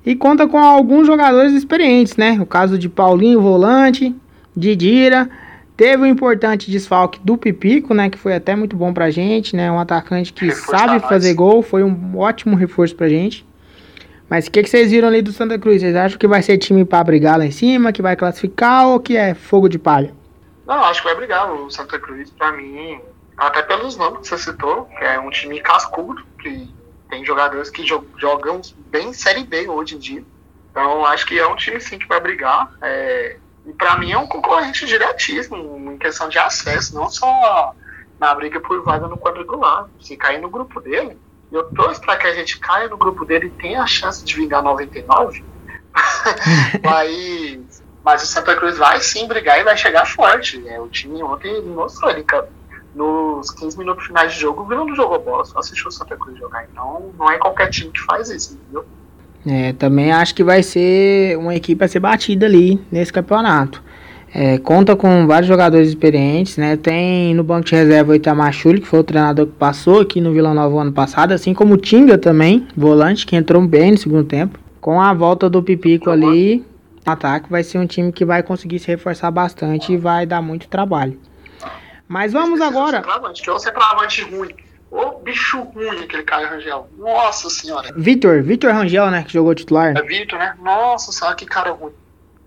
e 0.07 0.15
conta 0.15 0.47
com 0.47 0.59
alguns 0.59 1.07
jogadores 1.07 1.53
experientes, 1.53 2.17
né? 2.17 2.39
O 2.41 2.47
caso 2.47 2.79
de 2.79 2.89
Paulinho, 2.89 3.41
volante, 3.41 4.15
Didira. 4.57 5.29
Teve 5.77 6.03
o 6.03 6.07
um 6.07 6.07
importante 6.07 6.71
desfalque 6.71 7.19
do 7.25 7.37
Pipico, 7.37 7.93
né? 7.93 8.09
Que 8.09 8.17
foi 8.17 8.35
até 8.35 8.55
muito 8.55 8.77
bom 8.77 8.95
pra 8.95 9.11
gente, 9.11 9.57
né? 9.57 9.73
Um 9.73 9.81
atacante 9.81 10.33
que 10.33 10.45
reforço 10.47 10.71
sabe 10.71 11.01
fazer 11.01 11.35
gol, 11.35 11.63
foi 11.63 11.83
um 11.83 12.17
ótimo 12.17 12.55
reforço 12.55 12.95
pra 12.95 13.09
gente. 13.09 13.45
Mas 14.29 14.47
o 14.47 14.51
que, 14.51 14.63
que 14.63 14.71
vocês 14.71 14.91
viram 14.91 15.09
ali 15.09 15.21
do 15.21 15.33
Santa 15.33 15.59
Cruz? 15.59 15.81
Vocês 15.81 15.95
acham 15.95 16.19
que 16.19 16.27
vai 16.27 16.43
ser 16.43 16.59
time 16.59 16.85
para 16.85 17.05
brigar 17.05 17.39
lá 17.39 17.45
em 17.45 17.51
cima, 17.51 17.93
que 17.93 18.03
vai 18.03 18.17
classificar 18.17 18.87
ou 18.87 18.99
que 18.99 19.17
é 19.17 19.35
fogo 19.35 19.69
de 19.69 19.79
palha? 19.79 20.15
Não, 20.67 20.83
acho 20.85 21.03
que 21.03 21.09
vai 21.09 21.17
brigar. 21.17 21.53
O 21.53 21.71
Santa 21.71 21.99
Cruz, 21.99 22.31
para 22.31 22.53
mim, 22.53 23.01
até 23.37 23.63
pelos 23.63 23.97
nomes 23.97 24.21
que 24.21 24.29
você 24.29 24.39
citou, 24.39 24.87
que 24.87 25.05
é 25.05 25.19
um 25.19 25.31
time 25.31 25.61
cascudo, 25.61 26.25
que 26.41 26.73
tem 27.11 27.25
jogadores 27.25 27.71
que 27.71 27.87
jogam 27.87 28.61
bem 28.87 29.13
Série 29.13 29.45
B 29.45 29.69
hoje 29.69 29.97
em 29.97 29.99
dia. 29.99 30.25
Então, 30.71 31.05
acho 31.05 31.27
que 31.27 31.39
é 31.39 31.47
um 31.47 31.55
time 31.55 31.81
sim 31.81 31.99
que 31.99 32.09
vai 32.09 32.21
brigar. 32.21 32.73
É, 32.83 33.37
e 33.67 33.73
para 33.73 33.97
mim 33.99 34.13
é 34.13 34.19
um 34.19 34.27
concorrente 34.27 34.87
diretíssimo 34.87 35.93
em 35.93 35.99
questão 35.99 36.29
de 36.29 36.39
acesso, 36.39 36.95
não 36.95 37.09
só 37.09 37.75
na 38.19 38.35
briga 38.35 38.61
por 38.61 38.83
vaga 38.83 39.07
no 39.07 39.19
quadrangular. 39.19 39.89
Se 40.01 40.17
cair 40.17 40.41
no 40.41 40.51
grupo 40.51 40.81
dele, 40.81 41.17
eu 41.55 41.65
torço 41.71 42.01
para 42.01 42.17
que 42.17 42.27
a 42.27 42.35
gente 42.35 42.59
caia 42.59 42.89
no 42.89 42.97
grupo 42.97 43.25
dele 43.25 43.47
e 43.47 43.51
tenha 43.51 43.81
a 43.81 43.87
chance 43.87 44.25
de 44.25 44.35
vingar 44.35 44.63
99. 44.63 45.45
mas, 46.83 47.83
mas 48.05 48.23
o 48.25 48.27
Santa 48.27 48.57
Cruz 48.57 48.77
vai 48.77 49.01
sim 49.01 49.29
brigar 49.29 49.61
e 49.61 49.65
vai 49.65 49.77
chegar 49.77 50.05
forte. 50.05 50.67
É, 50.67 50.81
o 50.81 50.89
time 50.89 51.23
ontem 51.23 51.63
mostrou 51.63 52.11
ele 52.11 52.25
nos 52.93 53.51
15 53.53 53.79
minutos 53.79 54.07
finais 54.07 54.33
de 54.33 54.41
jogo, 54.41 54.63
o 54.63 54.67
Vila 54.67 54.85
não 54.85 54.95
jogou 54.95 55.21
bola, 55.21 55.45
só 55.45 55.61
assistiu 55.61 55.89
o 55.89 55.93
Santa 55.93 56.17
Cruz 56.17 56.37
jogar. 56.39 56.67
Então 56.71 57.13
não 57.17 57.31
é 57.31 57.39
qualquer 57.39 57.71
time 57.71 57.91
que 57.93 58.01
faz 58.01 58.29
isso, 58.31 58.55
entendeu? 58.55 58.85
É, 59.47 59.73
também 59.75 60.11
acho 60.11 60.35
que 60.35 60.43
vai 60.43 60.63
ser 60.63 61.37
uma 61.39 61.55
equipe 61.55 61.85
a 61.85 61.89
ser 61.89 62.01
batida 62.01 62.47
ali 62.47 62.85
nesse 62.91 63.13
campeonato. 63.13 63.83
É, 64.37 64.59
conta 64.59 64.97
com 64.97 65.29
vários 65.29 65.47
jogadores 65.47 65.89
experientes, 65.89 66.57
né? 66.57 66.77
Tem 66.77 67.33
no 67.35 67.45
banco 67.45 67.67
de 67.67 67.77
reserva 67.77 68.11
o 68.11 68.15
Itamar 68.17 68.53
Chuli, 68.53 68.81
que 68.81 68.87
foi 68.87 68.99
o 68.99 69.05
treinador 69.05 69.47
que 69.47 69.53
passou 69.53 70.01
aqui 70.01 70.21
no 70.21 70.33
Vila 70.33 70.53
Nova 70.53 70.81
ano 70.81 70.93
passado, 70.93 71.31
assim 71.31 71.55
como 71.55 71.75
o 71.75 71.77
Tinga 71.77 72.19
também, 72.19 72.67
volante, 72.77 73.25
que 73.25 73.37
entrou 73.37 73.65
bem 73.65 73.93
no 73.93 73.99
segundo 73.99 74.25
tempo. 74.25 74.59
Com 74.81 75.01
a 75.01 75.15
volta 75.15 75.49
do 75.49 75.63
Pipico 75.63 76.11
ali, 76.11 76.67
ataque 77.07 77.49
vai 77.49 77.63
ser 77.63 77.79
um 77.79 77.87
time 77.87 78.11
que 78.11 78.25
vai 78.25 78.43
conseguir 78.43 78.81
se 78.81 78.89
reforçar 78.89 79.31
bastante 79.31 79.93
e 79.93 79.97
vai 79.97 80.27
dar 80.27 80.43
muito 80.43 80.67
trabalho. 80.67 81.17
Mas 82.09 82.33
vamos 82.33 82.61
agora. 82.61 83.05
Que 83.35 83.51
ou 83.51 83.59
centroavante 83.61 84.23
ruim. 84.23 84.51
Ô 84.91 85.13
bicho 85.21 85.61
ruim 85.61 86.03
aquele 86.03 86.25
Caio 86.25 86.49
Rangel. 86.49 86.89
Nossa 86.99 87.49
senhora. 87.49 87.93
Vitor, 87.97 88.43
Vitor 88.43 88.73
Rangel, 88.73 89.11
né? 89.13 89.23
Que 89.23 89.33
jogou 89.33 89.55
titular. 89.55 89.97
É 89.97 90.03
Vitor, 90.03 90.39
né? 90.41 90.55
Nossa 90.61 91.13
senhora, 91.13 91.37
que 91.37 91.47
cara 91.47 91.71
ruim. 91.71 91.93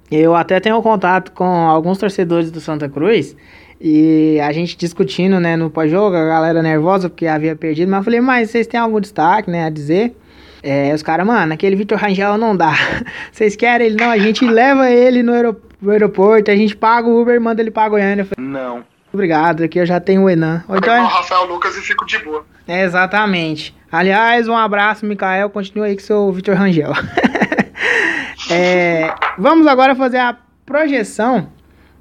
Eu 0.09 0.35
até 0.35 0.59
tenho 0.59 0.81
contato 0.81 1.31
com 1.31 1.67
alguns 1.67 1.97
torcedores 1.97 2.49
do 2.49 2.61
Santa 2.61 2.87
Cruz 2.87 3.35
e 3.79 4.39
a 4.41 4.51
gente 4.51 4.77
discutindo, 4.77 5.39
né, 5.39 5.55
no 5.55 5.69
pós-jogo, 5.69 6.15
a 6.15 6.25
galera 6.25 6.61
nervosa 6.61 7.09
porque 7.09 7.27
havia 7.27 7.55
perdido, 7.55 7.89
mas 7.89 7.99
eu 7.99 8.03
falei, 8.03 8.21
mas 8.21 8.49
vocês 8.49 8.65
têm 8.65 8.79
algum 8.79 8.99
destaque, 8.99 9.51
né, 9.51 9.65
a 9.65 9.69
dizer? 9.69 10.15
É, 10.63 10.93
os 10.93 11.03
caras, 11.03 11.25
mano, 11.25 11.53
aquele 11.53 11.75
Vitor 11.75 11.97
Rangel 11.97 12.37
não 12.37 12.55
dá. 12.55 12.73
Vocês 13.31 13.55
querem 13.55 13.87
ele? 13.87 13.95
Não, 13.95 14.09
a 14.09 14.17
gente 14.17 14.43
leva 14.43 14.89
ele 14.89 15.21
no, 15.21 15.31
aeroporto, 15.91 16.49
a 16.49 16.55
gente 16.55 16.75
paga 16.75 17.07
o 17.07 17.21
Uber 17.21 17.35
e 17.35 17.39
manda 17.39 17.61
ele 17.61 17.69
pra 17.69 17.87
Goiânia. 17.87 18.25
Falei, 18.25 18.51
não. 18.51 18.83
Obrigado, 19.13 19.63
aqui 19.63 19.79
eu 19.79 19.85
já 19.85 19.99
tenho 19.99 20.23
o 20.23 20.29
Enan. 20.29 20.63
Ou 20.67 20.77
então, 20.77 20.93
é... 20.93 21.01
o 21.01 21.05
Rafael 21.05 21.45
Lucas 21.45 21.77
e 21.77 21.81
fico 21.81 22.05
de 22.05 22.17
boa. 22.19 22.43
É, 22.67 22.83
exatamente. 22.83 23.73
Aliás, 23.91 24.47
um 24.47 24.57
abraço, 24.57 25.05
Mikael. 25.05 25.49
Continua 25.49 25.85
aí 25.85 25.95
com 25.95 26.01
seu 26.01 26.31
Vitor 26.31 26.55
Rangel. 26.55 26.91
É, 28.49 29.13
vamos 29.37 29.67
agora 29.67 29.93
fazer 29.95 30.19
a 30.19 30.37
projeção 30.65 31.49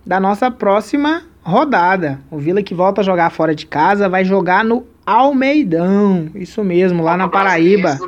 da 0.05 0.21
nossa 0.21 0.51
próxima 0.51 1.23
rodada. 1.43 2.21
O 2.31 2.39
Vila 2.39 2.63
que 2.63 2.75
volta 2.75 3.01
a 3.01 3.05
jogar 3.05 3.31
fora 3.31 3.55
de 3.55 3.67
casa 3.67 4.09
vai 4.09 4.25
jogar 4.25 4.65
no 4.65 4.87
Almeidão. 5.05 6.29
Isso 6.35 6.63
mesmo, 6.65 7.03
lá 7.03 7.17
na 7.17 7.29
Paraíba. 7.29 7.99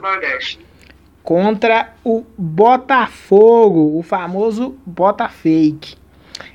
Contra 1.22 1.92
o 2.02 2.24
Botafogo, 2.36 3.98
o 3.98 4.02
famoso 4.02 4.76
Botafake. 4.84 5.96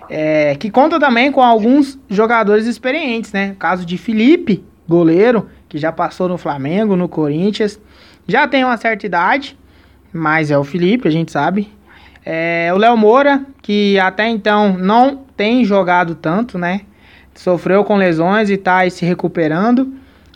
É, 0.09 0.55
que 0.55 0.69
conta 0.69 0.99
também 0.99 1.31
com 1.31 1.41
alguns 1.41 1.97
jogadores 2.09 2.65
experientes, 2.65 3.31
né? 3.31 3.51
O 3.51 3.55
caso 3.55 3.85
de 3.85 3.97
Felipe, 3.97 4.63
goleiro, 4.87 5.49
que 5.69 5.77
já 5.77 5.91
passou 5.91 6.27
no 6.27 6.37
Flamengo, 6.37 6.95
no 6.95 7.07
Corinthians. 7.07 7.79
Já 8.27 8.47
tem 8.47 8.63
uma 8.63 8.77
certa 8.77 9.05
idade, 9.05 9.57
mas 10.13 10.51
é 10.51 10.57
o 10.57 10.63
Felipe, 10.63 11.07
a 11.07 11.11
gente 11.11 11.31
sabe. 11.31 11.71
É, 12.25 12.71
o 12.73 12.77
Léo 12.77 12.95
Moura, 12.95 13.43
que 13.61 13.99
até 13.99 14.29
então 14.29 14.77
não 14.77 15.17
tem 15.35 15.65
jogado 15.65 16.15
tanto, 16.15 16.57
né? 16.57 16.81
Sofreu 17.33 17.83
com 17.83 17.95
lesões 17.95 18.49
e 18.49 18.57
tá 18.57 18.77
aí 18.77 18.91
se 18.91 19.05
recuperando. 19.05 19.93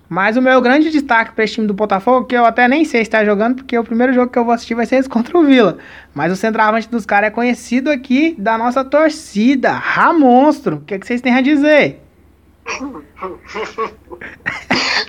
Mas 0.10 0.38
o 0.38 0.42
meu 0.42 0.62
grande 0.62 0.90
destaque 0.90 1.34
para 1.34 1.44
esse 1.44 1.56
time 1.56 1.68
do 1.68 1.74
Botafogo, 1.74 2.26
que 2.26 2.36
eu 2.36 2.46
até 2.46 2.68
nem 2.68 2.86
sei 2.86 3.02
se 3.02 3.10
está 3.10 3.26
jogando, 3.26 3.58
porque 3.58 3.78
o 3.78 3.84
primeiro 3.84 4.14
jogo 4.14 4.32
que 4.32 4.40
eu 4.40 4.46
vou 4.46 4.54
assistir 4.54 4.74
vai 4.74 4.86
ser 4.86 4.96
esse 4.96 5.10
contra 5.10 5.38
o 5.38 5.44
Vila. 5.44 5.78
Mas 6.14 6.32
o 6.32 6.36
centroavante 6.36 6.90
dos 6.90 7.06
caras 7.06 7.28
é 7.28 7.32
conhecido 7.32 7.90
aqui 7.90 8.34
da 8.38 8.58
nossa 8.58 8.86
torcida, 8.86 9.72
Ramonstro. 9.72 10.78
O 10.78 10.82
que, 10.82 10.94
é 10.94 11.00
que 11.00 11.06
vocês 11.06 11.22
têm 11.22 11.34
a 11.34 11.42
dizer? 11.42 12.07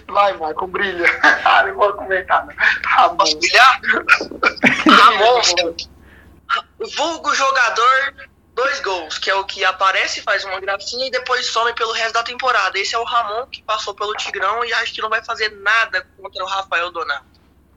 Vai, 0.08 0.32
Marco, 0.36 0.66
brilha. 0.66 1.06
Ah, 1.44 1.62
não 1.66 1.74
vou 1.74 1.92
comentar. 1.94 2.46
Posso 3.16 3.38
brilhar? 3.38 3.80
Ramonstro. 4.86 5.74
Vulgo 6.96 7.34
jogador 7.34 8.14
dois 8.58 8.80
gols, 8.80 9.18
que 9.18 9.30
é 9.30 9.34
o 9.34 9.44
que 9.44 9.64
aparece, 9.64 10.20
faz 10.20 10.44
uma 10.44 10.58
gracinha 10.60 11.06
e 11.06 11.10
depois 11.10 11.46
some 11.46 11.72
pelo 11.74 11.92
resto 11.92 12.14
da 12.14 12.24
temporada. 12.24 12.76
Esse 12.78 12.94
é 12.94 12.98
o 12.98 13.04
Ramon 13.04 13.46
que 13.46 13.62
passou 13.62 13.94
pelo 13.94 14.12
Tigrão 14.14 14.64
e 14.64 14.72
acho 14.74 14.92
que 14.92 15.00
não 15.00 15.08
vai 15.08 15.24
fazer 15.24 15.48
nada 15.62 16.04
contra 16.20 16.42
o 16.42 16.46
Rafael 16.46 16.90
Donato. 16.90 17.24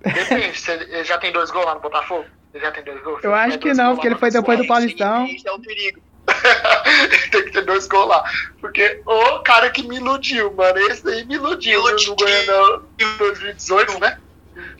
Depende, 0.03 0.59
ele 0.89 1.03
já 1.03 1.19
tem 1.19 1.31
dois 1.31 1.51
gols 1.51 1.65
lá 1.65 1.75
no 1.75 1.81
Botafogo? 1.81 2.25
Ele 2.53 2.63
já 2.63 2.71
tem 2.71 2.83
dois 2.83 3.01
gols? 3.03 3.23
Eu 3.23 3.33
acho 3.33 3.59
que 3.59 3.73
não, 3.73 3.93
porque 3.93 4.07
ele 4.07 4.17
foi 4.17 4.31
depois 4.31 4.57
do 4.57 4.65
Paulistão. 4.65 5.27
Esse 5.27 5.47
é 5.47 5.51
o 5.51 5.59
perigo. 5.59 6.01
tem 7.31 7.45
que 7.45 7.51
ter 7.51 7.65
dois 7.65 7.87
gols 7.87 8.07
lá. 8.07 8.23
Porque 8.59 9.01
o 9.05 9.39
cara 9.39 9.69
que 9.69 9.83
me 9.83 9.97
iludiu, 9.97 10.53
mano. 10.53 10.77
Esse 10.79 11.07
aí 11.07 11.25
me 11.25 11.35
iludiu, 11.35 11.83
me 11.83 11.89
iludiu. 11.89 12.15
no 12.17 12.83
em 12.99 13.17
2018, 13.17 13.99
né? 13.99 14.17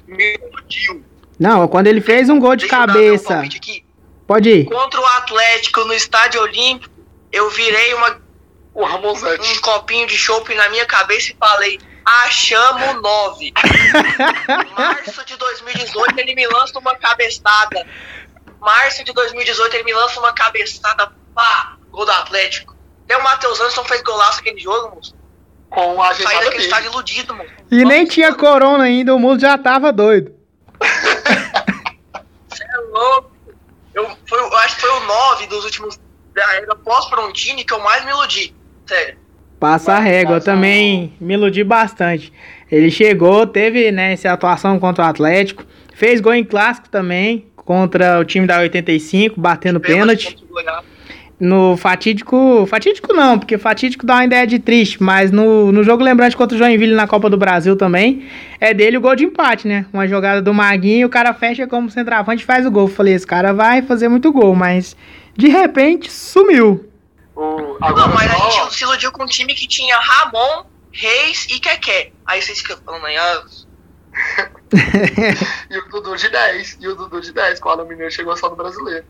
Me 0.08 0.36
iludiu. 0.36 1.04
Não, 1.39 1.68
quando 1.68 1.88
ele 1.88 2.02
fez 2.02 2.30
um 2.30 2.39
gol 2.39 2.56
de 2.56 2.68
Deixa 2.68 2.76
cabeça. 2.76 3.42
Pode 4.28 4.50
ir. 4.50 4.66
Contra 4.66 5.02
o 5.02 5.06
Atlético 5.06 5.84
no 5.86 5.94
Estádio 5.94 6.42
Olímpico, 6.42 6.94
eu 7.32 7.50
virei 7.50 7.94
uma, 7.96 8.22
um 8.76 9.62
copinho 9.62 10.08
de 10.08 10.18
chopp 10.18 10.54
na 10.54 10.70
minha 10.70 10.86
cabeça 10.86 11.32
e 11.32 11.36
falei: 11.38 11.80
achamos 12.06 13.02
nove. 13.02 13.52
Março 14.78 15.26
de 15.26 15.36
2018 15.36 16.20
ele 16.20 16.36
me 16.36 16.48
lança 16.48 16.78
uma 16.80 16.96
cabeçada. 16.96 17.88
Março 18.60 19.04
de 19.04 19.12
2018 19.12 19.74
ele 19.76 19.84
me 19.84 19.94
lança 19.94 20.20
uma 20.20 20.34
cabeçada. 20.34 21.12
Pá, 21.34 21.78
gol 21.92 22.06
do 22.06 22.12
Atlético. 22.12 22.76
Até 23.06 23.18
o 23.18 23.24
Matheus 23.24 23.60
Anderson 23.60 23.84
fez 23.86 24.02
golaço 24.02 24.40
aquele 24.40 24.60
jogo, 24.60 24.96
moço. 24.96 25.16
Com 25.70 26.02
a 26.02 26.14
gente 26.14 26.24
Saí 26.24 26.44
daquele 26.44 26.64
estádio 26.64 26.92
iludido, 26.92 27.34
mano. 27.34 27.50
E 27.72 27.84
Nossa, 27.84 27.88
nem 27.88 28.06
tinha 28.06 28.34
corona 28.34 28.84
ainda, 28.84 29.16
o 29.16 29.20
mundo 29.20 29.40
já 29.40 29.58
tava 29.58 29.92
doido. 29.92 30.34
Você 32.50 32.64
é 32.64 32.78
louco. 32.92 33.32
Eu, 33.94 34.10
foi, 34.28 34.40
eu 34.40 34.58
acho 34.58 34.76
que 34.76 34.82
foi 34.82 34.90
o 34.90 35.00
9 35.02 35.48
dos 35.48 35.64
últimos. 35.66 36.00
Da 36.34 36.56
era 36.56 36.76
pós-Frontini 36.76 37.66
que 37.66 37.74
eu 37.74 37.80
mais 37.80 38.06
me 38.06 38.12
iludi. 38.12 38.56
Sério. 38.86 39.18
Passa 39.60 39.94
a 39.94 40.00
régua, 40.00 40.38
eu 40.38 40.44
também 40.44 41.14
me 41.20 41.34
iludi 41.34 41.64
bastante. 41.64 42.32
Ele 42.72 42.90
chegou, 42.90 43.46
teve 43.46 43.92
né, 43.92 44.14
essa 44.14 44.32
atuação 44.32 44.80
contra 44.80 45.06
o 45.06 45.08
Atlético, 45.08 45.66
fez 45.94 46.22
gol 46.22 46.34
em 46.34 46.44
clássico 46.44 46.90
também, 46.90 47.52
contra 47.56 48.20
o 48.20 48.26
time 48.26 48.48
da 48.48 48.60
85, 48.60 49.40
batendo 49.40 49.80
pênalti 49.80 50.38
no 51.42 51.76
fatídico. 51.76 52.68
Fatídico 52.68 53.12
não, 53.14 53.39
porque 53.39 53.58
fatídico 53.58 54.06
dá 54.06 54.16
uma 54.16 54.26
ideia 54.26 54.46
de 54.46 54.60
triste, 54.60 55.02
mas 55.02 55.32
no, 55.32 55.72
no 55.72 55.84
jogo 55.84 56.04
lembrante 56.04 56.38
contra 56.38 56.56
o 56.56 56.58
Joinville 56.58 56.94
na 56.94 57.08
Copa 57.08 57.30
do 57.30 57.38
Brasil 57.38 57.76
também, 57.76 58.30
é 58.60 58.76
dele 58.76 58.98
o 58.98 59.02
gol 59.02 59.16
de 59.16 59.26
empate, 59.26 59.68
né? 59.68 59.88
Uma 59.92 60.08
jogada 60.08 60.39
do 60.39 60.54
Maguinho, 60.54 61.08
o 61.08 61.10
cara 61.10 61.34
fecha 61.34 61.66
como 61.66 61.89
centroavante 61.89 62.44
e 62.44 62.46
faz 62.46 62.64
o 62.66 62.72
gol. 62.72 62.88
Falei, 62.88 63.16
esse 63.16 63.26
cara 63.26 63.54
vai 63.54 63.82
fazer 63.82 64.08
muito 64.08 64.32
gol, 64.32 64.56
mas 64.56 64.96
de 65.36 65.48
repente 65.48 66.12
sumiu. 66.12 66.88
O, 67.36 67.78
agora, 67.82 68.08
não, 68.08 68.14
mas 68.14 68.32
a 68.32 68.36
gente 68.36 68.76
se 68.76 68.84
iludiu 68.84 69.12
com 69.12 69.24
um 69.24 69.28
time 69.28 69.56
que 69.56 69.68
tinha 69.68 69.98
Ramon, 69.98 70.66
Reis 70.92 71.48
e 71.50 71.60
Keké. 71.60 72.12
Aí 72.24 72.39
vocês 72.39 72.60
ficam 72.60 72.78
falando 72.86 73.08
aí, 73.08 73.18
ah. 73.18 73.44
e 75.72 75.78
o 75.78 75.89
Dudu 75.89 76.16
de 76.16 76.30
10, 76.30 76.78
e 76.82 76.88
o 76.88 76.96
Dudu 76.96 77.20
de 77.20 77.34
10, 77.34 77.60
quando 77.60 77.82
o 77.82 77.86
Mineiro 77.88 78.12
chegou 78.12 78.38
só 78.38 78.48
no 78.48 78.56
brasileiro. 78.56 79.06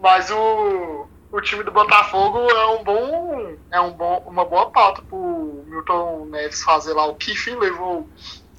Mas 0.00 0.30
o, 0.30 1.06
o 1.32 1.40
time 1.40 1.64
do 1.64 1.72
Botafogo 1.72 2.38
é 2.38 2.66
um 2.78 2.84
bom, 2.84 3.52
é 3.72 3.80
um 3.80 3.90
bom, 3.90 4.22
uma 4.26 4.44
boa 4.44 4.70
pauta 4.70 5.02
pro 5.08 5.64
Milton 5.66 6.28
Neves 6.30 6.62
fazer 6.62 6.92
lá. 6.92 7.06
O 7.06 7.14
Kiffin 7.14 7.56
levou. 7.56 8.06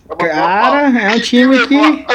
É 0.09 0.15
Cara, 0.15 0.89
é 0.99 1.15
um 1.15 1.19
time 1.19 1.67
que. 1.67 2.05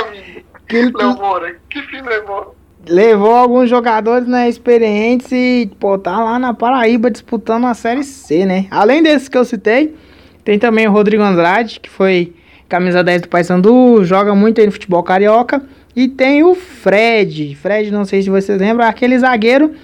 que 0.68 0.76
ele... 0.76 0.92
Moura, 0.92 1.56
Kiffin 1.70 2.02
levou. 2.02 2.56
Levou 2.86 3.34
alguns 3.34 3.70
jogadores 3.70 4.26
né, 4.26 4.48
experientes 4.48 5.30
e 5.30 5.70
pô, 5.78 5.98
tá 5.98 6.18
lá 6.18 6.38
na 6.38 6.52
Paraíba 6.54 7.10
disputando 7.10 7.66
a 7.66 7.74
Série 7.74 8.02
C, 8.02 8.44
né? 8.44 8.66
Além 8.70 9.02
desses 9.02 9.28
que 9.28 9.38
eu 9.38 9.44
citei, 9.44 9.94
tem 10.42 10.58
também 10.58 10.88
o 10.88 10.90
Rodrigo 10.90 11.22
Andrade, 11.22 11.80
que 11.80 11.88
foi 11.88 12.34
camisa 12.68 13.04
10 13.04 13.22
do 13.22 13.28
Paysandu, 13.28 14.04
joga 14.04 14.34
muito 14.34 14.60
aí 14.60 14.66
no 14.66 14.72
futebol 14.72 15.02
carioca. 15.02 15.62
E 15.94 16.08
tem 16.08 16.44
o 16.44 16.54
Fred. 16.54 17.56
Fred, 17.56 17.90
não 17.90 18.04
sei 18.04 18.22
se 18.22 18.30
vocês 18.30 18.58
lembram, 18.60 18.86
aquele 18.86 19.18
zagueiro 19.18 19.74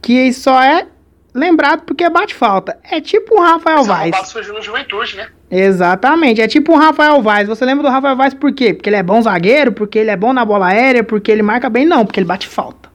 que 0.00 0.32
só 0.32 0.62
é 0.62 0.86
lembrado 1.34 1.82
porque 1.82 2.08
bate 2.08 2.34
falta. 2.34 2.78
É 2.82 3.00
tipo 3.00 3.38
um 3.38 3.42
Rafael 3.42 3.84
Vaz. 3.84 4.28
surgiu 4.28 4.54
no 4.54 4.62
Juventude, 4.62 5.16
né? 5.16 5.28
Exatamente, 5.50 6.40
é 6.40 6.48
tipo 6.48 6.72
um 6.72 6.76
Rafael 6.76 7.20
Vaz. 7.22 7.48
Você 7.48 7.64
lembra 7.64 7.84
do 7.84 7.92
Rafael 7.92 8.16
Vaz 8.16 8.34
por 8.34 8.52
quê? 8.52 8.74
Porque 8.74 8.88
ele 8.88 8.96
é 8.96 9.02
bom 9.02 9.20
zagueiro, 9.22 9.72
porque 9.72 9.98
ele 9.98 10.10
é 10.10 10.16
bom 10.16 10.32
na 10.32 10.44
bola 10.44 10.68
aérea, 10.68 11.04
porque 11.04 11.30
ele 11.30 11.42
marca 11.42 11.68
bem? 11.68 11.84
Não, 11.84 12.04
porque 12.04 12.20
ele 12.20 12.26
bate 12.26 12.46
falta. 12.46 12.90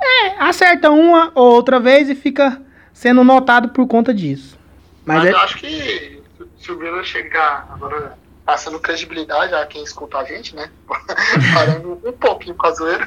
É, 0.00 0.42
acerta 0.42 0.90
uma 0.90 1.32
ou 1.34 1.54
outra 1.54 1.80
vez 1.80 2.08
e 2.08 2.14
fica 2.14 2.60
sendo 2.92 3.24
notado 3.24 3.70
por 3.70 3.86
conta 3.86 4.12
disso. 4.12 4.58
Mas, 5.04 5.18
Mas 5.18 5.26
é... 5.26 5.32
eu 5.32 5.38
acho 5.38 5.58
que 5.58 6.22
se 6.58 6.72
o 6.72 6.78
Vila 6.78 7.02
chegar 7.02 7.68
agora 7.70 8.16
passando 8.44 8.78
credibilidade 8.78 9.52
a 9.54 9.66
quem 9.66 9.82
escuta 9.82 10.18
a 10.18 10.24
gente, 10.24 10.54
né? 10.54 10.70
Parando 11.52 12.00
um 12.04 12.12
pouquinho 12.12 12.54
com 12.54 12.66
a 12.66 12.72
zoeira 12.72 13.06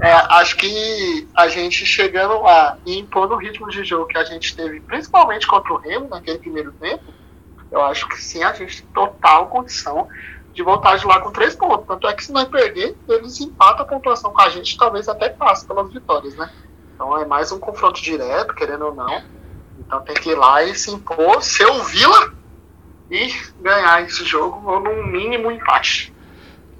é, 0.00 0.12
acho 0.12 0.56
que 0.56 1.28
a 1.34 1.48
gente 1.48 1.86
chegando 1.86 2.42
lá 2.42 2.76
e 2.84 2.98
impondo 2.98 3.34
o 3.34 3.38
ritmo 3.38 3.68
de 3.68 3.84
jogo 3.84 4.06
que 4.06 4.18
a 4.18 4.24
gente 4.24 4.54
teve, 4.56 4.80
principalmente 4.80 5.46
contra 5.46 5.72
o 5.72 5.76
Remo 5.76 6.08
naquele 6.08 6.38
primeiro 6.38 6.72
tempo, 6.72 7.04
eu 7.70 7.82
acho 7.82 8.08
que 8.08 8.22
sim, 8.22 8.42
a 8.42 8.52
gente 8.52 8.82
tem 8.82 8.90
total 8.92 9.48
condição 9.48 10.08
de 10.52 10.62
voltar 10.62 10.96
de 10.96 11.06
lá 11.06 11.20
com 11.20 11.30
três 11.30 11.54
pontos. 11.54 11.86
Tanto 11.86 12.06
é 12.06 12.12
que 12.12 12.24
se 12.24 12.32
nós 12.32 12.48
perder, 12.48 12.96
eles 13.08 13.40
empatam 13.40 13.84
a 13.84 13.88
pontuação 13.88 14.32
com 14.32 14.40
a 14.40 14.48
gente, 14.48 14.76
talvez 14.76 15.08
até 15.08 15.28
passe 15.28 15.66
pelas 15.66 15.92
vitórias, 15.92 16.34
né? 16.36 16.50
Então 16.94 17.18
é 17.18 17.24
mais 17.24 17.50
um 17.50 17.58
confronto 17.58 18.00
direto, 18.00 18.54
querendo 18.54 18.86
ou 18.86 18.94
não. 18.94 19.22
Então 19.80 20.00
tem 20.02 20.14
que 20.14 20.30
ir 20.30 20.36
lá 20.36 20.62
e 20.62 20.74
se 20.74 20.90
impor, 20.90 21.42
ser 21.42 21.66
o 21.66 21.82
Vila 21.82 22.32
e 23.10 23.32
ganhar 23.60 24.02
esse 24.02 24.24
jogo, 24.24 24.70
ou 24.70 24.80
no 24.80 25.06
mínimo 25.06 25.50
empate. 25.50 26.14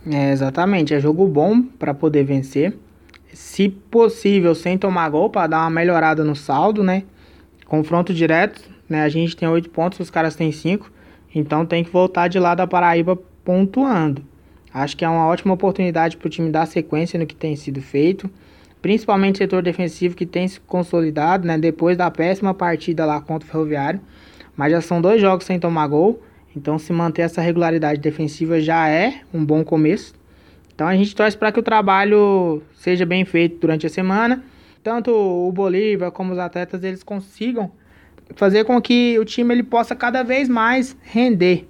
É, 0.06 0.30
exatamente, 0.30 0.94
é 0.94 1.00
jogo 1.00 1.26
bom 1.26 1.62
para 1.62 1.94
poder 1.94 2.24
vencer 2.24 2.78
se 3.34 3.68
possível, 3.68 4.54
sem 4.54 4.78
tomar 4.78 5.08
gol, 5.10 5.28
para 5.28 5.48
dar 5.48 5.60
uma 5.62 5.70
melhorada 5.70 6.24
no 6.24 6.36
saldo, 6.36 6.82
né? 6.82 7.02
Confronto 7.66 8.14
direto, 8.14 8.62
né? 8.88 9.02
A 9.02 9.08
gente 9.08 9.36
tem 9.36 9.48
8 9.48 9.68
pontos, 9.70 9.98
os 10.00 10.10
caras 10.10 10.36
têm 10.36 10.52
5. 10.52 10.90
Então 11.34 11.66
tem 11.66 11.82
que 11.82 11.90
voltar 11.90 12.28
de 12.28 12.38
lá 12.38 12.54
da 12.54 12.66
Paraíba 12.66 13.18
pontuando. 13.44 14.24
Acho 14.72 14.96
que 14.96 15.04
é 15.04 15.08
uma 15.08 15.26
ótima 15.26 15.52
oportunidade 15.54 16.16
para 16.16 16.26
o 16.26 16.30
time 16.30 16.50
dar 16.50 16.66
sequência 16.66 17.18
no 17.18 17.26
que 17.26 17.34
tem 17.34 17.56
sido 17.56 17.82
feito. 17.82 18.30
Principalmente 18.80 19.36
o 19.36 19.38
setor 19.38 19.62
defensivo 19.62 20.14
que 20.14 20.26
tem 20.26 20.46
se 20.46 20.60
consolidado, 20.60 21.46
né? 21.46 21.58
Depois 21.58 21.96
da 21.96 22.10
péssima 22.10 22.54
partida 22.54 23.04
lá 23.04 23.20
contra 23.20 23.48
o 23.48 23.50
Ferroviário. 23.50 24.00
Mas 24.56 24.70
já 24.72 24.80
são 24.80 25.00
dois 25.00 25.20
jogos 25.20 25.44
sem 25.44 25.58
tomar 25.58 25.86
gol. 25.88 26.22
Então 26.56 26.78
se 26.78 26.92
manter 26.92 27.22
essa 27.22 27.40
regularidade 27.40 28.00
defensiva 28.00 28.60
já 28.60 28.88
é 28.88 29.22
um 29.32 29.44
bom 29.44 29.64
começo. 29.64 30.14
Então 30.74 30.86
a 30.88 30.96
gente 30.96 31.14
torce 31.14 31.36
para 31.36 31.52
que 31.52 31.60
o 31.60 31.62
trabalho 31.62 32.62
seja 32.74 33.06
bem 33.06 33.24
feito 33.24 33.58
durante 33.60 33.86
a 33.86 33.90
semana. 33.90 34.42
Tanto 34.82 35.10
o 35.10 35.50
Bolívar 35.52 36.10
como 36.10 36.32
os 36.32 36.38
atletas 36.38 36.82
eles 36.82 37.02
consigam 37.02 37.70
fazer 38.34 38.64
com 38.64 38.80
que 38.80 39.18
o 39.18 39.24
time 39.24 39.54
ele 39.54 39.62
possa 39.62 39.94
cada 39.94 40.22
vez 40.22 40.48
mais 40.48 40.96
render, 41.02 41.66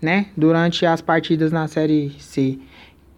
né, 0.00 0.26
durante 0.36 0.84
as 0.86 1.00
partidas 1.00 1.52
na 1.52 1.68
série 1.68 2.10
C. 2.18 2.58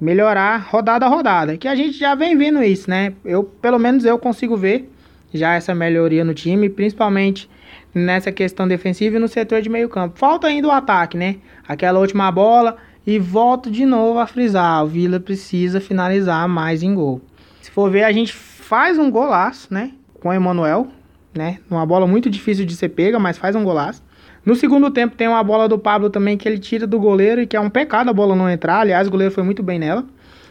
Melhorar 0.00 0.68
rodada 0.70 1.06
a 1.06 1.08
rodada, 1.08 1.56
que 1.56 1.68
a 1.68 1.74
gente 1.74 1.98
já 1.98 2.14
vem 2.14 2.36
vendo 2.36 2.62
isso, 2.62 2.88
né? 2.88 3.12
Eu, 3.24 3.44
pelo 3.44 3.78
menos 3.78 4.04
eu 4.04 4.18
consigo 4.18 4.56
ver 4.56 4.90
já 5.32 5.54
essa 5.54 5.74
melhoria 5.74 6.24
no 6.24 6.32
time, 6.32 6.70
principalmente 6.70 7.48
nessa 7.94 8.32
questão 8.32 8.66
defensiva 8.66 9.16
e 9.16 9.18
no 9.18 9.28
setor 9.28 9.60
de 9.60 9.68
meio 9.68 9.88
campo. 9.88 10.18
Falta 10.18 10.46
ainda 10.46 10.68
o 10.68 10.70
ataque, 10.70 11.18
né? 11.18 11.36
Aquela 11.68 11.98
última 11.98 12.30
bola 12.32 12.78
e 13.10 13.18
volto 13.18 13.72
de 13.72 13.84
novo 13.84 14.20
a 14.20 14.26
frisar, 14.28 14.84
o 14.84 14.86
Vila 14.86 15.18
precisa 15.18 15.80
finalizar 15.80 16.48
mais 16.48 16.80
em 16.80 16.94
gol. 16.94 17.20
Se 17.60 17.68
for 17.68 17.90
ver, 17.90 18.04
a 18.04 18.12
gente 18.12 18.32
faz 18.32 19.00
um 19.00 19.10
golaço, 19.10 19.66
né? 19.68 19.90
Com 20.20 20.28
o 20.28 20.32
Emanuel, 20.32 20.86
né? 21.34 21.58
Uma 21.68 21.84
bola 21.84 22.06
muito 22.06 22.30
difícil 22.30 22.64
de 22.64 22.76
ser 22.76 22.90
pega, 22.90 23.18
mas 23.18 23.36
faz 23.36 23.56
um 23.56 23.64
golaço. 23.64 24.00
No 24.46 24.54
segundo 24.54 24.92
tempo 24.92 25.16
tem 25.16 25.26
uma 25.26 25.42
bola 25.42 25.68
do 25.68 25.76
Pablo 25.76 26.08
também 26.08 26.38
que 26.38 26.48
ele 26.48 26.60
tira 26.60 26.86
do 26.86 27.00
goleiro 27.00 27.40
e 27.40 27.48
que 27.48 27.56
é 27.56 27.60
um 27.60 27.68
pecado 27.68 28.10
a 28.10 28.12
bola 28.12 28.36
não 28.36 28.48
entrar. 28.48 28.78
Aliás, 28.78 29.08
o 29.08 29.10
goleiro 29.10 29.34
foi 29.34 29.42
muito 29.42 29.60
bem 29.60 29.80
nela. 29.80 30.04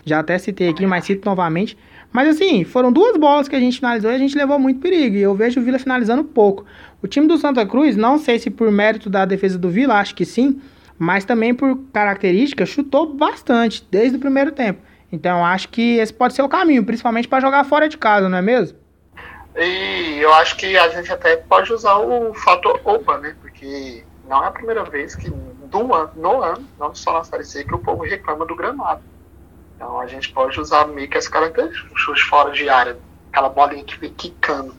Já 0.04 0.20
até 0.20 0.38
citei 0.38 0.68
aqui, 0.68 0.86
mas 0.86 1.06
cito 1.06 1.26
novamente. 1.30 1.78
Mas 2.12 2.28
assim, 2.28 2.66
foram 2.66 2.92
duas 2.92 3.16
bolas 3.16 3.48
que 3.48 3.56
a 3.56 3.60
gente 3.62 3.80
finalizou 3.80 4.12
e 4.12 4.16
a 4.16 4.20
gente 4.20 4.36
levou 4.36 4.60
muito 4.60 4.82
perigo. 4.82 5.16
E 5.16 5.22
eu 5.22 5.34
vejo 5.34 5.62
o 5.62 5.64
Vila 5.64 5.80
finalizando 5.80 6.26
pouco. 6.26 6.66
O 7.02 7.08
time 7.08 7.26
do 7.26 7.38
Santa 7.38 7.66
Cruz, 7.66 7.96
não 7.96 8.18
sei 8.18 8.38
se 8.38 8.50
por 8.50 8.70
mérito 8.70 9.10
da 9.10 9.24
defesa 9.24 9.58
do 9.58 9.70
Vila, 9.70 9.94
acho 9.94 10.14
que 10.14 10.26
sim. 10.26 10.60
Mas 11.00 11.24
também 11.24 11.56
por 11.56 11.78
característica, 11.94 12.66
chutou 12.66 13.14
bastante 13.14 13.88
desde 13.90 14.18
o 14.18 14.20
primeiro 14.20 14.52
tempo. 14.52 14.82
Então 15.12 15.46
acho 15.46 15.70
que 15.70 15.98
esse 15.98 16.14
pode 16.14 16.34
ser 16.34 16.42
o 16.42 16.50
caminho, 16.50 16.84
principalmente 16.84 17.28
para 17.28 17.40
jogar 17.40 17.64
fora 17.64 17.88
de 17.88 17.98
casa, 17.98 18.28
não 18.28 18.38
é 18.38 18.42
mesmo? 18.42 18.78
E 19.56 20.20
eu 20.20 20.34
acho 20.34 20.58
que 20.58 20.78
a 20.78 20.90
gente 20.90 21.12
até 21.12 21.38
pode 21.38 21.72
usar 21.72 21.98
o 21.98 22.34
fator 22.34 22.80
OPA, 22.84 23.18
né? 23.18 23.36
Porque 23.42 24.04
não 24.28 24.44
é 24.44 24.48
a 24.48 24.52
primeira 24.52 24.84
vez 24.84 25.16
que 25.16 25.30
do 25.30 25.94
ano, 25.94 26.12
no 26.16 26.42
ano, 26.42 26.68
não 26.78 26.94
só 26.94 27.14
na 27.14 27.24
Série 27.24 27.44
C, 27.44 27.64
que 27.64 27.74
o 27.74 27.80
povo 27.80 28.04
reclama 28.04 28.46
do 28.46 28.56
gramado. 28.56 29.02
Então 29.76 30.00
a 30.00 30.08
gente 30.08 30.32
pode 30.32 30.60
usar 30.60 30.88
meio 30.88 31.10
que 31.10 31.18
as 31.18 31.28
características, 31.28 31.92
chute 31.96 32.24
fora 32.24 32.52
de 32.52 32.68
área, 32.68 32.98
aquela 33.32 33.50
bolinha 33.50 33.84
que 33.84 33.98
fica 33.98 34.14
quicando, 34.18 34.76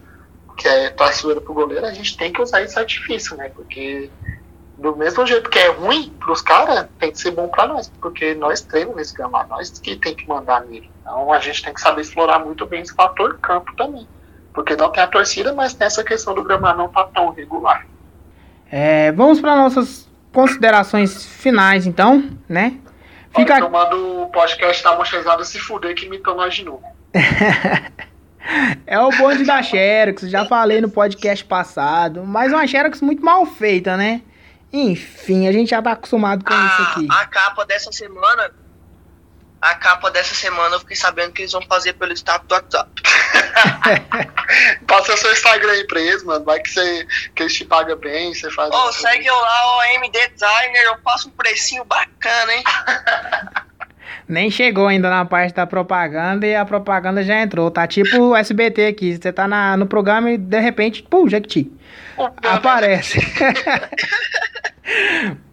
que 0.57 0.68
é 0.68 0.91
traiçoeira 0.91 1.41
pro 1.41 1.55
goleiro, 1.55 1.87
a 1.87 1.93
gente 1.93 2.16
tem 2.16 2.33
que 2.33 2.43
usar 2.43 2.62
esse 2.62 2.79
artifício, 2.79 3.37
né? 3.37 3.49
Porque 3.49 4.11
do 4.81 4.97
mesmo 4.97 5.26
jeito 5.26 5.51
que 5.51 5.59
é 5.59 5.68
ruim 5.68 6.11
pros 6.18 6.41
caras, 6.41 6.87
tem 6.99 7.12
que 7.12 7.18
ser 7.18 7.33
bom 7.33 7.49
para 7.49 7.66
nós, 7.66 7.93
porque 8.01 8.35
nós 8.35 8.62
treinamos 8.62 8.97
nesse 8.97 9.14
gramado, 9.14 9.51
nós 9.51 9.78
que 9.78 9.95
tem 9.95 10.14
que 10.14 10.26
mandar 10.26 10.62
nele. 10.62 10.91
Então 11.03 11.31
a 11.31 11.39
gente 11.39 11.62
tem 11.62 11.74
que 11.74 11.81
saber 11.81 12.01
explorar 12.01 12.39
muito 12.39 12.64
bem 12.64 12.81
esse 12.81 12.95
fator 12.95 13.39
campo 13.41 13.76
também. 13.76 14.09
Porque 14.55 14.74
não 14.74 14.91
tem 14.91 15.03
a 15.03 15.07
torcida, 15.07 15.53
mas 15.53 15.74
tem 15.74 15.87
essa 15.87 16.03
questão 16.03 16.35
do 16.35 16.43
gramado 16.43 16.78
não 16.78 16.89
tá 16.89 17.05
tão 17.05 17.31
regular. 17.31 17.87
É, 18.72 19.12
vamos 19.12 19.39
para 19.39 19.55
nossas 19.55 20.09
considerações 20.33 21.26
finais, 21.26 21.87
então, 21.87 22.31
né? 22.49 22.78
Fica... 23.37 23.55
Olha, 23.57 23.64
eu 23.64 23.70
mando 23.70 24.22
o 24.22 24.31
podcast 24.31 24.83
da 24.83 24.97
Mochezada 24.97 25.45
se 25.45 25.59
fuder 25.59 25.95
que 25.95 26.07
imitou 26.07 26.35
nós 26.35 26.55
de 26.55 26.64
novo. 26.64 26.83
é 28.87 28.99
o 28.99 29.11
bonde 29.11 29.45
da 29.45 29.62
Xerox, 29.62 30.22
já 30.22 30.47
falei 30.47 30.81
no 30.81 30.89
podcast 30.89 31.45
passado, 31.45 32.24
mas 32.24 32.51
uma 32.51 32.66
Xerox 32.66 33.03
muito 33.03 33.22
mal 33.22 33.45
feita, 33.45 33.97
né? 33.97 34.22
Enfim, 34.73 35.49
a 35.49 35.53
gente 35.53 35.71
já 35.71 35.83
tá 35.83 35.93
acostumado 35.93 36.45
com 36.45 36.53
a, 36.53 36.66
isso 36.66 36.83
aqui. 36.83 37.09
A 37.11 37.27
capa 37.27 37.64
dessa 37.66 37.91
semana 37.93 38.51
a 39.61 39.75
capa 39.75 40.11
dessa 40.11 40.35
semana 40.35 40.77
eu 40.77 40.81
fiquei 40.81 40.97
sabendo 40.97 41.33
que 41.33 41.43
eles 41.43 41.53
vão 41.53 41.61
fazer 41.62 41.93
pelo 41.93 42.12
status 42.14 42.49
do 42.49 42.55
WhatsApp. 42.55 42.91
Passa 44.89 45.16
seu 45.18 45.33
Instagram 45.33 45.73
aí 45.73 45.87
pra 45.87 46.01
eles, 46.01 46.25
mano. 46.25 46.45
Vai 46.45 46.61
que, 46.61 46.71
você, 46.71 47.07
que 47.35 47.43
eles 47.43 47.55
te 47.55 47.66
pagam 47.66 47.97
bem, 47.99 48.33
você 48.33 48.51
faz. 48.51 48.71
Ô, 48.71 48.89
oh, 48.89 48.93
segue 48.93 49.27
eu 49.27 49.35
lá, 49.35 49.77
o 49.77 49.83
MD 49.97 50.18
Designer, 50.29 50.85
eu 50.85 50.99
faço 51.05 51.29
um 51.29 51.33
precinho 51.33 51.85
bacana, 51.85 52.53
hein? 52.55 52.64
Nem 54.27 54.51
chegou 54.51 54.87
ainda 54.87 55.11
na 55.11 55.25
parte 55.25 55.55
da 55.55 55.66
propaganda 55.66 56.47
e 56.47 56.55
a 56.55 56.64
propaganda 56.64 57.23
já 57.23 57.41
entrou. 57.41 57.71
Tá 57.71 57.87
tipo 57.87 58.16
o 58.16 58.37
SBT 58.37 58.87
aqui. 58.87 59.16
Você 59.16 59.33
tá 59.33 59.47
na, 59.47 59.77
no 59.77 59.87
programa 59.87 60.31
e 60.31 60.39
de 60.39 60.61
repente, 60.61 61.03
pum, 61.03 61.29
Jequiti. 61.29 61.71
Aparece. 62.43 63.20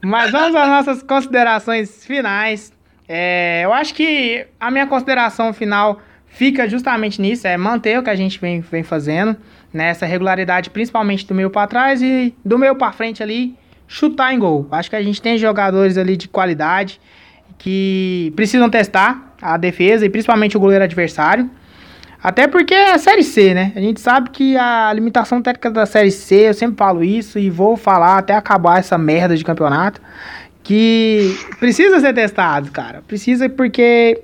Mas 0.04 0.32
vamos 0.32 0.56
às 0.56 0.68
nossas 0.68 1.04
considerações 1.04 2.06
finais. 2.06 2.74
É, 3.08 3.62
eu 3.64 3.74
acho 3.74 3.94
que 3.94 4.46
a 4.60 4.70
minha 4.70 4.88
consideração 4.88 5.54
final 5.54 6.02
fica 6.28 6.68
justamente 6.68 7.22
nisso, 7.22 7.48
é 7.48 7.58
manter 7.58 7.98
o 7.98 8.04
que 8.04 8.10
a 8.10 8.16
gente 8.16 8.40
vem, 8.40 8.62
vem 8.62 8.84
fazendo, 8.84 9.36
nessa 9.74 10.06
né, 10.06 10.12
regularidade, 10.12 10.70
principalmente 10.70 11.26
do 11.26 11.34
meio 11.34 11.50
para 11.50 11.68
trás 11.68 12.02
e 12.02 12.34
do 12.44 12.58
meio 12.58 12.76
para 12.76 12.92
frente 12.92 13.24
ali, 13.24 13.56
chutar 13.88 14.34
em 14.34 14.40
gol. 14.40 14.68
Acho 14.72 14.90
que 14.90 14.96
a 14.96 15.02
gente 15.02 15.22
tem 15.22 15.38
jogadores 15.38 15.98
ali 15.98 16.18
de 16.18 16.28
qualidade 16.28 17.00
que 17.58 18.32
precisam 18.36 18.70
testar 18.70 19.36
a 19.42 19.58
defesa 19.58 20.06
e 20.06 20.10
principalmente 20.10 20.58
o 20.58 20.60
goleiro 20.60 20.84
adversário. 20.84 21.50
Até 22.28 22.46
porque 22.46 22.74
é 22.74 22.92
a 22.92 22.98
Série 22.98 23.24
C, 23.24 23.54
né? 23.54 23.72
A 23.74 23.80
gente 23.80 24.02
sabe 24.02 24.32
que 24.32 24.58
a 24.58 24.92
limitação 24.92 25.42
técnica 25.42 25.72
da 25.72 25.86
Série 25.86 26.12
C, 26.12 26.50
eu 26.50 26.54
sempre 26.54 26.76
falo 26.76 27.02
isso 27.02 27.40
e 27.40 27.50
vou 27.50 27.78
falar 27.78 28.18
até 28.18 28.36
acabar 28.36 28.80
essa 28.80 28.98
merda 28.98 29.34
de 29.38 29.46
campeonato 29.46 30.02
que 30.62 31.34
precisa 31.58 32.02
ser 32.02 32.14
testado, 32.14 32.70
cara. 32.70 33.02
Precisa 33.08 33.48
porque 33.48 34.22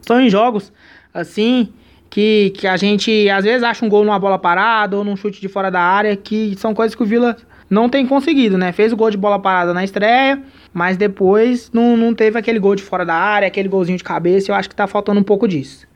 são 0.00 0.22
em 0.22 0.30
jogos 0.30 0.72
assim 1.12 1.68
que, 2.08 2.50
que 2.56 2.66
a 2.66 2.78
gente 2.78 3.28
às 3.28 3.44
vezes 3.44 3.62
acha 3.62 3.84
um 3.84 3.90
gol 3.90 4.06
numa 4.06 4.18
bola 4.18 4.38
parada 4.38 4.96
ou 4.96 5.04
num 5.04 5.14
chute 5.14 5.38
de 5.38 5.48
fora 5.48 5.70
da 5.70 5.82
área, 5.82 6.16
que 6.16 6.54
são 6.56 6.72
coisas 6.72 6.94
que 6.94 7.02
o 7.02 7.06
Vila 7.06 7.36
não 7.68 7.90
tem 7.90 8.06
conseguido, 8.06 8.56
né? 8.56 8.72
Fez 8.72 8.90
o 8.90 8.96
gol 8.96 9.10
de 9.10 9.18
bola 9.18 9.38
parada 9.38 9.74
na 9.74 9.84
estreia, 9.84 10.42
mas 10.72 10.96
depois 10.96 11.70
não, 11.74 11.94
não 11.94 12.14
teve 12.14 12.38
aquele 12.38 12.58
gol 12.58 12.74
de 12.74 12.82
fora 12.82 13.04
da 13.04 13.14
área, 13.14 13.46
aquele 13.46 13.68
golzinho 13.68 13.98
de 13.98 14.04
cabeça, 14.04 14.50
eu 14.50 14.54
acho 14.54 14.66
que 14.66 14.74
tá 14.74 14.86
faltando 14.86 15.20
um 15.20 15.24
pouco 15.24 15.46
disso. 15.46 15.86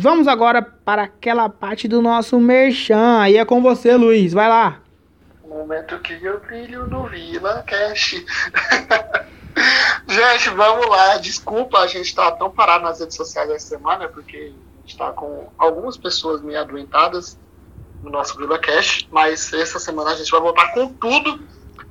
Vamos 0.00 0.26
agora 0.26 0.62
para 0.62 1.04
aquela 1.04 1.48
parte 1.48 1.86
do 1.86 2.00
nosso 2.02 2.38
merchan. 2.40 3.20
Aí 3.20 3.36
é 3.36 3.44
com 3.44 3.62
você, 3.62 3.96
Luiz. 3.96 4.32
Vai 4.32 4.48
lá. 4.48 4.80
Momento 5.46 5.98
que 6.00 6.12
eu 6.22 6.40
brilho 6.40 6.86
no 6.86 7.06
Vila 7.08 7.62
Cash. 7.66 8.24
gente, 10.06 10.50
vamos 10.50 10.88
lá. 10.88 11.16
Desculpa 11.18 11.78
a 11.78 11.86
gente 11.86 12.06
estar 12.06 12.30
tá 12.30 12.36
tão 12.36 12.50
parado 12.50 12.84
nas 12.84 13.00
redes 13.00 13.16
sociais 13.16 13.50
essa 13.50 13.76
semana, 13.76 14.08
porque 14.08 14.36
a 14.36 14.80
gente 14.80 14.92
está 14.92 15.10
com 15.12 15.48
algumas 15.56 15.96
pessoas 15.96 16.42
meio 16.42 16.60
adoentadas 16.60 17.38
no 18.02 18.10
nosso 18.10 18.36
Vila 18.36 18.58
Cash, 18.58 19.08
mas 19.10 19.52
essa 19.52 19.78
semana 19.78 20.10
a 20.10 20.14
gente 20.14 20.30
vai 20.30 20.40
voltar 20.40 20.72
com 20.72 20.92
tudo. 20.92 21.40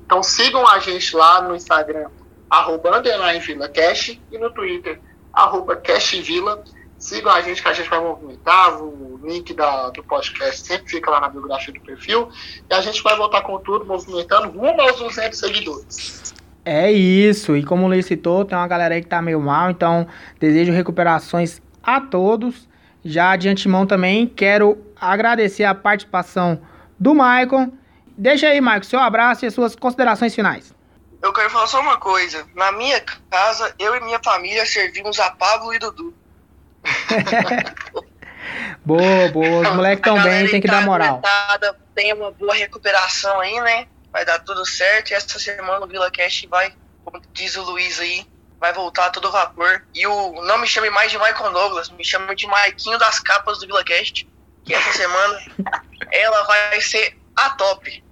Então 0.04 0.22
sigam 0.22 0.66
a 0.66 0.78
gente 0.78 1.14
lá 1.14 1.42
no 1.42 1.54
Instagram, 1.54 2.08
arroba 2.48 3.02
Vila 3.02 3.68
Cash, 3.68 4.18
e 4.30 4.38
no 4.38 4.50
Twitter, 4.50 5.00
arroba 5.32 5.76
Cashvila. 5.76 6.64
Sigam 6.98 7.32
a 7.32 7.40
gente 7.40 7.62
que 7.62 7.68
a 7.68 7.72
gente 7.72 7.88
vai 7.88 8.00
movimentar. 8.00 8.82
O 8.82 9.20
link 9.22 9.54
da, 9.54 9.90
do 9.90 10.02
podcast 10.02 10.66
sempre 10.66 10.90
fica 10.90 11.10
lá 11.10 11.20
na 11.20 11.28
biografia 11.28 11.72
do 11.72 11.80
perfil. 11.80 12.28
E 12.68 12.74
a 12.74 12.80
gente 12.80 13.02
vai 13.02 13.16
voltar 13.16 13.42
com 13.42 13.58
tudo, 13.58 13.84
movimentando 13.84 14.48
rumo 14.50 14.80
aos 14.80 14.96
200 14.96 15.38
seguidores. 15.38 16.34
É 16.64 16.90
isso. 16.90 17.56
E 17.56 17.64
como 17.64 17.84
o 17.84 17.88
Luiz 17.88 18.04
citou, 18.04 18.44
tem 18.44 18.58
uma 18.58 18.66
galera 18.66 18.94
aí 18.94 19.00
que 19.00 19.08
tá 19.08 19.22
meio 19.22 19.40
mal. 19.40 19.70
Então, 19.70 20.06
desejo 20.38 20.72
recuperações 20.72 21.62
a 21.82 22.00
todos. 22.00 22.68
Já 23.04 23.36
de 23.36 23.48
antemão 23.48 23.86
também 23.86 24.26
quero 24.26 24.76
agradecer 25.00 25.64
a 25.64 25.74
participação 25.74 26.60
do 26.98 27.14
Maicon. 27.14 27.72
Deixa 28.16 28.48
aí, 28.48 28.60
Maicon, 28.60 28.84
seu 28.84 28.98
abraço 28.98 29.44
e 29.44 29.46
as 29.46 29.54
suas 29.54 29.76
considerações 29.76 30.34
finais. 30.34 30.74
Eu 31.22 31.32
quero 31.32 31.48
falar 31.50 31.66
só 31.68 31.80
uma 31.80 31.96
coisa. 31.96 32.44
Na 32.54 32.72
minha 32.72 33.00
casa, 33.30 33.74
eu 33.78 33.94
e 33.96 34.00
minha 34.00 34.20
família 34.22 34.66
servimos 34.66 35.18
a 35.18 35.30
Pablo 35.30 35.72
e 35.72 35.78
Dudu. 35.78 36.12
boa, 38.84 39.28
boa. 39.32 39.68
Os 39.68 39.76
moleques 39.76 39.98
estão 39.98 40.22
bem, 40.22 40.48
tem 40.48 40.60
que 40.60 40.66
dar 40.66 40.84
moral. 40.84 41.20
Tem 41.94 42.12
uma 42.12 42.30
boa 42.30 42.54
recuperação 42.54 43.40
aí, 43.40 43.60
né? 43.60 43.86
Vai 44.12 44.24
dar 44.24 44.38
tudo 44.40 44.64
certo. 44.66 45.10
E 45.10 45.14
essa 45.14 45.38
semana 45.38 45.84
o 45.84 45.88
Vila 45.88 46.10
Cash 46.10 46.46
vai, 46.50 46.72
como 47.04 47.20
diz 47.32 47.56
o 47.56 47.62
Luiz 47.62 48.00
aí, 48.00 48.26
vai 48.60 48.72
voltar 48.72 49.06
a 49.06 49.10
todo 49.10 49.30
vapor. 49.30 49.82
E 49.94 50.06
o 50.06 50.42
não 50.44 50.58
me 50.58 50.66
chame 50.66 50.90
mais 50.90 51.10
de 51.10 51.18
Michael 51.18 51.52
Douglas, 51.52 51.90
me 51.90 52.04
chame 52.04 52.34
de 52.34 52.46
Maiquinho 52.46 52.98
das 52.98 53.18
capas 53.20 53.58
do 53.58 53.66
Vila 53.66 53.84
Cast. 53.84 54.28
Que 54.64 54.74
essa 54.74 54.92
semana 54.92 55.40
ela 56.12 56.44
vai 56.44 56.80
ser 56.80 57.16
a 57.36 57.50
top. 57.50 58.04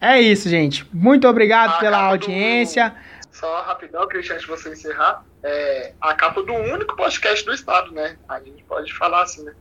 É 0.00 0.20
isso, 0.20 0.48
gente. 0.48 0.86
Muito 0.92 1.28
obrigado 1.28 1.74
a 1.74 1.78
pela 1.78 1.98
audiência. 1.98 2.90
Do... 2.90 3.36
Só 3.36 3.62
rapidão, 3.62 4.06
Cristian, 4.08 4.34
antes 4.34 4.46
de 4.46 4.50
você 4.50 4.70
encerrar 4.70 5.24
é, 5.42 5.92
a 6.00 6.14
capa 6.14 6.42
do 6.42 6.52
único 6.52 6.96
podcast 6.96 7.44
do 7.44 7.52
estado, 7.52 7.92
né? 7.92 8.16
A 8.28 8.40
gente 8.40 8.62
pode 8.64 8.92
falar 8.94 9.22
assim, 9.22 9.44
né? 9.44 9.52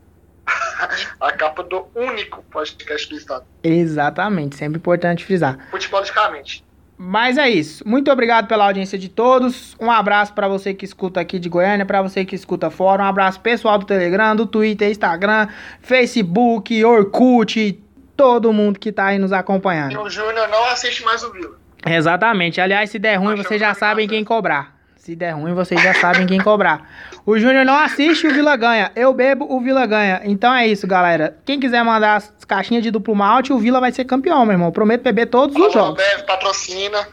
a 1.20 1.32
capa 1.32 1.64
do 1.64 1.88
único 1.96 2.44
podcast 2.44 3.10
do 3.10 3.16
estado. 3.16 3.46
Exatamente, 3.64 4.56
sempre 4.56 4.78
importante 4.78 5.24
frisar. 5.26 5.68
Futebolisticamente. 5.72 6.64
Mas 7.02 7.38
é 7.38 7.50
isso. 7.50 7.88
Muito 7.88 8.12
obrigado 8.12 8.48
pela 8.48 8.66
audiência 8.66 8.98
de 8.98 9.08
todos. 9.08 9.74
Um 9.80 9.90
abraço 9.90 10.34
para 10.34 10.50
você 10.50 10.74
que 10.74 10.84
escuta 10.84 11.22
aqui 11.22 11.40
de 11.40 11.48
Goiânia, 11.48 11.86
para 11.86 12.02
você 12.02 12.26
que 12.26 12.36
escuta 12.36 12.70
fora. 12.70 13.02
Um 13.02 13.06
abraço 13.06 13.40
pessoal 13.40 13.78
do 13.78 13.86
Telegram, 13.86 14.36
do 14.36 14.46
Twitter, 14.46 14.90
Instagram, 14.90 15.48
Facebook, 15.82 16.84
Orkut, 16.84 17.82
todo 18.18 18.52
mundo 18.52 18.78
que 18.78 18.92
tá 18.92 19.06
aí 19.06 19.18
nos 19.18 19.32
acompanhando. 19.32 19.94
E 19.94 19.98
o 19.98 20.10
Júnior 20.10 20.50
não 20.50 20.66
assiste 20.66 21.02
mais 21.06 21.24
o 21.24 21.32
Vila. 21.32 21.58
Exatamente. 21.86 22.60
Aliás, 22.60 22.90
se 22.90 23.00
der 23.00 23.16
ruim, 23.16 23.38
vocês 23.38 23.62
já 23.62 23.74
sabem 23.74 24.06
quem 24.06 24.26
cobrar. 24.26 24.79
Se 25.10 25.16
der 25.16 25.32
ruim, 25.32 25.56
vocês 25.56 25.82
já 25.82 25.92
sabem 25.96 26.28
quem 26.28 26.40
cobrar. 26.40 26.88
O 27.26 27.36
Júnior 27.40 27.66
não 27.66 27.74
assiste, 27.74 28.28
o 28.28 28.32
Vila 28.32 28.56
ganha. 28.56 28.92
Eu 28.96 29.12
bebo, 29.12 29.44
o 29.50 29.60
Vila 29.60 29.84
ganha. 29.88 30.22
Então 30.24 30.54
é 30.54 30.68
isso, 30.68 30.86
galera. 30.86 31.36
Quem 31.44 31.60
quiser 31.60 31.84
mandar 31.84 32.18
as 32.18 32.32
caixinhas 32.48 32.84
de 32.84 32.92
duplo 32.92 33.16
malte, 33.16 33.52
o 33.52 33.58
Vila 33.58 33.80
vai 33.80 33.92
ser 33.92 34.06
campeão, 34.06 34.46
meu 34.46 34.54
irmão. 34.54 34.72
Prometo 34.72 35.02
beber 35.02 35.26
todos 35.26 35.56
os 35.56 35.74
jogos. 35.74 36.00
Ambev, 36.00 36.28
patrocina. 36.28 37.08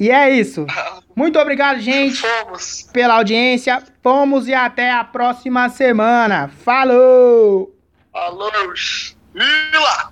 E 0.00 0.10
é 0.10 0.30
isso. 0.30 0.64
Muito 1.14 1.38
obrigado, 1.38 1.78
gente, 1.78 2.22
Fomos. 2.26 2.88
pela 2.90 3.16
audiência. 3.16 3.82
Fomos 4.02 4.48
e 4.48 4.54
até 4.54 4.90
a 4.90 5.04
próxima 5.04 5.68
semana. 5.68 6.50
Falou! 6.64 7.70
Alô. 8.14 8.50
Vila! 9.34 10.10